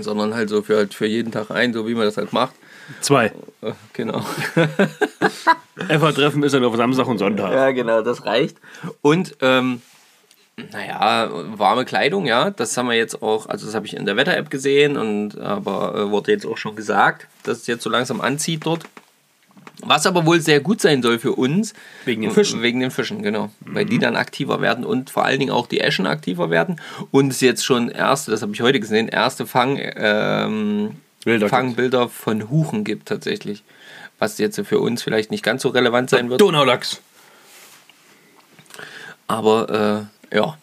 sondern 0.00 0.34
halt 0.34 0.48
so 0.48 0.62
für, 0.62 0.76
halt 0.78 0.94
für 0.94 1.06
jeden 1.06 1.30
Tag 1.30 1.50
ein, 1.50 1.72
so 1.72 1.86
wie 1.86 1.94
man 1.94 2.04
das 2.04 2.16
halt 2.16 2.32
macht. 2.32 2.54
Zwei. 3.00 3.32
Äh, 3.62 3.72
Genau. 3.92 4.24
FA-Treffen 5.88 6.42
ist 6.42 6.52
dann 6.52 6.64
auf 6.64 6.74
Samstag 6.76 7.06
und 7.06 7.18
Sonntag. 7.18 7.52
Ja, 7.52 7.70
genau, 7.72 8.00
das 8.02 8.24
reicht. 8.24 8.56
Und, 9.02 9.36
ähm, 9.40 9.82
naja, 10.72 11.28
warme 11.58 11.84
Kleidung, 11.84 12.26
ja, 12.26 12.50
das 12.50 12.76
haben 12.76 12.88
wir 12.88 12.96
jetzt 12.96 13.22
auch, 13.22 13.46
also 13.46 13.66
das 13.66 13.74
habe 13.74 13.86
ich 13.86 13.94
in 13.94 14.06
der 14.06 14.16
Wetter-App 14.16 14.48
gesehen 14.48 14.96
und 14.96 15.38
aber 15.38 15.94
äh, 15.94 16.10
wurde 16.10 16.32
jetzt 16.32 16.46
auch 16.46 16.56
schon 16.56 16.76
gesagt, 16.76 17.26
dass 17.42 17.58
es 17.58 17.66
jetzt 17.66 17.82
so 17.82 17.90
langsam 17.90 18.20
anzieht 18.20 18.64
dort. 18.64 18.84
Was 19.82 20.06
aber 20.06 20.24
wohl 20.24 20.40
sehr 20.40 20.60
gut 20.60 20.80
sein 20.80 21.02
soll 21.02 21.18
für 21.18 21.32
uns. 21.32 21.74
Wegen 22.06 22.22
den 22.22 22.30
Fischen. 22.30 22.62
Wegen 22.62 22.80
den 22.80 22.90
Fischen, 22.90 23.22
genau. 23.22 23.50
Weil 23.60 23.84
die 23.84 23.98
dann 23.98 24.16
aktiver 24.16 24.62
werden 24.62 24.86
und 24.86 25.10
vor 25.10 25.26
allen 25.26 25.38
Dingen 25.38 25.50
auch 25.50 25.66
die 25.66 25.80
Eschen 25.80 26.06
aktiver 26.06 26.48
werden. 26.48 26.80
Und 27.10 27.28
es 27.30 27.42
jetzt 27.42 27.62
schon 27.62 27.90
erste, 27.90 28.30
das 28.30 28.40
habe 28.40 28.54
ich 28.54 28.62
heute 28.62 28.80
gesehen, 28.80 29.08
erste 29.08 29.46
Fang, 29.46 29.78
ähm, 29.78 30.96
Bilder 31.26 31.50
Fangbilder 31.50 32.08
von 32.08 32.48
Huchen 32.48 32.84
gibt 32.84 33.08
tatsächlich. 33.08 33.64
Was 34.18 34.38
jetzt 34.38 34.58
für 34.64 34.78
uns 34.78 35.02
vielleicht 35.02 35.30
nicht 35.30 35.42
ganz 35.42 35.60
so 35.60 35.68
relevant 35.68 36.08
sein 36.08 36.30
wird. 36.30 36.40
Donaulachs. 36.40 37.02
Aber 39.26 40.08
äh, 40.08 40.15
ja, 40.32 40.56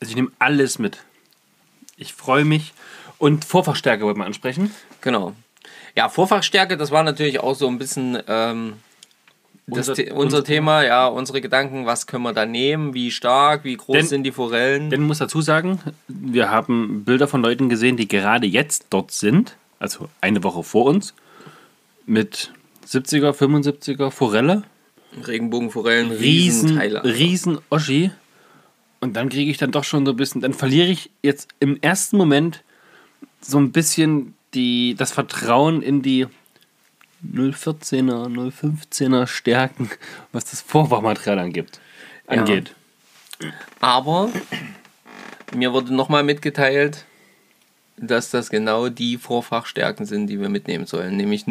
Also 0.00 0.10
ich 0.10 0.16
nehme 0.16 0.30
alles 0.38 0.78
mit. 0.78 0.98
Ich 1.96 2.12
freue 2.12 2.44
mich. 2.44 2.72
Und 3.18 3.44
Vorfachstärke 3.44 4.04
wollte 4.04 4.18
man 4.18 4.26
ansprechen. 4.26 4.70
genau. 5.00 5.34
Ja, 5.94 6.08
Vorfachstärke, 6.08 6.76
das 6.78 6.90
war 6.90 7.02
natürlich 7.04 7.38
auch 7.40 7.54
so 7.54 7.68
ein 7.68 7.78
bisschen 7.78 8.18
ähm, 8.26 8.74
Unser- 9.68 9.94
The 9.94 10.04
unser 10.10 10.16
unser- 10.38 10.44
Thema, 10.44 10.82
ja, 10.82 11.06
unsere 11.06 11.40
Gedanken, 11.42 11.84
was 11.86 12.06
können 12.08 12.24
wir 12.24 12.32
da 12.32 12.46
nehmen, 12.46 12.94
wie 12.94 13.10
stark, 13.12 13.62
wie 13.64 13.76
groß 13.76 13.94
Denn- 13.96 14.06
sind 14.06 14.24
die 14.24 14.32
Forellen. 14.32 14.88
Denn 14.90 15.02
muss 15.02 15.18
dazu 15.18 15.40
sagen, 15.42 15.78
wir 16.08 16.50
haben 16.50 17.04
Bilder 17.04 17.28
von 17.28 17.42
Leuten 17.42 17.68
gesehen, 17.68 17.96
die 17.96 18.08
gerade 18.08 18.46
jetzt 18.46 18.86
dort 18.90 19.12
sind, 19.12 19.56
also 19.78 20.08
eine 20.20 20.42
Woche 20.42 20.62
vor 20.64 20.86
uns, 20.86 21.14
mit 22.06 22.52
70er, 22.86 23.32
75er 23.32 24.10
Forelle, 24.10 24.64
Regenbogenforellen, 25.26 26.10
riesen, 26.10 26.78
riesen 26.78 27.58
Oschi. 27.70 28.10
Und 29.00 29.16
dann 29.16 29.28
kriege 29.28 29.50
ich 29.50 29.58
dann 29.58 29.72
doch 29.72 29.84
schon 29.84 30.06
so 30.06 30.12
ein 30.12 30.16
bisschen, 30.16 30.40
dann 30.40 30.54
verliere 30.54 30.88
ich 30.88 31.10
jetzt 31.22 31.48
im 31.60 31.76
ersten 31.82 32.16
Moment 32.16 32.62
so 33.40 33.58
ein 33.58 33.72
bisschen 33.72 34.34
die, 34.54 34.94
das 34.96 35.12
Vertrauen 35.12 35.82
in 35.82 36.02
die 36.02 36.26
014er, 37.34 38.28
015er 38.28 39.26
Stärken, 39.26 39.90
was 40.32 40.44
das 40.44 40.60
Vorfachmaterial 40.60 41.38
angibt, 41.38 41.80
angeht. 42.26 42.74
Aber 43.80 44.30
mir 45.54 45.72
wurde 45.72 45.94
nochmal 45.94 46.22
mitgeteilt, 46.22 47.04
dass 47.96 48.30
das 48.30 48.50
genau 48.50 48.88
die 48.88 49.18
Vorfachstärken 49.18 50.06
sind, 50.06 50.26
die 50.26 50.40
wir 50.40 50.48
mitnehmen 50.48 50.86
sollen. 50.86 51.16
Nämlich 51.16 51.46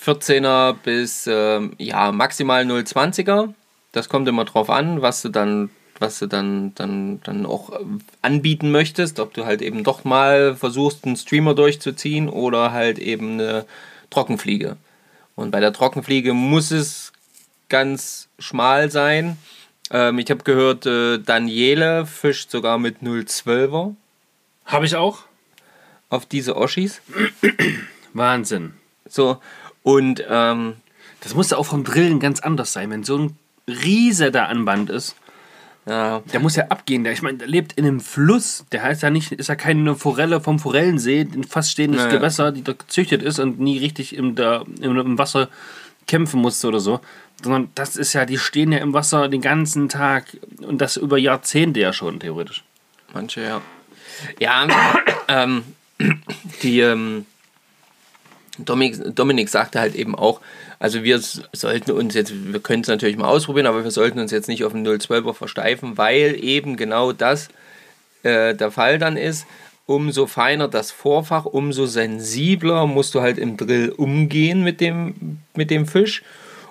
0,14er 0.00 0.74
bis 0.82 1.26
ähm, 1.26 1.74
ja, 1.78 2.12
maximal 2.12 2.64
0,20er. 2.64 3.52
Das 3.92 4.08
kommt 4.08 4.28
immer 4.28 4.44
drauf 4.44 4.70
an, 4.70 5.02
was 5.02 5.22
du 5.22 5.28
dann 5.28 5.70
was 6.00 6.18
du 6.18 6.26
dann, 6.26 6.74
dann, 6.74 7.20
dann 7.22 7.46
auch 7.46 7.70
äh, 7.70 7.84
anbieten 8.22 8.70
möchtest, 8.70 9.20
ob 9.20 9.34
du 9.34 9.44
halt 9.44 9.62
eben 9.62 9.84
doch 9.84 10.04
mal 10.04 10.56
versuchst, 10.56 11.04
einen 11.04 11.16
Streamer 11.16 11.54
durchzuziehen 11.54 12.28
oder 12.28 12.72
halt 12.72 12.98
eben 12.98 13.34
eine 13.34 13.66
Trockenfliege. 14.08 14.76
Und 15.36 15.50
bei 15.50 15.60
der 15.60 15.72
Trockenfliege 15.72 16.32
muss 16.32 16.70
es 16.70 17.12
ganz 17.68 18.28
schmal 18.38 18.90
sein. 18.90 19.36
Ähm, 19.90 20.18
ich 20.18 20.30
habe 20.30 20.42
gehört, 20.42 20.86
äh, 20.86 21.18
Daniele 21.18 22.06
fischt 22.06 22.50
sogar 22.50 22.78
mit 22.78 23.02
0,12er 23.02 23.94
Habe 24.64 24.86
ich 24.86 24.96
auch. 24.96 25.24
auf 26.08 26.26
diese 26.26 26.56
Oschis. 26.56 27.02
Wahnsinn. 28.14 28.74
So, 29.06 29.38
und 29.82 30.22
ähm, 30.28 30.74
Das 31.20 31.34
musste 31.34 31.58
auch 31.58 31.66
vom 31.66 31.82
Brillen 31.84 32.20
ganz 32.20 32.40
anders 32.40 32.72
sein, 32.72 32.90
wenn 32.90 33.04
so 33.04 33.18
ein 33.18 33.38
Riese 33.68 34.30
da 34.30 34.46
an 34.46 34.64
Band 34.64 34.90
ist. 34.90 35.14
ja, 35.86 36.20
Der 36.32 36.40
muss 36.40 36.56
ja 36.56 36.66
abgehen. 36.68 37.04
Der, 37.04 37.12
ich 37.12 37.22
meine, 37.22 37.38
der 37.38 37.46
lebt 37.48 37.74
in 37.74 37.86
einem 37.86 38.00
Fluss. 38.00 38.64
Der 38.72 38.82
heißt 38.82 39.02
ja 39.02 39.10
nicht, 39.10 39.32
ist 39.32 39.48
ja 39.48 39.54
keine 39.54 39.94
Forelle 39.96 40.40
vom 40.40 40.58
Forellensee, 40.58 41.20
ein 41.22 41.44
fast 41.44 41.70
stehendes 41.70 42.02
Naja. 42.04 42.16
Gewässer, 42.16 42.52
die 42.52 42.62
da 42.62 42.72
gezüchtet 42.72 43.22
ist 43.22 43.38
und 43.38 43.60
nie 43.60 43.78
richtig 43.78 44.14
im, 44.16 44.34
der, 44.34 44.64
im, 44.80 44.96
im 44.98 45.18
Wasser 45.18 45.48
kämpfen 46.06 46.40
musste 46.40 46.68
oder 46.68 46.80
so. 46.80 47.00
Sondern 47.42 47.70
das 47.74 47.96
ist 47.96 48.12
ja, 48.12 48.26
die 48.26 48.38
stehen 48.38 48.72
ja 48.72 48.78
im 48.78 48.92
Wasser 48.92 49.28
den 49.28 49.40
ganzen 49.40 49.88
Tag 49.88 50.24
und 50.62 50.80
das 50.80 50.96
über 50.96 51.16
Jahrzehnte 51.16 51.80
ja 51.80 51.92
schon, 51.92 52.18
theoretisch. 52.20 52.64
manche, 53.14 53.42
ja. 53.42 53.60
Ja, 54.38 54.66
ähm, 55.28 55.62
die 56.62 56.80
ähm, 56.80 57.24
Dominik, 58.64 59.14
Dominik 59.14 59.48
sagte 59.48 59.80
halt 59.80 59.94
eben 59.94 60.14
auch, 60.14 60.40
also 60.78 61.02
wir 61.02 61.20
sollten 61.20 61.92
uns 61.92 62.14
jetzt, 62.14 62.32
wir 62.34 62.60
können 62.60 62.82
es 62.82 62.88
natürlich 62.88 63.16
mal 63.16 63.28
ausprobieren, 63.28 63.66
aber 63.66 63.84
wir 63.84 63.90
sollten 63.90 64.18
uns 64.18 64.30
jetzt 64.30 64.48
nicht 64.48 64.64
auf 64.64 64.72
den 64.72 64.86
012er 64.86 65.34
versteifen, 65.34 65.98
weil 65.98 66.42
eben 66.42 66.76
genau 66.76 67.12
das 67.12 67.48
äh, 68.22 68.54
der 68.54 68.70
Fall 68.70 68.98
dann 68.98 69.16
ist. 69.16 69.46
Umso 69.86 70.26
feiner 70.26 70.68
das 70.68 70.92
Vorfach, 70.92 71.46
umso 71.46 71.86
sensibler 71.86 72.86
musst 72.86 73.14
du 73.14 73.22
halt 73.22 73.38
im 73.38 73.56
Drill 73.56 73.90
umgehen 73.90 74.62
mit 74.62 74.80
dem, 74.80 75.38
mit 75.54 75.70
dem 75.70 75.86
Fisch. 75.86 76.22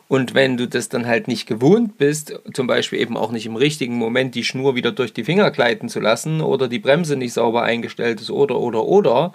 Und 0.07 0.33
wenn 0.33 0.57
du 0.57 0.67
das 0.67 0.89
dann 0.89 1.05
halt 1.05 1.27
nicht 1.27 1.45
gewohnt 1.45 1.99
bist, 1.99 2.33
zum 2.53 2.65
Beispiel 2.65 2.99
eben 2.99 3.15
auch 3.15 3.31
nicht 3.31 3.45
im 3.45 3.55
richtigen 3.55 3.95
Moment 3.95 4.33
die 4.33 4.43
Schnur 4.43 4.73
wieder 4.73 4.91
durch 4.91 5.13
die 5.13 5.23
Finger 5.23 5.51
gleiten 5.51 5.87
zu 5.87 5.99
lassen 5.99 6.41
oder 6.41 6.67
die 6.67 6.79
Bremse 6.79 7.15
nicht 7.15 7.33
sauber 7.33 7.61
eingestellt 7.61 8.19
ist 8.19 8.31
oder, 8.31 8.57
oder, 8.57 8.85
oder, 8.85 9.33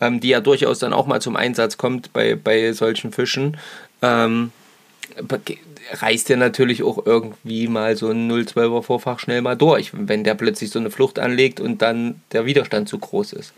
ähm, 0.00 0.20
die 0.20 0.28
ja 0.28 0.40
durchaus 0.40 0.78
dann 0.78 0.92
auch 0.92 1.06
mal 1.06 1.20
zum 1.20 1.36
Einsatz 1.36 1.76
kommt 1.76 2.12
bei, 2.12 2.34
bei 2.34 2.72
solchen 2.72 3.12
Fischen, 3.12 3.56
ähm, 4.02 4.52
reißt 5.92 6.28
dir 6.28 6.36
natürlich 6.36 6.82
auch 6.82 7.04
irgendwie 7.06 7.68
mal 7.68 7.96
so 7.96 8.10
ein 8.10 8.30
012er 8.30 8.82
Vorfach 8.82 9.18
schnell 9.18 9.42
mal 9.42 9.56
durch, 9.56 9.90
wenn 9.94 10.24
der 10.24 10.34
plötzlich 10.34 10.70
so 10.70 10.78
eine 10.78 10.90
Flucht 10.90 11.18
anlegt 11.18 11.60
und 11.60 11.82
dann 11.82 12.20
der 12.32 12.46
Widerstand 12.46 12.88
zu 12.88 12.98
groß 12.98 13.32
ist. 13.32 13.52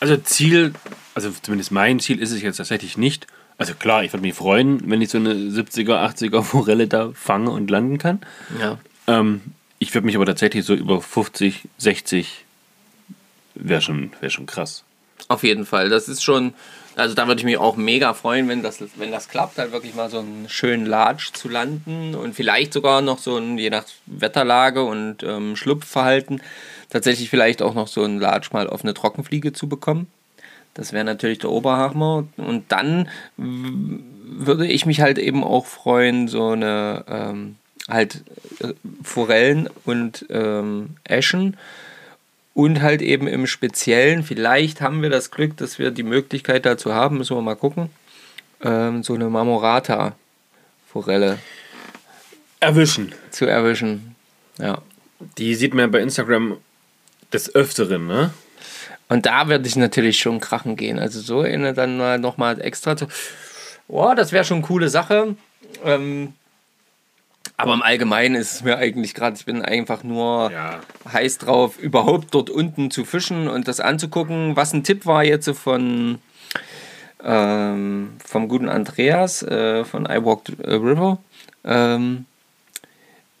Also 0.00 0.16
Ziel, 0.16 0.72
also 1.14 1.30
zumindest 1.42 1.70
mein 1.72 2.00
Ziel 2.00 2.20
ist 2.20 2.32
es 2.32 2.42
jetzt 2.42 2.56
tatsächlich 2.56 2.96
nicht. 2.96 3.26
Also 3.58 3.74
klar, 3.74 4.04
ich 4.04 4.12
würde 4.12 4.22
mich 4.22 4.34
freuen, 4.34 4.90
wenn 4.90 5.00
ich 5.00 5.10
so 5.10 5.18
eine 5.18 5.34
70er, 5.34 6.14
80er 6.14 6.42
Forelle 6.42 6.88
da 6.88 7.12
fange 7.14 7.50
und 7.50 7.70
landen 7.70 7.98
kann. 7.98 8.20
Ja. 8.60 8.78
Ähm, 9.06 9.40
ich 9.78 9.94
würde 9.94 10.06
mich 10.06 10.16
aber 10.16 10.26
tatsächlich 10.26 10.64
so 10.64 10.74
über 10.74 11.00
50, 11.00 11.68
60 11.78 12.44
wäre 13.54 13.80
schon, 13.80 14.12
wär 14.20 14.30
schon 14.30 14.46
krass. 14.46 14.84
Auf 15.28 15.42
jeden 15.42 15.66
Fall. 15.66 15.88
Das 15.88 16.08
ist 16.08 16.22
schon, 16.22 16.54
also 16.94 17.14
da 17.14 17.26
würde 17.26 17.40
ich 17.40 17.44
mich 17.44 17.58
auch 17.58 17.76
mega 17.76 18.14
freuen, 18.14 18.48
wenn 18.48 18.62
das, 18.62 18.82
wenn 18.96 19.10
das 19.10 19.28
klappt, 19.28 19.58
halt 19.58 19.72
wirklich 19.72 19.94
mal 19.94 20.08
so 20.08 20.20
einen 20.20 20.48
schönen 20.48 20.86
Latsch 20.86 21.32
zu 21.32 21.48
landen 21.48 22.14
und 22.14 22.34
vielleicht 22.34 22.72
sogar 22.72 23.02
noch 23.02 23.18
so 23.18 23.36
ein, 23.36 23.58
je 23.58 23.70
nach 23.70 23.84
Wetterlage 24.06 24.82
und 24.84 25.22
ähm, 25.22 25.56
Schlupfverhalten, 25.56 26.40
tatsächlich 26.90 27.28
vielleicht 27.28 27.62
auch 27.62 27.74
noch 27.74 27.88
so 27.88 28.02
einen 28.02 28.20
Latsch 28.20 28.52
mal 28.52 28.68
auf 28.68 28.82
eine 28.82 28.94
Trockenfliege 28.94 29.52
zu 29.52 29.68
bekommen. 29.68 30.06
Das 30.74 30.92
wäre 30.92 31.04
natürlich 31.04 31.38
der 31.38 31.50
Oberhammer. 31.50 32.26
Und 32.36 32.64
dann 32.68 33.08
würde 33.36 34.66
ich 34.66 34.84
mich 34.84 35.00
halt 35.00 35.18
eben 35.18 35.42
auch 35.42 35.64
freuen, 35.66 36.28
so 36.28 36.50
eine 36.50 37.04
ähm, 37.08 37.56
halt 37.88 38.22
äh, 38.60 38.74
Forellen 39.02 39.70
und 39.84 40.26
ähm, 40.28 40.96
Eschen 41.04 41.56
und 42.56 42.80
halt 42.80 43.02
eben 43.02 43.28
im 43.28 43.46
Speziellen, 43.46 44.22
vielleicht 44.22 44.80
haben 44.80 45.02
wir 45.02 45.10
das 45.10 45.30
Glück, 45.30 45.58
dass 45.58 45.78
wir 45.78 45.90
die 45.90 46.02
Möglichkeit 46.02 46.64
dazu 46.64 46.94
haben, 46.94 47.18
müssen 47.18 47.36
wir 47.36 47.42
mal 47.42 47.54
gucken, 47.54 47.90
ähm, 48.62 49.02
so 49.02 49.12
eine 49.12 49.28
Marmorata-Forelle 49.28 51.38
Erwischen. 52.58 53.14
zu 53.30 53.44
erwischen. 53.44 54.16
Ja. 54.58 54.80
Die 55.36 55.54
sieht 55.54 55.74
man 55.74 55.90
bei 55.90 56.00
Instagram 56.00 56.56
des 57.30 57.54
Öfteren, 57.54 58.06
ne? 58.06 58.30
Und 59.10 59.26
da 59.26 59.48
würde 59.48 59.68
ich 59.68 59.76
natürlich 59.76 60.18
schon 60.18 60.40
krachen 60.40 60.76
gehen. 60.76 60.98
Also 60.98 61.20
so 61.20 61.40
eine 61.40 61.74
dann 61.74 61.98
mal 61.98 62.18
nochmal 62.18 62.58
extra 62.62 62.96
zu. 62.96 63.06
Boah, 63.86 64.14
das 64.14 64.32
wäre 64.32 64.44
schon 64.44 64.58
eine 64.58 64.66
coole 64.66 64.88
Sache. 64.88 65.36
Ähm, 65.84 66.32
aber 67.56 67.74
im 67.74 67.82
Allgemeinen 67.82 68.34
ist 68.34 68.52
es 68.54 68.62
mir 68.62 68.76
eigentlich 68.78 69.14
gerade, 69.14 69.36
ich 69.36 69.44
bin 69.46 69.62
einfach 69.62 70.02
nur 70.02 70.50
Ja. 70.52 70.80
heiß 71.10 71.38
drauf, 71.38 71.78
überhaupt 71.78 72.34
dort 72.34 72.50
unten 72.50 72.90
zu 72.90 73.04
fischen 73.04 73.48
und 73.48 73.66
das 73.68 73.80
anzugucken. 73.80 74.56
Was 74.56 74.72
ein 74.72 74.84
Tipp 74.84 75.06
war 75.06 75.24
jetzt 75.24 75.48
von 75.50 76.18
ähm, 77.24 78.10
vom 78.24 78.48
guten 78.48 78.68
Andreas 78.68 79.42
äh, 79.42 79.84
von 79.84 80.04
I 80.04 80.24
Walked 80.24 80.52
River. 80.66 81.18
Ähm, 81.64 82.26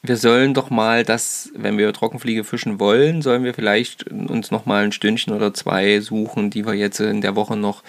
wir 0.02 0.16
sollen 0.16 0.54
doch 0.54 0.70
mal 0.70 1.04
das, 1.04 1.50
wenn 1.54 1.78
wir 1.78 1.92
Trockenfliege 1.92 2.44
fischen 2.44 2.78
wollen, 2.80 3.22
sollen 3.22 3.44
wir 3.44 3.54
vielleicht 3.54 4.04
uns 4.10 4.50
noch 4.50 4.64
mal 4.66 4.84
ein 4.84 4.92
Stündchen 4.92 5.34
oder 5.34 5.52
zwei 5.52 6.00
suchen, 6.00 6.50
die 6.50 6.64
wir 6.64 6.74
jetzt 6.74 7.00
in 7.00 7.20
der 7.20 7.36
Woche 7.36 7.56
noch 7.56 7.82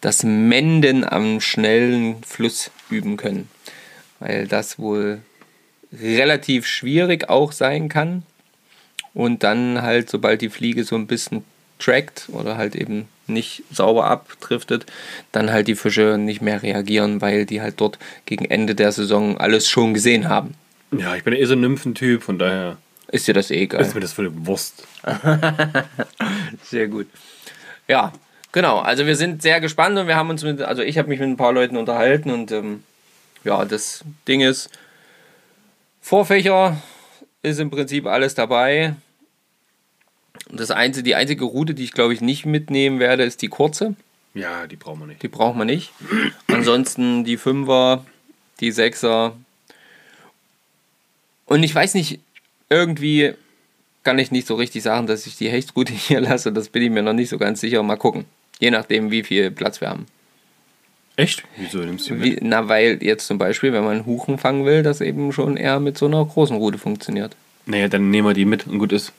das 0.00 0.24
Menden 0.24 1.04
am 1.04 1.40
schnellen 1.40 2.22
Fluss 2.24 2.70
üben 2.90 3.16
können. 3.16 3.48
Weil 4.18 4.46
das 4.46 4.78
wohl 4.78 5.20
relativ 5.92 6.66
schwierig 6.66 7.28
auch 7.28 7.52
sein 7.52 7.88
kann. 7.88 8.22
Und 9.12 9.42
dann 9.42 9.82
halt, 9.82 10.08
sobald 10.08 10.40
die 10.40 10.50
Fliege 10.50 10.84
so 10.84 10.94
ein 10.96 11.06
bisschen 11.06 11.44
trackt 11.78 12.28
oder 12.32 12.56
halt 12.56 12.76
eben 12.76 13.08
nicht 13.26 13.62
sauber 13.72 14.04
abdriftet, 14.06 14.86
dann 15.32 15.50
halt 15.50 15.68
die 15.68 15.74
Fische 15.74 16.16
nicht 16.18 16.42
mehr 16.42 16.62
reagieren, 16.62 17.20
weil 17.20 17.46
die 17.46 17.60
halt 17.60 17.80
dort 17.80 17.98
gegen 18.26 18.44
Ende 18.44 18.74
der 18.74 18.92
Saison 18.92 19.38
alles 19.38 19.68
schon 19.68 19.94
gesehen 19.94 20.28
haben. 20.28 20.54
Ja, 20.96 21.14
ich 21.16 21.24
bin 21.24 21.34
eh 21.34 21.44
so 21.44 21.54
ein 21.54 21.60
Nymphentyp, 21.60 22.22
von 22.22 22.38
daher 22.38 22.76
Ist 23.10 23.28
dir 23.28 23.34
das 23.34 23.50
eh 23.50 23.62
egal? 23.62 23.80
ist 23.80 23.94
mir 23.94 24.00
das 24.00 24.12
völlig 24.12 24.32
Wurst. 24.34 24.84
Sehr 26.64 26.88
gut. 26.88 27.06
Ja, 27.88 28.12
genau. 28.52 28.78
Also 28.78 29.06
wir 29.06 29.16
sind 29.16 29.42
sehr 29.42 29.60
gespannt 29.60 29.98
und 29.98 30.06
wir 30.06 30.16
haben 30.16 30.30
uns 30.30 30.42
mit, 30.44 30.60
also 30.62 30.82
ich 30.82 30.98
habe 30.98 31.08
mich 31.08 31.18
mit 31.18 31.28
ein 31.28 31.36
paar 31.36 31.52
Leuten 31.52 31.76
unterhalten 31.76 32.30
und 32.30 32.52
ähm, 32.52 32.82
ja, 33.44 33.64
das 33.64 34.04
Ding 34.28 34.40
ist, 34.40 34.70
Vorfächer 36.10 36.76
ist 37.40 37.60
im 37.60 37.70
Prinzip 37.70 38.06
alles 38.06 38.34
dabei. 38.34 38.96
Das 40.50 40.72
einzige, 40.72 41.04
die 41.04 41.14
einzige 41.14 41.44
Route, 41.44 41.72
die 41.72 41.84
ich 41.84 41.92
glaube 41.92 42.12
ich 42.12 42.20
nicht 42.20 42.44
mitnehmen 42.44 42.98
werde, 42.98 43.22
ist 43.22 43.42
die 43.42 43.46
kurze. 43.46 43.94
Ja, 44.34 44.66
die 44.66 44.74
brauchen 44.74 44.98
wir 44.98 45.06
nicht. 45.06 45.22
Die 45.22 45.28
braucht 45.28 45.56
man 45.56 45.68
nicht. 45.68 45.92
Ansonsten 46.48 47.22
die 47.22 47.36
Fünfer, 47.36 48.04
die 48.58 48.72
Sechser. 48.72 49.36
Und 51.46 51.62
ich 51.62 51.72
weiß 51.72 51.94
nicht, 51.94 52.18
irgendwie 52.68 53.34
kann 54.02 54.18
ich 54.18 54.32
nicht 54.32 54.48
so 54.48 54.56
richtig 54.56 54.82
sagen, 54.82 55.06
dass 55.06 55.28
ich 55.28 55.36
die 55.36 55.48
Hechtroute 55.48 55.92
hier 56.08 56.20
lasse. 56.20 56.52
Das 56.52 56.70
bin 56.70 56.82
ich 56.82 56.90
mir 56.90 57.04
noch 57.04 57.12
nicht 57.12 57.28
so 57.28 57.38
ganz 57.38 57.60
sicher. 57.60 57.84
Mal 57.84 57.94
gucken. 57.94 58.24
Je 58.58 58.72
nachdem, 58.72 59.12
wie 59.12 59.22
viel 59.22 59.52
Platz 59.52 59.80
wir 59.80 59.90
haben. 59.90 60.06
Echt? 61.16 61.44
Wieso 61.56 61.78
nimmst 61.78 62.08
du 62.08 62.14
die 62.14 62.22
Wie, 62.22 62.30
mit? 62.32 62.42
na, 62.44 62.68
weil 62.68 63.02
jetzt 63.02 63.26
zum 63.26 63.36
Beispiel, 63.38 63.72
wenn 63.72 63.84
man 63.84 63.96
einen 63.96 64.06
Huchen 64.06 64.38
fangen 64.38 64.64
will, 64.64 64.82
das 64.82 65.00
eben 65.00 65.32
schon 65.32 65.56
eher 65.56 65.78
mit 65.80 65.98
so 65.98 66.06
einer 66.06 66.24
großen 66.24 66.56
Route 66.56 66.78
funktioniert. 66.78 67.36
Naja, 67.66 67.88
dann 67.88 68.10
nehmen 68.10 68.26
wir 68.28 68.34
die 68.34 68.44
mit 68.46 68.66
und 68.66 68.78
gut 68.78 68.92
ist. 68.92 69.12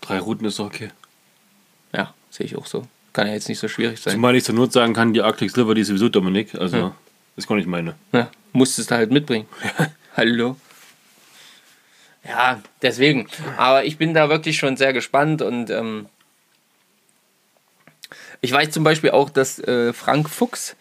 Drei 0.00 0.18
Routen 0.18 0.46
ist 0.46 0.58
doch 0.58 0.66
okay. 0.66 0.90
Ja, 1.94 2.12
sehe 2.30 2.46
ich 2.46 2.56
auch 2.56 2.66
so. 2.66 2.86
Kann 3.12 3.28
ja 3.28 3.34
jetzt 3.34 3.48
nicht 3.48 3.60
so 3.60 3.68
schwierig 3.68 4.00
sein. 4.00 4.14
Zumal 4.14 4.34
ich 4.34 4.44
zur 4.44 4.54
Not 4.56 4.72
sagen 4.72 4.92
kann, 4.94 5.14
die 5.14 5.22
Arctic 5.22 5.50
Sliver, 5.50 5.74
die 5.74 5.82
ist 5.82 5.88
sowieso 5.88 6.08
Dominik. 6.08 6.54
Also, 6.56 6.76
Ja. 6.76 6.94
ist 7.36 7.46
gar 7.46 7.54
nicht 7.54 7.68
meine. 7.68 7.94
Ja, 8.12 8.28
musstest 8.52 8.90
du 8.90 8.96
halt 8.96 9.12
mitbringen. 9.12 9.46
Hallo. 10.16 10.56
Ja, 12.26 12.60
deswegen. 12.82 13.28
Aber 13.56 13.84
ich 13.84 13.96
bin 13.98 14.14
da 14.14 14.28
wirklich 14.28 14.56
schon 14.56 14.76
sehr 14.76 14.92
gespannt 14.92 15.42
und 15.42 15.70
ähm, 15.70 16.06
ich 18.44 18.52
weiß 18.52 18.70
zum 18.70 18.84
Beispiel 18.84 19.10
auch, 19.10 19.30
dass 19.30 19.58
äh, 19.58 19.92
Frank 19.92 20.28
Fuchs, 20.28 20.76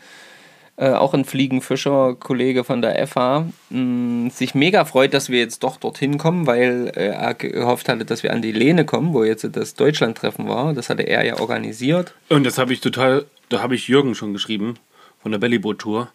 äh, 0.76 0.90
auch 0.90 1.14
ein 1.14 1.24
Fliegenfischer, 1.24 2.16
Kollege 2.16 2.64
von 2.64 2.82
der 2.82 3.08
FH, 3.08 3.46
mh, 3.70 4.32
sich 4.32 4.54
mega 4.54 4.84
freut, 4.86 5.14
dass 5.14 5.30
wir 5.30 5.40
jetzt 5.40 5.64
doch 5.64 5.78
dorthin 5.78 6.18
kommen, 6.18 6.46
weil 6.46 6.92
äh, 6.96 7.08
er 7.08 7.34
gehofft 7.36 7.88
hatte, 7.88 8.04
dass 8.06 8.22
wir 8.22 8.34
an 8.34 8.42
die 8.42 8.52
Lehne 8.52 8.84
kommen, 8.84 9.14
wo 9.14 9.24
jetzt 9.24 9.48
das 9.54 9.76
Deutschlandtreffen 9.76 10.50
war. 10.50 10.74
Das 10.74 10.90
hatte 10.90 11.04
er 11.04 11.26
ja 11.26 11.40
organisiert. 11.40 12.14
Und 12.30 12.44
das 12.44 12.58
habe 12.58 12.74
ich 12.74 12.82
total, 12.82 13.26
da 13.48 13.62
habe 13.62 13.76
ich 13.76 13.88
Jürgen 13.88 14.14
schon 14.14 14.34
geschrieben, 14.34 14.76
von 15.22 15.32
der 15.32 15.40
Bellyboat 15.40 15.80
Tour. 15.80 16.10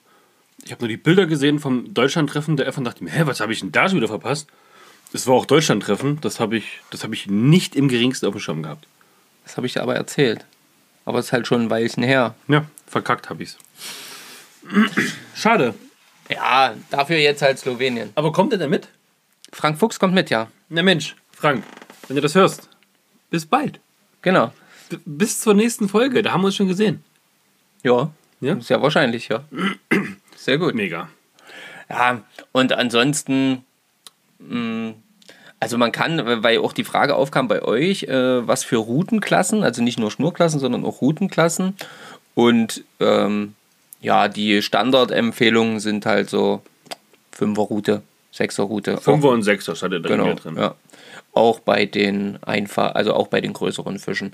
Ich 0.65 0.73
habe 0.73 0.83
nur 0.83 0.89
die 0.89 0.97
Bilder 0.99 1.27
gesehen 1.27 1.61
vom 1.61 1.95
Deutschlandtreffen 1.95 2.59
der 2.59 2.67
F 2.67 2.77
und 2.77 2.85
dachte 2.85 3.03
mir, 3.03 3.11
hä, 3.11 3.23
was 3.25 3.41
habe 3.41 3.53
ich 3.55 3.61
denn 3.61 3.73
da 3.73 3.89
schon 3.89 3.99
wieder 3.99 4.09
verpasst? 4.09 4.49
Es 5.15 5.27
war 5.27 5.35
auch 5.35 5.47
Deutschlandtreffen, 5.47 6.21
das 6.21 6.41
habe 6.41 6.59
ich, 6.59 6.81
das 6.91 7.05
habe 7.05 7.15
ich 7.15 7.27
nicht 7.27 7.75
im 7.75 7.89
geringsten 7.89 8.27
auf 8.27 8.35
dem 8.35 8.41
Schirm 8.41 8.63
gehabt. 8.65 8.87
Das 9.45 9.57
habe 9.57 9.67
ich 9.67 9.73
dir 9.73 9.83
aber 9.83 9.95
erzählt. 9.95 10.45
Aber 11.09 11.21
es 11.21 11.29
ist 11.29 11.33
halt 11.33 11.47
schon 11.47 11.63
ein 11.63 11.71
Weilchen 11.71 12.03
her. 12.03 12.35
Ja, 12.49 12.67
verkackt 12.87 13.31
habe 13.31 13.43
ich's. 13.43 13.57
Schade. 15.35 15.73
Ja, 16.29 16.75
dafür 16.91 17.17
jetzt 17.17 17.41
halt 17.41 17.59
Slowenien. 17.59 18.11
Aber 18.15 18.31
kommt 18.31 18.53
er 18.53 18.59
denn 18.59 18.69
mit? 18.69 18.89
Frank 19.51 19.79
Fuchs 19.79 19.99
kommt 19.99 20.13
mit, 20.13 20.29
ja. 20.29 20.49
Na 20.69 20.83
Mensch, 20.83 21.17
Frank, 21.33 21.65
wenn 22.09 22.17
du 22.17 22.21
das 22.21 22.35
hörst, 22.35 22.69
bis 23.31 23.47
bald. 23.47 23.81
Genau. 24.21 24.53
B 24.91 24.99
bis 25.07 25.41
zur 25.41 25.55
nächsten 25.55 25.89
Folge, 25.89 26.21
da 26.23 26.33
haben 26.33 26.43
wir 26.43 26.49
uns 26.49 26.57
schon 26.57 26.69
gesehen. 26.69 27.03
Ja. 27.83 28.11
Ja? 28.43 28.61
Sehr 28.61 28.83
wahrscheinlich, 28.83 29.29
ja. 29.29 29.45
Sehr 30.37 30.59
gut. 30.59 30.75
Mega. 30.75 31.09
Ja, 31.89 32.23
und 32.53 32.75
ansonsten, 32.75 33.65
mh, 34.41 34.93
also 35.61 35.77
man 35.79 35.93
kann, 35.93 36.43
weil 36.43 36.59
auch 36.59 36.73
die 36.73 36.85
Frage 36.85 37.15
aufkam 37.17 37.49
bei 37.49 37.63
euch, 37.63 38.05
äh, 38.05 38.47
was 38.47 38.65
für 38.65 38.77
Routenklassen, 38.77 39.63
also 39.65 39.83
nicht 39.83 39.99
nur 39.99 40.11
Schnurklassen, 40.11 40.61
sondern 40.61 40.85
auch 40.85 41.01
Routenklassen. 41.01 41.77
Und 42.35 42.85
ähm, 43.01 43.55
ja, 44.01 44.29
die 44.29 44.63
Standardempfehlungen 44.63 45.81
sind 45.81 46.07
halt 46.07 46.31
so 46.31 46.63
Fünfer-Route, 47.33 48.03
Sechser-Route. 48.31 48.99
Fünfer 48.99 49.31
und 49.31 49.43
Sechser 49.43 49.75
stattet 49.75 50.05
da 50.05 50.09
Genau, 50.09 50.35
drin. 50.35 50.57
ja. 50.57 50.75
Auch 51.33 51.61
bei 51.61 51.85
den 51.87 52.39
einfach, 52.43 52.95
also 52.95 53.15
auch 53.15 53.29
bei 53.29 53.41
den 53.41 53.53
größeren 53.53 53.99
Fischen. 53.99 54.33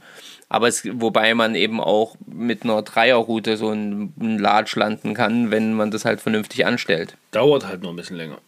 Aber 0.49 0.69
es, 0.69 0.87
wobei 1.01 1.35
man 1.35 1.55
eben 1.55 1.81
auch 1.81 2.17
mit 2.27 2.63
einer 2.63 2.83
Dreierroute 2.83 3.57
so 3.57 3.69
einen, 3.71 4.15
einen 4.21 4.39
Latsch 4.39 4.77
landen 4.77 5.15
kann, 5.15 5.51
wenn 5.51 5.75
man 5.75 5.91
das 5.91 6.05
halt 6.05 6.21
vernünftig 6.21 6.65
anstellt. 6.67 7.17
Dauert 7.31 7.67
halt 7.67 7.83
noch 7.83 7.91
ein 7.91 7.97
bisschen 7.97 8.17
länger. 8.17 8.39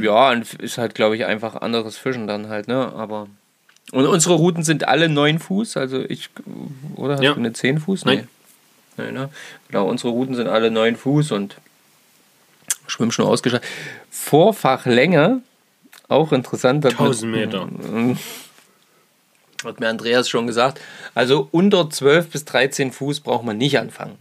Ja, 0.00 0.30
und 0.30 0.54
ist 0.54 0.78
halt, 0.78 0.94
glaube 0.94 1.16
ich, 1.16 1.24
einfach 1.24 1.56
anderes 1.56 1.96
Fischen 1.96 2.26
dann 2.26 2.48
halt, 2.48 2.68
ne? 2.68 2.92
Aber. 2.94 3.28
Und 3.92 4.06
unsere 4.06 4.34
Routen 4.34 4.62
sind 4.62 4.86
alle 4.88 5.08
9 5.08 5.38
Fuß, 5.38 5.76
also 5.76 6.02
ich. 6.02 6.28
Oder 6.96 7.14
hast 7.14 7.22
Ja. 7.22 7.32
du 7.32 7.38
eine 7.38 7.52
10 7.52 7.78
Fuß? 7.78 8.04
Nein. 8.04 8.28
Nee. 8.96 9.04
Nee, 9.04 9.12
ne? 9.12 9.28
Genau, 9.68 9.88
unsere 9.88 10.10
Routen 10.10 10.34
sind 10.34 10.48
alle 10.48 10.70
9 10.70 10.96
Fuß 10.96 11.32
und 11.32 11.56
Schwimmschnur 12.86 13.28
ausgestattet. 13.28 13.66
Vorfachlänge, 14.10 15.42
auch 16.08 16.32
interessant. 16.32 16.84
hat 16.84 16.92
mir- 16.92 16.98
1000 17.06 17.32
Meter. 17.32 17.68
Hat 19.64 19.80
mir 19.80 19.88
Andreas 19.88 20.28
schon 20.28 20.46
gesagt. 20.46 20.80
Also 21.14 21.48
unter 21.50 21.88
12 21.90 22.28
bis 22.28 22.44
13 22.44 22.92
Fuß 22.92 23.20
braucht 23.20 23.44
man 23.44 23.56
nicht 23.58 23.78
anfangen. 23.78 24.16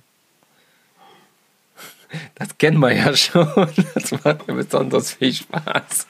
Das 2.36 2.57
kennen 2.57 2.80
wir 2.80 2.93
ja 2.93 3.16
schon. 3.16 3.47
Das 3.93 4.11
macht 4.24 4.47
mir 4.47 4.55
besonders 4.55 5.13
viel 5.13 5.34
Spaß. 5.34 6.07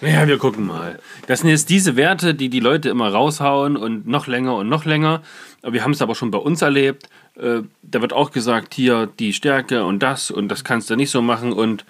Naja, 0.00 0.26
wir 0.26 0.38
gucken 0.38 0.66
mal. 0.66 0.98
Das 1.26 1.40
sind 1.40 1.50
jetzt 1.50 1.68
diese 1.68 1.94
Werte, 1.96 2.34
die 2.34 2.48
die 2.48 2.60
Leute 2.60 2.88
immer 2.88 3.12
raushauen 3.12 3.76
und 3.76 4.06
noch 4.06 4.26
länger 4.26 4.56
und 4.56 4.68
noch 4.68 4.84
länger. 4.84 5.22
Wir 5.62 5.84
haben 5.84 5.92
es 5.92 6.00
aber 6.00 6.14
schon 6.14 6.30
bei 6.30 6.38
uns 6.38 6.62
erlebt. 6.62 7.08
Äh, 7.36 7.62
Da 7.82 8.00
wird 8.00 8.12
auch 8.12 8.30
gesagt, 8.30 8.72
hier 8.74 9.08
die 9.18 9.32
Stärke 9.32 9.84
und 9.84 10.02
das 10.02 10.30
und 10.30 10.48
das 10.48 10.64
kannst 10.64 10.88
du 10.88 10.96
nicht 10.96 11.10
so 11.10 11.20
machen. 11.20 11.52
Und 11.52 11.84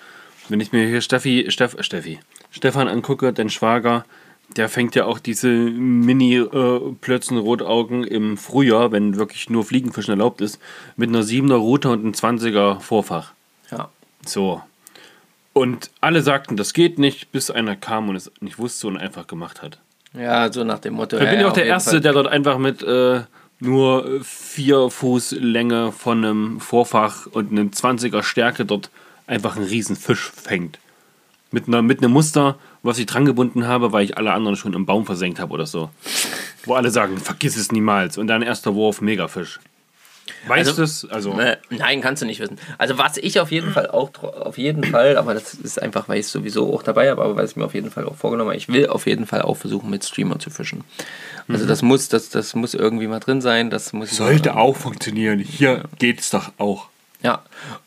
wenn 0.48 0.60
ich 0.60 0.72
mir 0.72 0.86
hier 0.88 1.00
Steffi, 1.00 1.46
Steff, 1.50 1.76
Steffi, 1.80 2.18
Stefan 2.50 2.88
angucke, 2.88 3.32
den 3.32 3.48
Schwager, 3.48 4.04
der 4.56 4.68
fängt 4.68 4.94
ja 4.94 5.06
auch 5.06 5.18
diese 5.18 5.48
Mini-Plötzen-Rotaugen 5.48 8.04
im 8.04 8.36
Frühjahr, 8.36 8.92
wenn 8.92 9.16
wirklich 9.16 9.50
nur 9.50 9.64
Fliegenfischen 9.64 10.12
erlaubt 10.12 10.40
ist, 10.40 10.60
mit 10.96 11.08
einer 11.08 11.22
7er 11.22 11.54
Route 11.54 11.90
und 11.90 12.00
einem 12.00 12.12
20er 12.12 12.78
Vorfach. 12.80 13.32
Ja. 13.70 13.88
So. 14.26 14.62
Und 15.52 15.90
alle 16.00 16.22
sagten, 16.22 16.56
das 16.56 16.72
geht 16.72 16.98
nicht, 16.98 17.32
bis 17.32 17.50
einer 17.50 17.76
kam 17.76 18.08
und 18.08 18.16
es 18.16 18.30
nicht 18.40 18.58
wusste 18.58 18.86
und 18.86 18.96
einfach 18.96 19.26
gemacht 19.26 19.62
hat. 19.62 19.78
Ja, 20.12 20.52
so 20.52 20.64
nach 20.64 20.78
dem 20.78 20.94
Motto. 20.94 21.16
Da 21.16 21.24
ja, 21.24 21.30
bin 21.30 21.38
ich 21.38 21.44
ja, 21.44 21.48
auch 21.48 21.54
der 21.54 21.66
Erste, 21.66 21.90
Fall. 21.90 22.00
der 22.00 22.12
dort 22.12 22.26
einfach 22.26 22.58
mit 22.58 22.82
äh, 22.82 23.20
nur 23.60 24.20
vier 24.22 24.90
Fuß 24.90 25.32
Länge 25.32 25.92
von 25.92 26.24
einem 26.24 26.60
Vorfach 26.60 27.26
und 27.26 27.52
einem 27.52 27.70
20er 27.70 28.22
Stärke 28.22 28.64
dort 28.64 28.90
einfach 29.26 29.56
einen 29.56 29.66
riesen 29.66 29.96
Fisch 29.96 30.30
fängt. 30.30 30.78
Mit, 31.52 31.68
einer, 31.68 31.82
mit 31.82 32.02
einem 32.02 32.12
Muster, 32.12 32.58
was 32.82 32.98
ich 32.98 33.06
dran 33.06 33.24
gebunden 33.26 33.66
habe, 33.66 33.92
weil 33.92 34.04
ich 34.04 34.16
alle 34.16 34.32
anderen 34.32 34.56
schon 34.56 34.72
im 34.74 34.86
Baum 34.86 35.06
versenkt 35.06 35.38
habe 35.40 35.52
oder 35.52 35.66
so. 35.66 35.90
Wo 36.64 36.74
alle 36.74 36.90
sagen, 36.90 37.18
vergiss 37.18 37.56
es 37.56 37.72
niemals. 37.72 38.18
Und 38.18 38.26
dann 38.26 38.42
erster 38.42 38.74
Wurf, 38.74 39.00
Megafisch. 39.00 39.60
Weißt 40.46 40.68
Also- 40.68 40.76
du 40.76 40.82
es? 40.84 41.04
Also, 41.10 41.34
Ne, 41.34 41.58
Nein, 41.70 42.00
kannst 42.00 42.22
du 42.22 42.26
nicht 42.26 42.40
wissen. 42.40 42.56
Also 42.78 42.96
was 42.98 43.16
ich 43.16 43.40
auf 43.40 43.50
jeden 43.50 43.72
Fall 43.72 43.90
auch, 43.90 44.10
auf 44.22 44.58
jeden 44.58 44.84
Fall, 44.84 45.16
aber 45.16 45.34
das 45.34 45.54
ist 45.54 45.82
einfach, 45.82 46.08
weil 46.08 46.20
ich 46.20 46.26
es 46.26 46.32
sowieso 46.32 46.72
auch 46.72 46.82
dabei 46.82 47.10
habe, 47.10 47.22
aber 47.22 47.36
weil 47.36 47.46
ich 47.46 47.56
mir 47.56 47.64
auf 47.64 47.74
jeden 47.74 47.90
Fall 47.90 48.04
auch 48.06 48.16
vorgenommen 48.16 48.50
habe, 48.50 48.56
ich 48.56 48.68
will 48.68 48.86
auf 48.86 49.06
jeden 49.06 49.26
Fall 49.26 49.42
auch 49.42 49.56
versuchen, 49.56 49.90
mit 49.90 50.04
Streamer 50.04 50.38
zu 50.38 50.50
fischen. 50.50 50.84
Also 51.48 51.66
das 51.66 51.82
muss, 51.82 52.08
das, 52.08 52.28
das 52.30 52.54
muss 52.54 52.74
irgendwie 52.74 53.08
mal 53.08 53.18
drin 53.18 53.40
sein. 53.40 53.70
Das 53.70 53.92
muss 53.92 54.16
sollte 54.16 54.56
auch 54.56 54.76
funktionieren. 54.76 55.40
Hier 55.40 55.82
geht 55.98 56.20
es 56.20 56.30
doch 56.30 56.52
auch. 56.58 56.89
Ja, 57.22 57.42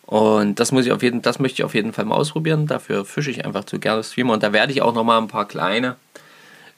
und 0.05 0.59
das 0.59 0.71
muss 0.71 0.85
ich 0.85 0.91
auf 0.91 1.01
jeden, 1.01 1.21
das 1.21 1.39
möchte 1.39 1.61
ich 1.61 1.63
auf 1.63 1.73
jeden 1.73 1.93
Fall 1.93 2.05
mal 2.05 2.15
ausprobieren. 2.15 2.67
Dafür 2.67 3.03
fische 3.03 3.31
ich 3.31 3.45
einfach 3.45 3.63
zu 3.63 3.79
gerne 3.79 4.03
Streamer 4.03 4.33
und 4.33 4.43
da 4.43 4.53
werde 4.53 4.71
ich 4.71 4.81
auch 4.81 4.93
noch 4.93 5.03
mal 5.03 5.17
ein 5.17 5.27
paar 5.27 5.47
kleine, 5.47 5.95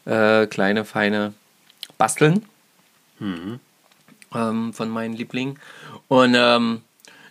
äh, 0.05 0.47
kleine 0.47 0.85
feine 0.85 1.33
basteln 1.97 2.45
ähm, 4.33 4.73
von 4.73 4.89
meinen 4.89 5.15
Lieblingen. 5.15 5.59
Und 6.07 6.35
ähm, 6.37 6.81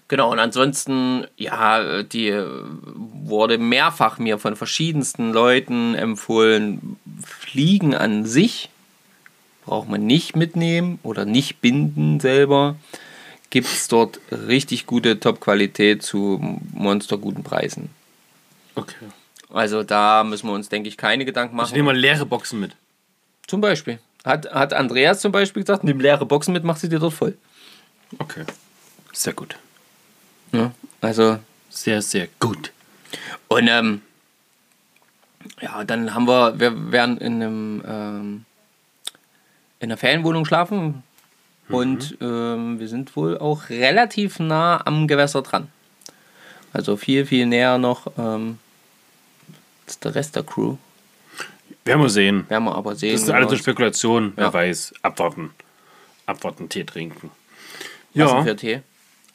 genau 0.08 0.30
und 0.30 0.38
ansonsten 0.38 1.26
ja, 1.36 2.02
die 2.02 2.28
äh, 2.28 2.46
wurde 2.94 3.58
mehrfach 3.58 4.18
mir 4.18 4.38
von 4.38 4.56
verschiedensten 4.56 5.32
Leuten 5.32 5.94
empfohlen. 5.94 6.98
Fliegen 7.22 7.94
an 7.94 8.26
sich 8.26 8.68
braucht 9.64 9.88
man 9.88 10.04
nicht 10.06 10.36
mitnehmen 10.36 10.98
oder 11.02 11.24
nicht 11.24 11.60
binden 11.60 12.20
selber 12.20 12.76
gibt 13.54 13.68
es 13.68 13.86
dort 13.86 14.18
richtig 14.32 14.84
gute 14.84 15.20
Top-Qualität 15.20 16.02
zu 16.02 16.58
monsterguten 16.72 17.44
Preisen. 17.44 17.88
Okay. 18.74 19.06
Also 19.48 19.84
da 19.84 20.24
müssen 20.24 20.48
wir 20.48 20.54
uns, 20.54 20.68
denke 20.68 20.88
ich, 20.88 20.96
keine 20.96 21.24
Gedanken 21.24 21.54
machen. 21.54 21.68
Ich 21.68 21.72
nehme 21.72 21.86
mal 21.92 21.96
leere 21.96 22.26
Boxen 22.26 22.58
mit. 22.58 22.74
Zum 23.46 23.60
Beispiel. 23.60 24.00
Hat, 24.24 24.52
hat 24.52 24.72
Andreas 24.72 25.20
zum 25.20 25.30
Beispiel 25.30 25.62
gesagt, 25.62 25.84
nimm 25.84 26.00
leere 26.00 26.26
Boxen 26.26 26.52
mit, 26.52 26.64
mach 26.64 26.76
sie 26.76 26.88
dir 26.88 26.98
dort 26.98 27.14
voll. 27.14 27.38
Okay. 28.18 28.44
Sehr 29.12 29.34
gut. 29.34 29.56
Ja, 30.50 30.72
also, 31.00 31.38
Sehr, 31.70 32.02
sehr 32.02 32.26
gut. 32.40 32.72
und 33.46 33.68
ähm, 33.68 34.02
ja, 35.60 35.84
dann 35.84 36.12
haben 36.12 36.26
wir, 36.26 36.58
wir 36.58 36.90
werden 36.90 37.18
in 37.18 37.34
einem 37.34 37.82
ähm, 37.86 38.44
in 39.78 39.92
einer 39.92 39.96
Ferienwohnung 39.96 40.44
schlafen 40.44 41.04
und 41.68 42.16
ähm, 42.20 42.78
wir 42.78 42.88
sind 42.88 43.16
wohl 43.16 43.38
auch 43.38 43.68
relativ 43.70 44.38
nah 44.38 44.80
am 44.86 45.08
Gewässer 45.08 45.42
dran. 45.42 45.68
Also 46.72 46.96
viel, 46.96 47.24
viel 47.26 47.46
näher 47.46 47.78
noch 47.78 48.08
ähm, 48.18 48.58
als 49.86 49.98
der 50.00 50.14
Rest 50.14 50.36
der 50.36 50.42
Crew. 50.42 50.76
Werden 51.84 52.02
wir 52.02 52.08
sehen. 52.08 52.44
Werden 52.48 52.64
wir 52.64 52.74
aber 52.74 52.94
sehen. 52.96 53.12
Das 53.12 53.22
ist 53.22 53.30
alles 53.30 53.42
genau. 53.42 53.50
eine 53.50 53.58
Spekulation. 53.58 54.32
Wer 54.36 54.46
Ja. 54.46 54.52
weiß. 54.52 54.94
Abwarten. 55.02 55.50
Abwarten, 56.26 56.68
Tee 56.68 56.84
trinken. 56.84 57.30
Was 58.14 58.30
Ja. 58.30 58.42
für 58.42 58.56
Tee? 58.56 58.80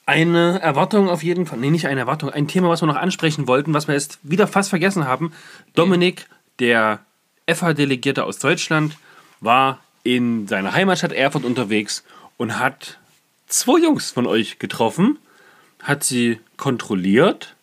Eine 0.06 0.60
Erwartung 0.60 1.08
auf 1.08 1.22
jeden 1.22 1.46
Fall. 1.46 1.60
Nee, 1.60 1.70
nicht 1.70 1.86
eine 1.86 2.00
Erwartung. 2.00 2.32
Ein 2.32 2.48
Thema, 2.48 2.70
was 2.70 2.82
wir 2.82 2.88
noch 2.88 2.96
ansprechen 2.96 3.48
wollten, 3.48 3.74
was 3.76 3.88
wir 3.88 3.94
jetzt 3.94 4.18
wieder 4.24 4.48
fast 4.48 4.70
vergessen 4.72 5.06
haben. 5.06 5.32
Dominik, 5.76 6.26
der 6.58 7.00
FH-Delegierte 7.48 8.24
aus 8.24 8.40
Deutschland, 8.40 8.98
war 9.40 9.80
in 10.04 10.48
seiner 10.48 10.74
Heimatstadt 10.74 11.12
Erfurt 11.12 11.44
unterwegs 11.46 12.04
und 12.40 12.58
hat 12.58 12.98
zwei 13.46 13.80
Jungs 13.80 14.10
von 14.10 14.26
euch 14.26 14.58
getroffen, 14.58 15.20
hat 15.84 16.04
sie 16.04 16.40
kontrolliert, 16.58 17.56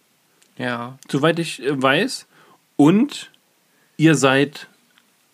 Ja. 0.58 0.96
soweit 1.10 1.38
ich 1.40 1.60
äh, 1.64 1.82
weiß, 1.82 2.26
und 2.76 3.30
ihr 3.96 4.14
seid 4.14 4.68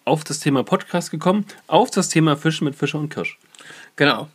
auf 0.04 0.24
das 0.24 0.40
Thema 0.40 0.62
Podcast 0.64 1.10
gekommen, 1.10 1.44
auf 1.66 1.90
das 1.90 2.08
Thema 2.08 2.36
Fischen 2.36 2.64
mit 2.64 2.74
Fischer 2.76 2.98
und 2.98 3.08
Kirsch. 3.12 3.38
Genau. 3.96 4.28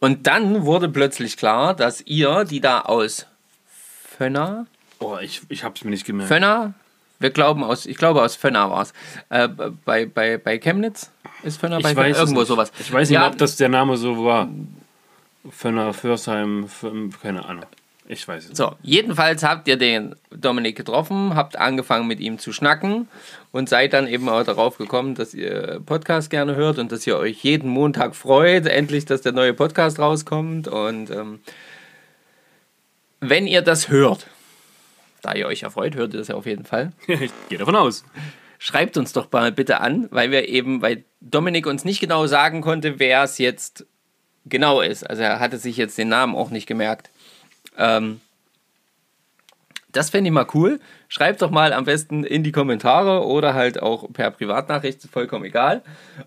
Und 0.00 0.26
dann 0.26 0.64
wurde 0.64 0.88
plötzlich 0.88 1.36
klar, 1.36 1.74
dass 1.74 2.00
ihr, 2.02 2.44
die 2.44 2.60
da 2.60 2.80
aus 2.80 3.26
Fönna, 4.16 4.66
Oh, 5.00 5.18
ich, 5.20 5.42
ich 5.48 5.64
hab's 5.64 5.82
mir 5.84 5.90
nicht 5.90 6.06
gemerkt. 6.06 6.28
Fönna, 6.28 6.72
wir 7.24 7.30
glauben 7.30 7.64
aus, 7.64 7.86
ich 7.86 7.96
glaube 7.96 8.22
aus 8.22 8.36
Fönna 8.36 8.70
war 8.70 8.82
es, 8.82 8.92
äh, 9.30 9.48
bei, 9.48 10.04
bei, 10.06 10.36
bei 10.36 10.58
Chemnitz 10.58 11.10
ist 11.42 11.58
Fönna 11.58 11.78
bei 11.80 11.90
Ich 11.92 11.96
weiß 11.96 12.12
es 12.16 12.18
irgendwo 12.20 12.40
nicht. 12.40 12.48
sowas. 12.48 12.70
Ich 12.78 12.92
weiß 12.92 13.08
nicht, 13.08 13.14
ja, 13.18 13.26
ob 13.26 13.38
das 13.38 13.56
der 13.56 13.70
Name 13.70 13.96
so 13.96 14.24
war. 14.24 14.48
Fönner, 15.50 15.92
Försheim, 15.94 16.66
Fö- 16.66 17.10
keine 17.22 17.44
Ahnung. 17.46 17.64
Ich 18.06 18.28
weiß 18.28 18.42
es 18.44 18.48
nicht. 18.50 18.56
So, 18.58 18.72
jedenfalls 18.82 19.42
habt 19.42 19.66
ihr 19.68 19.78
den 19.78 20.14
Dominik 20.30 20.76
getroffen, 20.76 21.34
habt 21.34 21.56
angefangen 21.56 22.06
mit 22.06 22.20
ihm 22.20 22.38
zu 22.38 22.52
schnacken 22.52 23.08
und 23.52 23.68
seid 23.70 23.94
dann 23.94 24.06
eben 24.06 24.28
auch 24.28 24.44
darauf 24.44 24.76
gekommen, 24.76 25.14
dass 25.14 25.32
ihr 25.32 25.80
Podcast 25.86 26.28
gerne 26.28 26.54
hört 26.56 26.78
und 26.78 26.92
dass 26.92 27.06
ihr 27.06 27.16
euch 27.16 27.42
jeden 27.42 27.68
Montag 27.70 28.14
freut, 28.14 28.66
endlich, 28.66 29.06
dass 29.06 29.22
der 29.22 29.32
neue 29.32 29.54
Podcast 29.54 29.98
rauskommt. 29.98 30.68
Und 30.68 31.10
ähm, 31.10 31.40
wenn 33.20 33.46
ihr 33.46 33.62
das 33.62 33.88
hört, 33.88 34.26
da 35.24 35.34
ihr 35.34 35.46
euch 35.46 35.60
ja 35.60 35.70
freut, 35.70 35.94
hört 35.94 36.14
ihr 36.14 36.18
das 36.18 36.28
ja 36.28 36.34
auf 36.34 36.46
jeden 36.46 36.64
Fall, 36.64 36.92
Ich 37.06 37.32
gehe 37.48 37.58
davon 37.58 37.76
aus. 37.76 38.04
schreibt 38.58 38.96
uns 38.96 39.12
doch 39.12 39.30
mal 39.32 39.52
bitte 39.52 39.80
an, 39.80 40.08
weil 40.10 40.30
wir 40.30 40.48
eben, 40.48 40.82
weil 40.82 41.04
Dominik 41.20 41.66
uns 41.66 41.84
nicht 41.84 42.00
genau 42.00 42.26
sagen 42.26 42.60
konnte, 42.60 42.98
wer 42.98 43.22
es 43.22 43.38
jetzt 43.38 43.86
genau 44.46 44.80
ist. 44.80 45.08
Also 45.08 45.22
er 45.22 45.40
hatte 45.40 45.58
sich 45.58 45.76
jetzt 45.76 45.96
den 45.98 46.08
Namen 46.08 46.34
auch 46.34 46.50
nicht 46.50 46.66
gemerkt. 46.66 47.10
Ähm, 47.78 48.20
das 49.92 50.10
fände 50.10 50.28
ich 50.28 50.34
mal 50.34 50.46
cool. 50.54 50.80
Schreibt 51.08 51.40
doch 51.40 51.50
mal 51.50 51.72
am 51.72 51.84
besten 51.84 52.24
in 52.24 52.42
die 52.42 52.52
Kommentare 52.52 53.24
oder 53.24 53.54
halt 53.54 53.80
auch 53.80 54.12
per 54.12 54.30
Privatnachricht, 54.32 55.00
vollkommen 55.10 55.44
egal. 55.44 55.82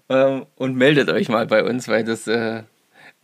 Ähm, 0.10 0.46
und 0.56 0.76
meldet 0.76 1.10
euch 1.10 1.28
mal 1.30 1.46
bei 1.46 1.64
uns, 1.64 1.88
weil 1.88 2.04
das 2.06 2.28
äh, 2.28 2.64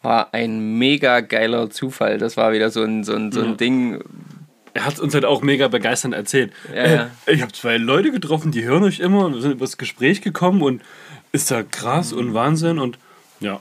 war 0.01 0.33
ein 0.33 0.77
mega 0.77 1.21
geiler 1.21 1.69
Zufall. 1.69 2.17
Das 2.17 2.35
war 2.35 2.51
wieder 2.51 2.69
so 2.69 2.83
ein, 2.83 3.03
so 3.03 3.15
ein, 3.15 3.31
so 3.31 3.41
ein 3.41 3.57
Ding. 3.57 4.03
Er 4.75 4.85
hat 4.85 4.99
uns 4.99 5.13
halt 5.13 5.25
auch 5.25 5.41
mega 5.41 5.67
begeisternd 5.67 6.13
erzählt. 6.15 6.51
Ja, 6.73 6.87
ja. 6.87 7.09
Äh, 7.25 7.33
ich 7.33 7.41
habe 7.41 7.51
zwei 7.51 7.77
Leute 7.77 8.11
getroffen, 8.11 8.51
die 8.51 8.63
hören 8.63 8.83
euch 8.83 8.99
immer 8.99 9.25
und 9.25 9.35
wir 9.35 9.41
sind 9.41 9.51
übers 9.51 9.77
Gespräch 9.77 10.21
gekommen 10.21 10.61
und 10.61 10.81
ist 11.31 11.51
da 11.51 11.61
krass 11.63 12.11
und 12.13 12.33
Wahnsinn 12.33 12.79
und 12.79 12.97
ja, 13.39 13.59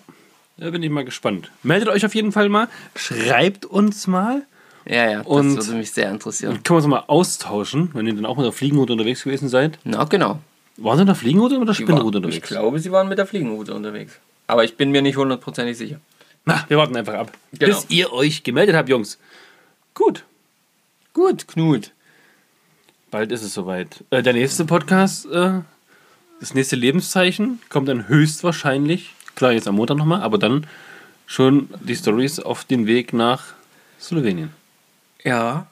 da 0.59 0.71
bin 0.71 0.83
ich 0.83 0.91
mal 0.91 1.05
gespannt. 1.05 1.51
Meldet 1.63 1.89
euch 1.89 2.05
auf 2.07 2.15
jeden 2.15 2.33
Fall 2.33 2.49
mal, 2.49 2.69
schreibt 2.97 3.65
uns 3.67 4.07
mal 4.07 4.43
Ja, 4.87 5.09
ja, 5.11 5.19
das 5.19 5.27
Und- 5.27 5.57
würde 5.57 5.73
mich 5.79 5.93
sehr 5.93 6.11
interessieren. 6.11 6.55
Können 6.63 6.69
wir 6.71 6.77
uns 6.77 6.87
mal 6.87 7.05
austauschen, 7.07 7.91
wenn 7.95 8.07
ihr 8.07 8.15
dann 8.15 8.27
auch 8.27 8.37
mit 8.37 8.45
der 8.47 8.53
Fliegenroute 8.53 8.93
unterwegs 8.95 9.23
gewesen 9.23 9.49
seid. 9.49 9.79
Na, 9.85 10.05
genau. 10.05 10.41
Waren 10.79 10.97
Sie 10.97 11.03
mit 11.03 11.09
der 11.09 11.15
Fliegenroute 11.15 11.55
oder 11.55 11.61
mit 11.61 11.69
der 11.69 11.75
Spinnenroute 11.75 12.15
war- 12.23 12.29
Ich 12.29 12.37
unterwegs? 12.37 12.49
glaube, 12.49 12.79
sie 12.81 12.91
waren 12.91 13.09
mit 13.09 13.19
der 13.19 13.27
Fliegenroute 13.27 13.75
unterwegs. 13.75 14.15
Aber 14.47 14.65
ich 14.65 14.77
bin 14.77 14.91
mir 14.91 15.03
nicht 15.03 15.17
hundertprozentig 15.19 15.77
sicher. 15.79 16.01
Na, 16.47 16.65
wir 16.69 16.79
warten 16.79 16.97
einfach 16.97 17.15
ab, 17.15 17.33
Genau. 17.53 17.67
bis 17.77 17.87
ihr 17.91 18.13
euch 18.13 18.43
gemeldet 18.43 18.75
habt, 18.75 18.89
Jungs. 18.89 19.19
Gut, 19.95 20.25
Gut, 21.23 21.47
Knut. 21.47 21.93
bald 23.13 23.31
ist 23.31 23.45
es 23.45 23.55
soweit. 23.55 24.03
Äh, 24.11 24.25
der 24.25 24.33
nächste 24.33 24.65
Podcast, 24.65 25.25
äh, 25.27 25.61
das 26.41 26.53
nächste 26.53 26.75
Lebenszeichen, 26.75 27.61
kommt 27.69 27.87
dann 27.87 28.09
höchstwahrscheinlich, 28.09 29.15
klar, 29.37 29.53
jetzt 29.53 29.69
am 29.69 29.77
Montag 29.77 29.99
nochmal, 29.99 30.21
aber 30.21 30.37
dann 30.37 30.67
schon 31.27 31.69
die 31.81 31.95
Stories 31.95 32.41
auf 32.41 32.65
den 32.65 32.89
Weg 32.89 33.13
nach 33.13 33.55
Slowenien. 34.01 34.51
Ja. 35.23 35.69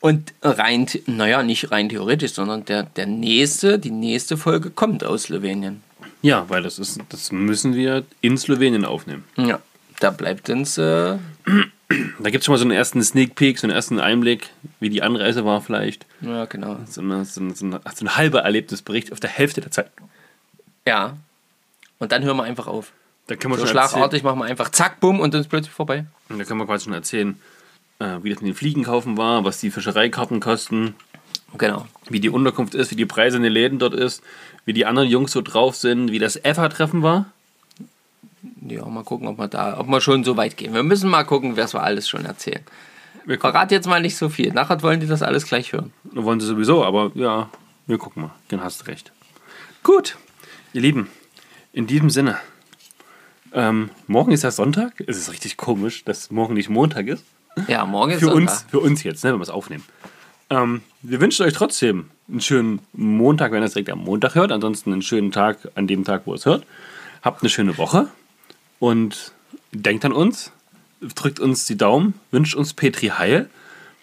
Und 0.00 0.34
rein, 0.42 0.86
naja, 1.06 1.42
nicht 1.42 1.70
rein 1.70 1.88
theoretisch, 1.88 2.34
sondern 2.34 2.66
der, 2.66 2.82
der 2.82 3.06
nächste, 3.06 3.78
die 3.78 3.90
nächste 3.90 4.36
Folge 4.36 4.68
kommt 4.68 5.04
aus 5.04 5.22
Slowenien. 5.22 5.82
Ja, 6.20 6.44
weil 6.50 6.62
das 6.62 6.78
ist, 6.78 7.00
das 7.08 7.32
müssen 7.32 7.74
wir 7.74 8.04
in 8.20 8.36
Slowenien 8.36 8.84
aufnehmen. 8.84 9.24
Ja. 9.38 9.58
Da 10.00 10.10
bleibt 10.10 10.50
uns, 10.50 10.76
äh, 10.76 11.16
Da 12.18 12.30
gibt 12.30 12.42
es 12.42 12.44
schon 12.46 12.52
mal 12.52 12.58
so 12.58 12.64
einen 12.64 12.72
ersten 12.72 13.02
Sneak 13.02 13.34
Peek, 13.34 13.58
so 13.58 13.66
einen 13.66 13.74
ersten 13.74 13.98
Einblick, 14.00 14.50
wie 14.80 14.90
die 14.90 15.02
Anreise 15.02 15.44
war 15.44 15.60
vielleicht. 15.60 16.06
ja, 16.20 16.44
genau. 16.46 16.78
So, 16.88 17.00
eine, 17.00 17.24
so, 17.24 17.40
eine, 17.40 17.54
so, 17.54 17.66
eine, 17.66 17.80
so 17.94 18.04
ein 18.04 18.16
halber 18.16 18.40
Erlebnisbericht 18.40 19.12
auf 19.12 19.20
der 19.20 19.30
Hälfte 19.30 19.60
der 19.60 19.70
Zeit. 19.70 19.90
Ja. 20.86 21.16
Und 21.98 22.12
dann 22.12 22.22
hören 22.24 22.36
wir 22.36 22.44
einfach 22.44 22.66
auf. 22.66 22.92
Da 23.28 23.36
können 23.36 23.54
wir 23.54 23.58
So 23.58 23.66
schon 23.66 23.76
erzählen, 23.76 23.90
schlagartig 23.90 24.22
machen 24.22 24.38
wir 24.40 24.46
einfach 24.46 24.70
zack, 24.70 25.00
bumm 25.00 25.20
und 25.20 25.32
dann 25.32 25.40
ist 25.42 25.48
plötzlich 25.48 25.72
vorbei. 25.72 26.06
Und 26.28 26.38
da 26.38 26.44
können 26.44 26.58
wir 26.58 26.66
quasi 26.66 26.84
schon 26.84 26.92
erzählen, 26.92 27.36
äh, 28.00 28.18
wie 28.22 28.30
das 28.30 28.40
mit 28.40 28.48
den 28.48 28.54
Fliegen 28.56 28.82
kaufen 28.84 29.16
war, 29.16 29.44
was 29.44 29.58
die 29.60 29.70
Fischereikarten 29.70 30.40
kosten, 30.40 30.94
Genau. 31.56 31.86
wie 32.08 32.18
die 32.20 32.30
Unterkunft 32.30 32.74
ist, 32.74 32.90
wie 32.90 32.96
die 32.96 33.06
Preise 33.06 33.36
in 33.36 33.42
den 33.42 33.52
Läden 33.52 33.78
dort 33.78 33.94
ist, 33.94 34.22
wie 34.64 34.72
die 34.72 34.86
anderen 34.86 35.08
Jungs 35.08 35.32
so 35.32 35.42
drauf 35.42 35.76
sind, 35.76 36.10
wie 36.10 36.18
das 36.18 36.36
EFA-Treffen 36.36 37.02
war. 37.02 37.26
Ja, 38.68 38.84
mal 38.86 39.04
gucken, 39.04 39.28
ob 39.28 39.38
wir 39.38 39.48
da, 39.48 39.78
ob 39.78 39.88
wir 39.88 40.00
schon 40.00 40.24
so 40.24 40.36
weit 40.36 40.56
gehen. 40.56 40.74
Wir 40.74 40.82
müssen 40.82 41.08
mal 41.08 41.24
gucken, 41.24 41.56
was 41.56 41.74
wir 41.74 41.82
alles 41.82 42.08
schon 42.08 42.24
erzählen. 42.24 42.62
Wir 43.24 43.36
gucken, 43.36 43.52
Verrat 43.52 43.70
jetzt 43.70 43.86
mal 43.86 44.00
nicht 44.00 44.16
so 44.16 44.28
viel. 44.28 44.52
Nachher 44.52 44.82
wollen 44.82 45.00
die 45.00 45.06
das 45.06 45.22
alles 45.22 45.46
gleich 45.46 45.72
hören. 45.72 45.92
wollen 46.04 46.40
sie 46.40 46.46
sowieso, 46.46 46.84
aber 46.84 47.12
ja, 47.14 47.48
wir 47.86 47.98
gucken 47.98 48.22
mal. 48.22 48.30
Dann 48.48 48.62
hast 48.62 48.82
du 48.82 48.86
recht. 48.86 49.12
Gut, 49.84 50.16
ihr 50.72 50.80
Lieben, 50.80 51.08
in 51.72 51.86
diesem 51.86 52.10
Sinne. 52.10 52.36
Ähm, 53.52 53.90
morgen 54.06 54.32
ist 54.32 54.42
ja 54.42 54.50
Sonntag. 54.50 55.02
Es 55.06 55.18
ist 55.18 55.30
richtig 55.32 55.56
komisch, 55.56 56.04
dass 56.04 56.30
morgen 56.30 56.54
nicht 56.54 56.68
Montag 56.68 57.06
ist. 57.06 57.24
Ja, 57.68 57.84
morgen 57.84 58.12
ist 58.12 58.20
Für 58.20 58.26
Sonntag. 58.26 58.40
uns, 58.54 58.66
für 58.70 58.80
uns 58.80 59.02
jetzt, 59.02 59.22
ne, 59.24 59.32
wenn 59.32 59.38
wir 59.38 59.42
es 59.42 59.50
aufnehmen. 59.50 59.84
Ähm, 60.50 60.82
wir 61.02 61.20
wünschen 61.20 61.44
euch 61.46 61.52
trotzdem 61.52 62.10
einen 62.28 62.40
schönen 62.40 62.80
Montag, 62.92 63.52
wenn 63.52 63.62
ihr 63.62 63.66
es 63.66 63.74
direkt 63.74 63.90
am 63.90 64.00
Montag 64.00 64.34
hört. 64.34 64.50
Ansonsten 64.52 64.92
einen 64.92 65.02
schönen 65.02 65.32
Tag 65.32 65.58
an 65.74 65.86
dem 65.86 66.04
Tag, 66.04 66.22
wo 66.24 66.32
ihr 66.32 66.36
es 66.36 66.46
hört. 66.46 66.66
Habt 67.22 67.42
eine 67.42 67.50
schöne 67.50 67.76
Woche 67.78 68.08
und 68.82 69.30
denkt 69.70 70.04
an 70.04 70.12
uns. 70.12 70.50
Drückt 71.00 71.38
uns 71.38 71.66
die 71.66 71.76
Daumen, 71.76 72.14
wünscht 72.32 72.56
uns 72.56 72.74
Petri 72.74 73.08
Heil, 73.08 73.48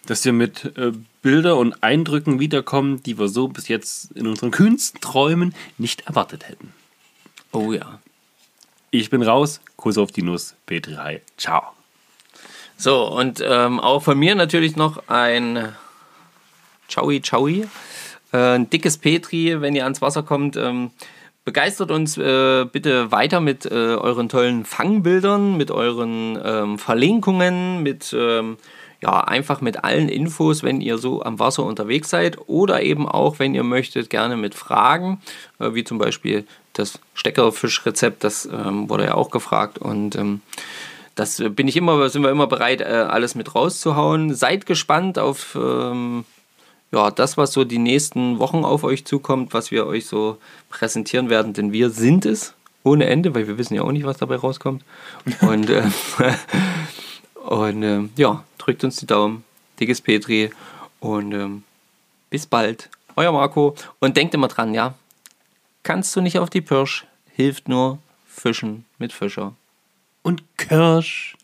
dass 0.06 0.24
wir 0.24 0.32
mit 0.32 0.74
äh, 0.78 0.92
Bilder 1.20 1.58
und 1.58 1.82
Eindrücken 1.82 2.40
wiederkommen, 2.40 3.02
die 3.02 3.18
wir 3.18 3.28
so 3.28 3.48
bis 3.48 3.68
jetzt 3.68 4.12
in 4.12 4.26
unseren 4.26 4.50
kühnsten 4.50 4.98
Träumen 5.02 5.54
nicht 5.76 6.06
erwartet 6.06 6.48
hätten. 6.48 6.72
Oh 7.52 7.74
ja. 7.74 8.00
Ich 8.90 9.10
bin 9.10 9.22
raus. 9.22 9.60
Kuss 9.76 9.98
auf 9.98 10.12
die 10.12 10.22
Nuss. 10.22 10.54
Petri 10.64 10.94
Heil. 10.94 11.20
Ciao. 11.36 11.62
So, 12.78 13.06
und 13.06 13.44
ähm, 13.46 13.80
auch 13.80 14.02
von 14.02 14.18
mir 14.18 14.34
natürlich 14.34 14.76
noch 14.76 15.08
ein 15.08 15.74
Ciao, 16.88 17.10
ciao. 17.20 17.48
Äh, 17.48 17.66
ein 18.32 18.70
dickes 18.70 18.96
Petri, 18.96 19.60
wenn 19.60 19.74
ihr 19.74 19.84
ans 19.84 20.00
Wasser 20.00 20.22
kommt. 20.22 20.56
Ähm, 20.56 20.90
begeistert 21.50 21.90
uns 21.90 22.16
äh, 22.16 22.64
bitte 22.64 23.10
weiter 23.10 23.40
mit 23.40 23.66
äh, 23.66 23.74
euren 23.74 24.28
tollen 24.28 24.64
Fangbildern, 24.64 25.56
mit 25.56 25.72
euren 25.72 26.38
ähm, 26.44 26.78
Verlinkungen, 26.78 27.82
mit 27.82 28.14
ähm, 28.16 28.56
ja, 29.00 29.24
einfach 29.24 29.60
mit 29.60 29.82
allen 29.82 30.08
Infos, 30.08 30.62
wenn 30.62 30.80
ihr 30.80 30.96
so 30.96 31.24
am 31.24 31.40
Wasser 31.40 31.64
unterwegs 31.64 32.08
seid 32.08 32.38
oder 32.46 32.84
eben 32.84 33.08
auch, 33.08 33.40
wenn 33.40 33.56
ihr 33.56 33.64
möchtet, 33.64 34.10
gerne 34.10 34.36
mit 34.36 34.54
Fragen, 34.54 35.20
äh, 35.58 35.74
wie 35.74 35.82
zum 35.82 35.98
Beispiel 35.98 36.46
das 36.72 37.00
Steckerfischrezept, 37.14 38.22
das 38.22 38.46
ähm, 38.46 38.88
wurde 38.88 39.06
ja 39.06 39.14
auch 39.14 39.32
gefragt 39.32 39.76
und 39.76 40.14
ähm, 40.14 40.42
das 41.16 41.42
bin 41.44 41.66
ich 41.66 41.76
immer, 41.76 42.08
sind 42.10 42.22
wir 42.22 42.30
immer 42.30 42.46
bereit, 42.46 42.80
äh, 42.80 42.84
alles 42.84 43.34
mit 43.34 43.56
rauszuhauen. 43.56 44.36
Seid 44.36 44.66
gespannt 44.66 45.18
auf 45.18 45.58
ähm, 45.60 46.24
ja, 46.92 47.10
das, 47.10 47.36
was 47.36 47.52
so 47.52 47.64
die 47.64 47.78
nächsten 47.78 48.38
Wochen 48.38 48.64
auf 48.64 48.84
euch 48.84 49.04
zukommt, 49.04 49.54
was 49.54 49.70
wir 49.70 49.86
euch 49.86 50.06
so 50.06 50.38
präsentieren 50.68 51.30
werden, 51.30 51.52
denn 51.52 51.72
wir 51.72 51.90
sind 51.90 52.26
es 52.26 52.54
ohne 52.82 53.06
Ende, 53.06 53.34
weil 53.34 53.46
wir 53.46 53.58
wissen 53.58 53.74
ja 53.74 53.82
auch 53.82 53.92
nicht, 53.92 54.04
was 54.04 54.18
dabei 54.18 54.36
rauskommt. 54.36 54.82
Und, 55.42 55.70
äh, 55.70 55.82
und 57.44 57.82
äh, 57.82 58.08
ja, 58.16 58.44
drückt 58.58 58.84
uns 58.84 58.96
die 58.96 59.06
Daumen. 59.06 59.44
Dickes 59.78 60.00
Petri 60.00 60.50
und 61.00 61.32
ähm, 61.32 61.62
bis 62.28 62.46
bald. 62.46 62.90
Euer 63.16 63.32
Marco. 63.32 63.74
Und 63.98 64.16
denkt 64.16 64.34
immer 64.34 64.48
dran, 64.48 64.74
ja, 64.74 64.94
kannst 65.82 66.14
du 66.14 66.20
nicht 66.20 66.38
auf 66.38 66.50
die 66.50 66.60
Pirsch, 66.60 67.06
hilft 67.34 67.68
nur 67.68 67.98
Fischen 68.26 68.84
mit 68.98 69.12
Fischer. 69.12 69.54
Und 70.22 70.42
Kirsch. 70.58 71.36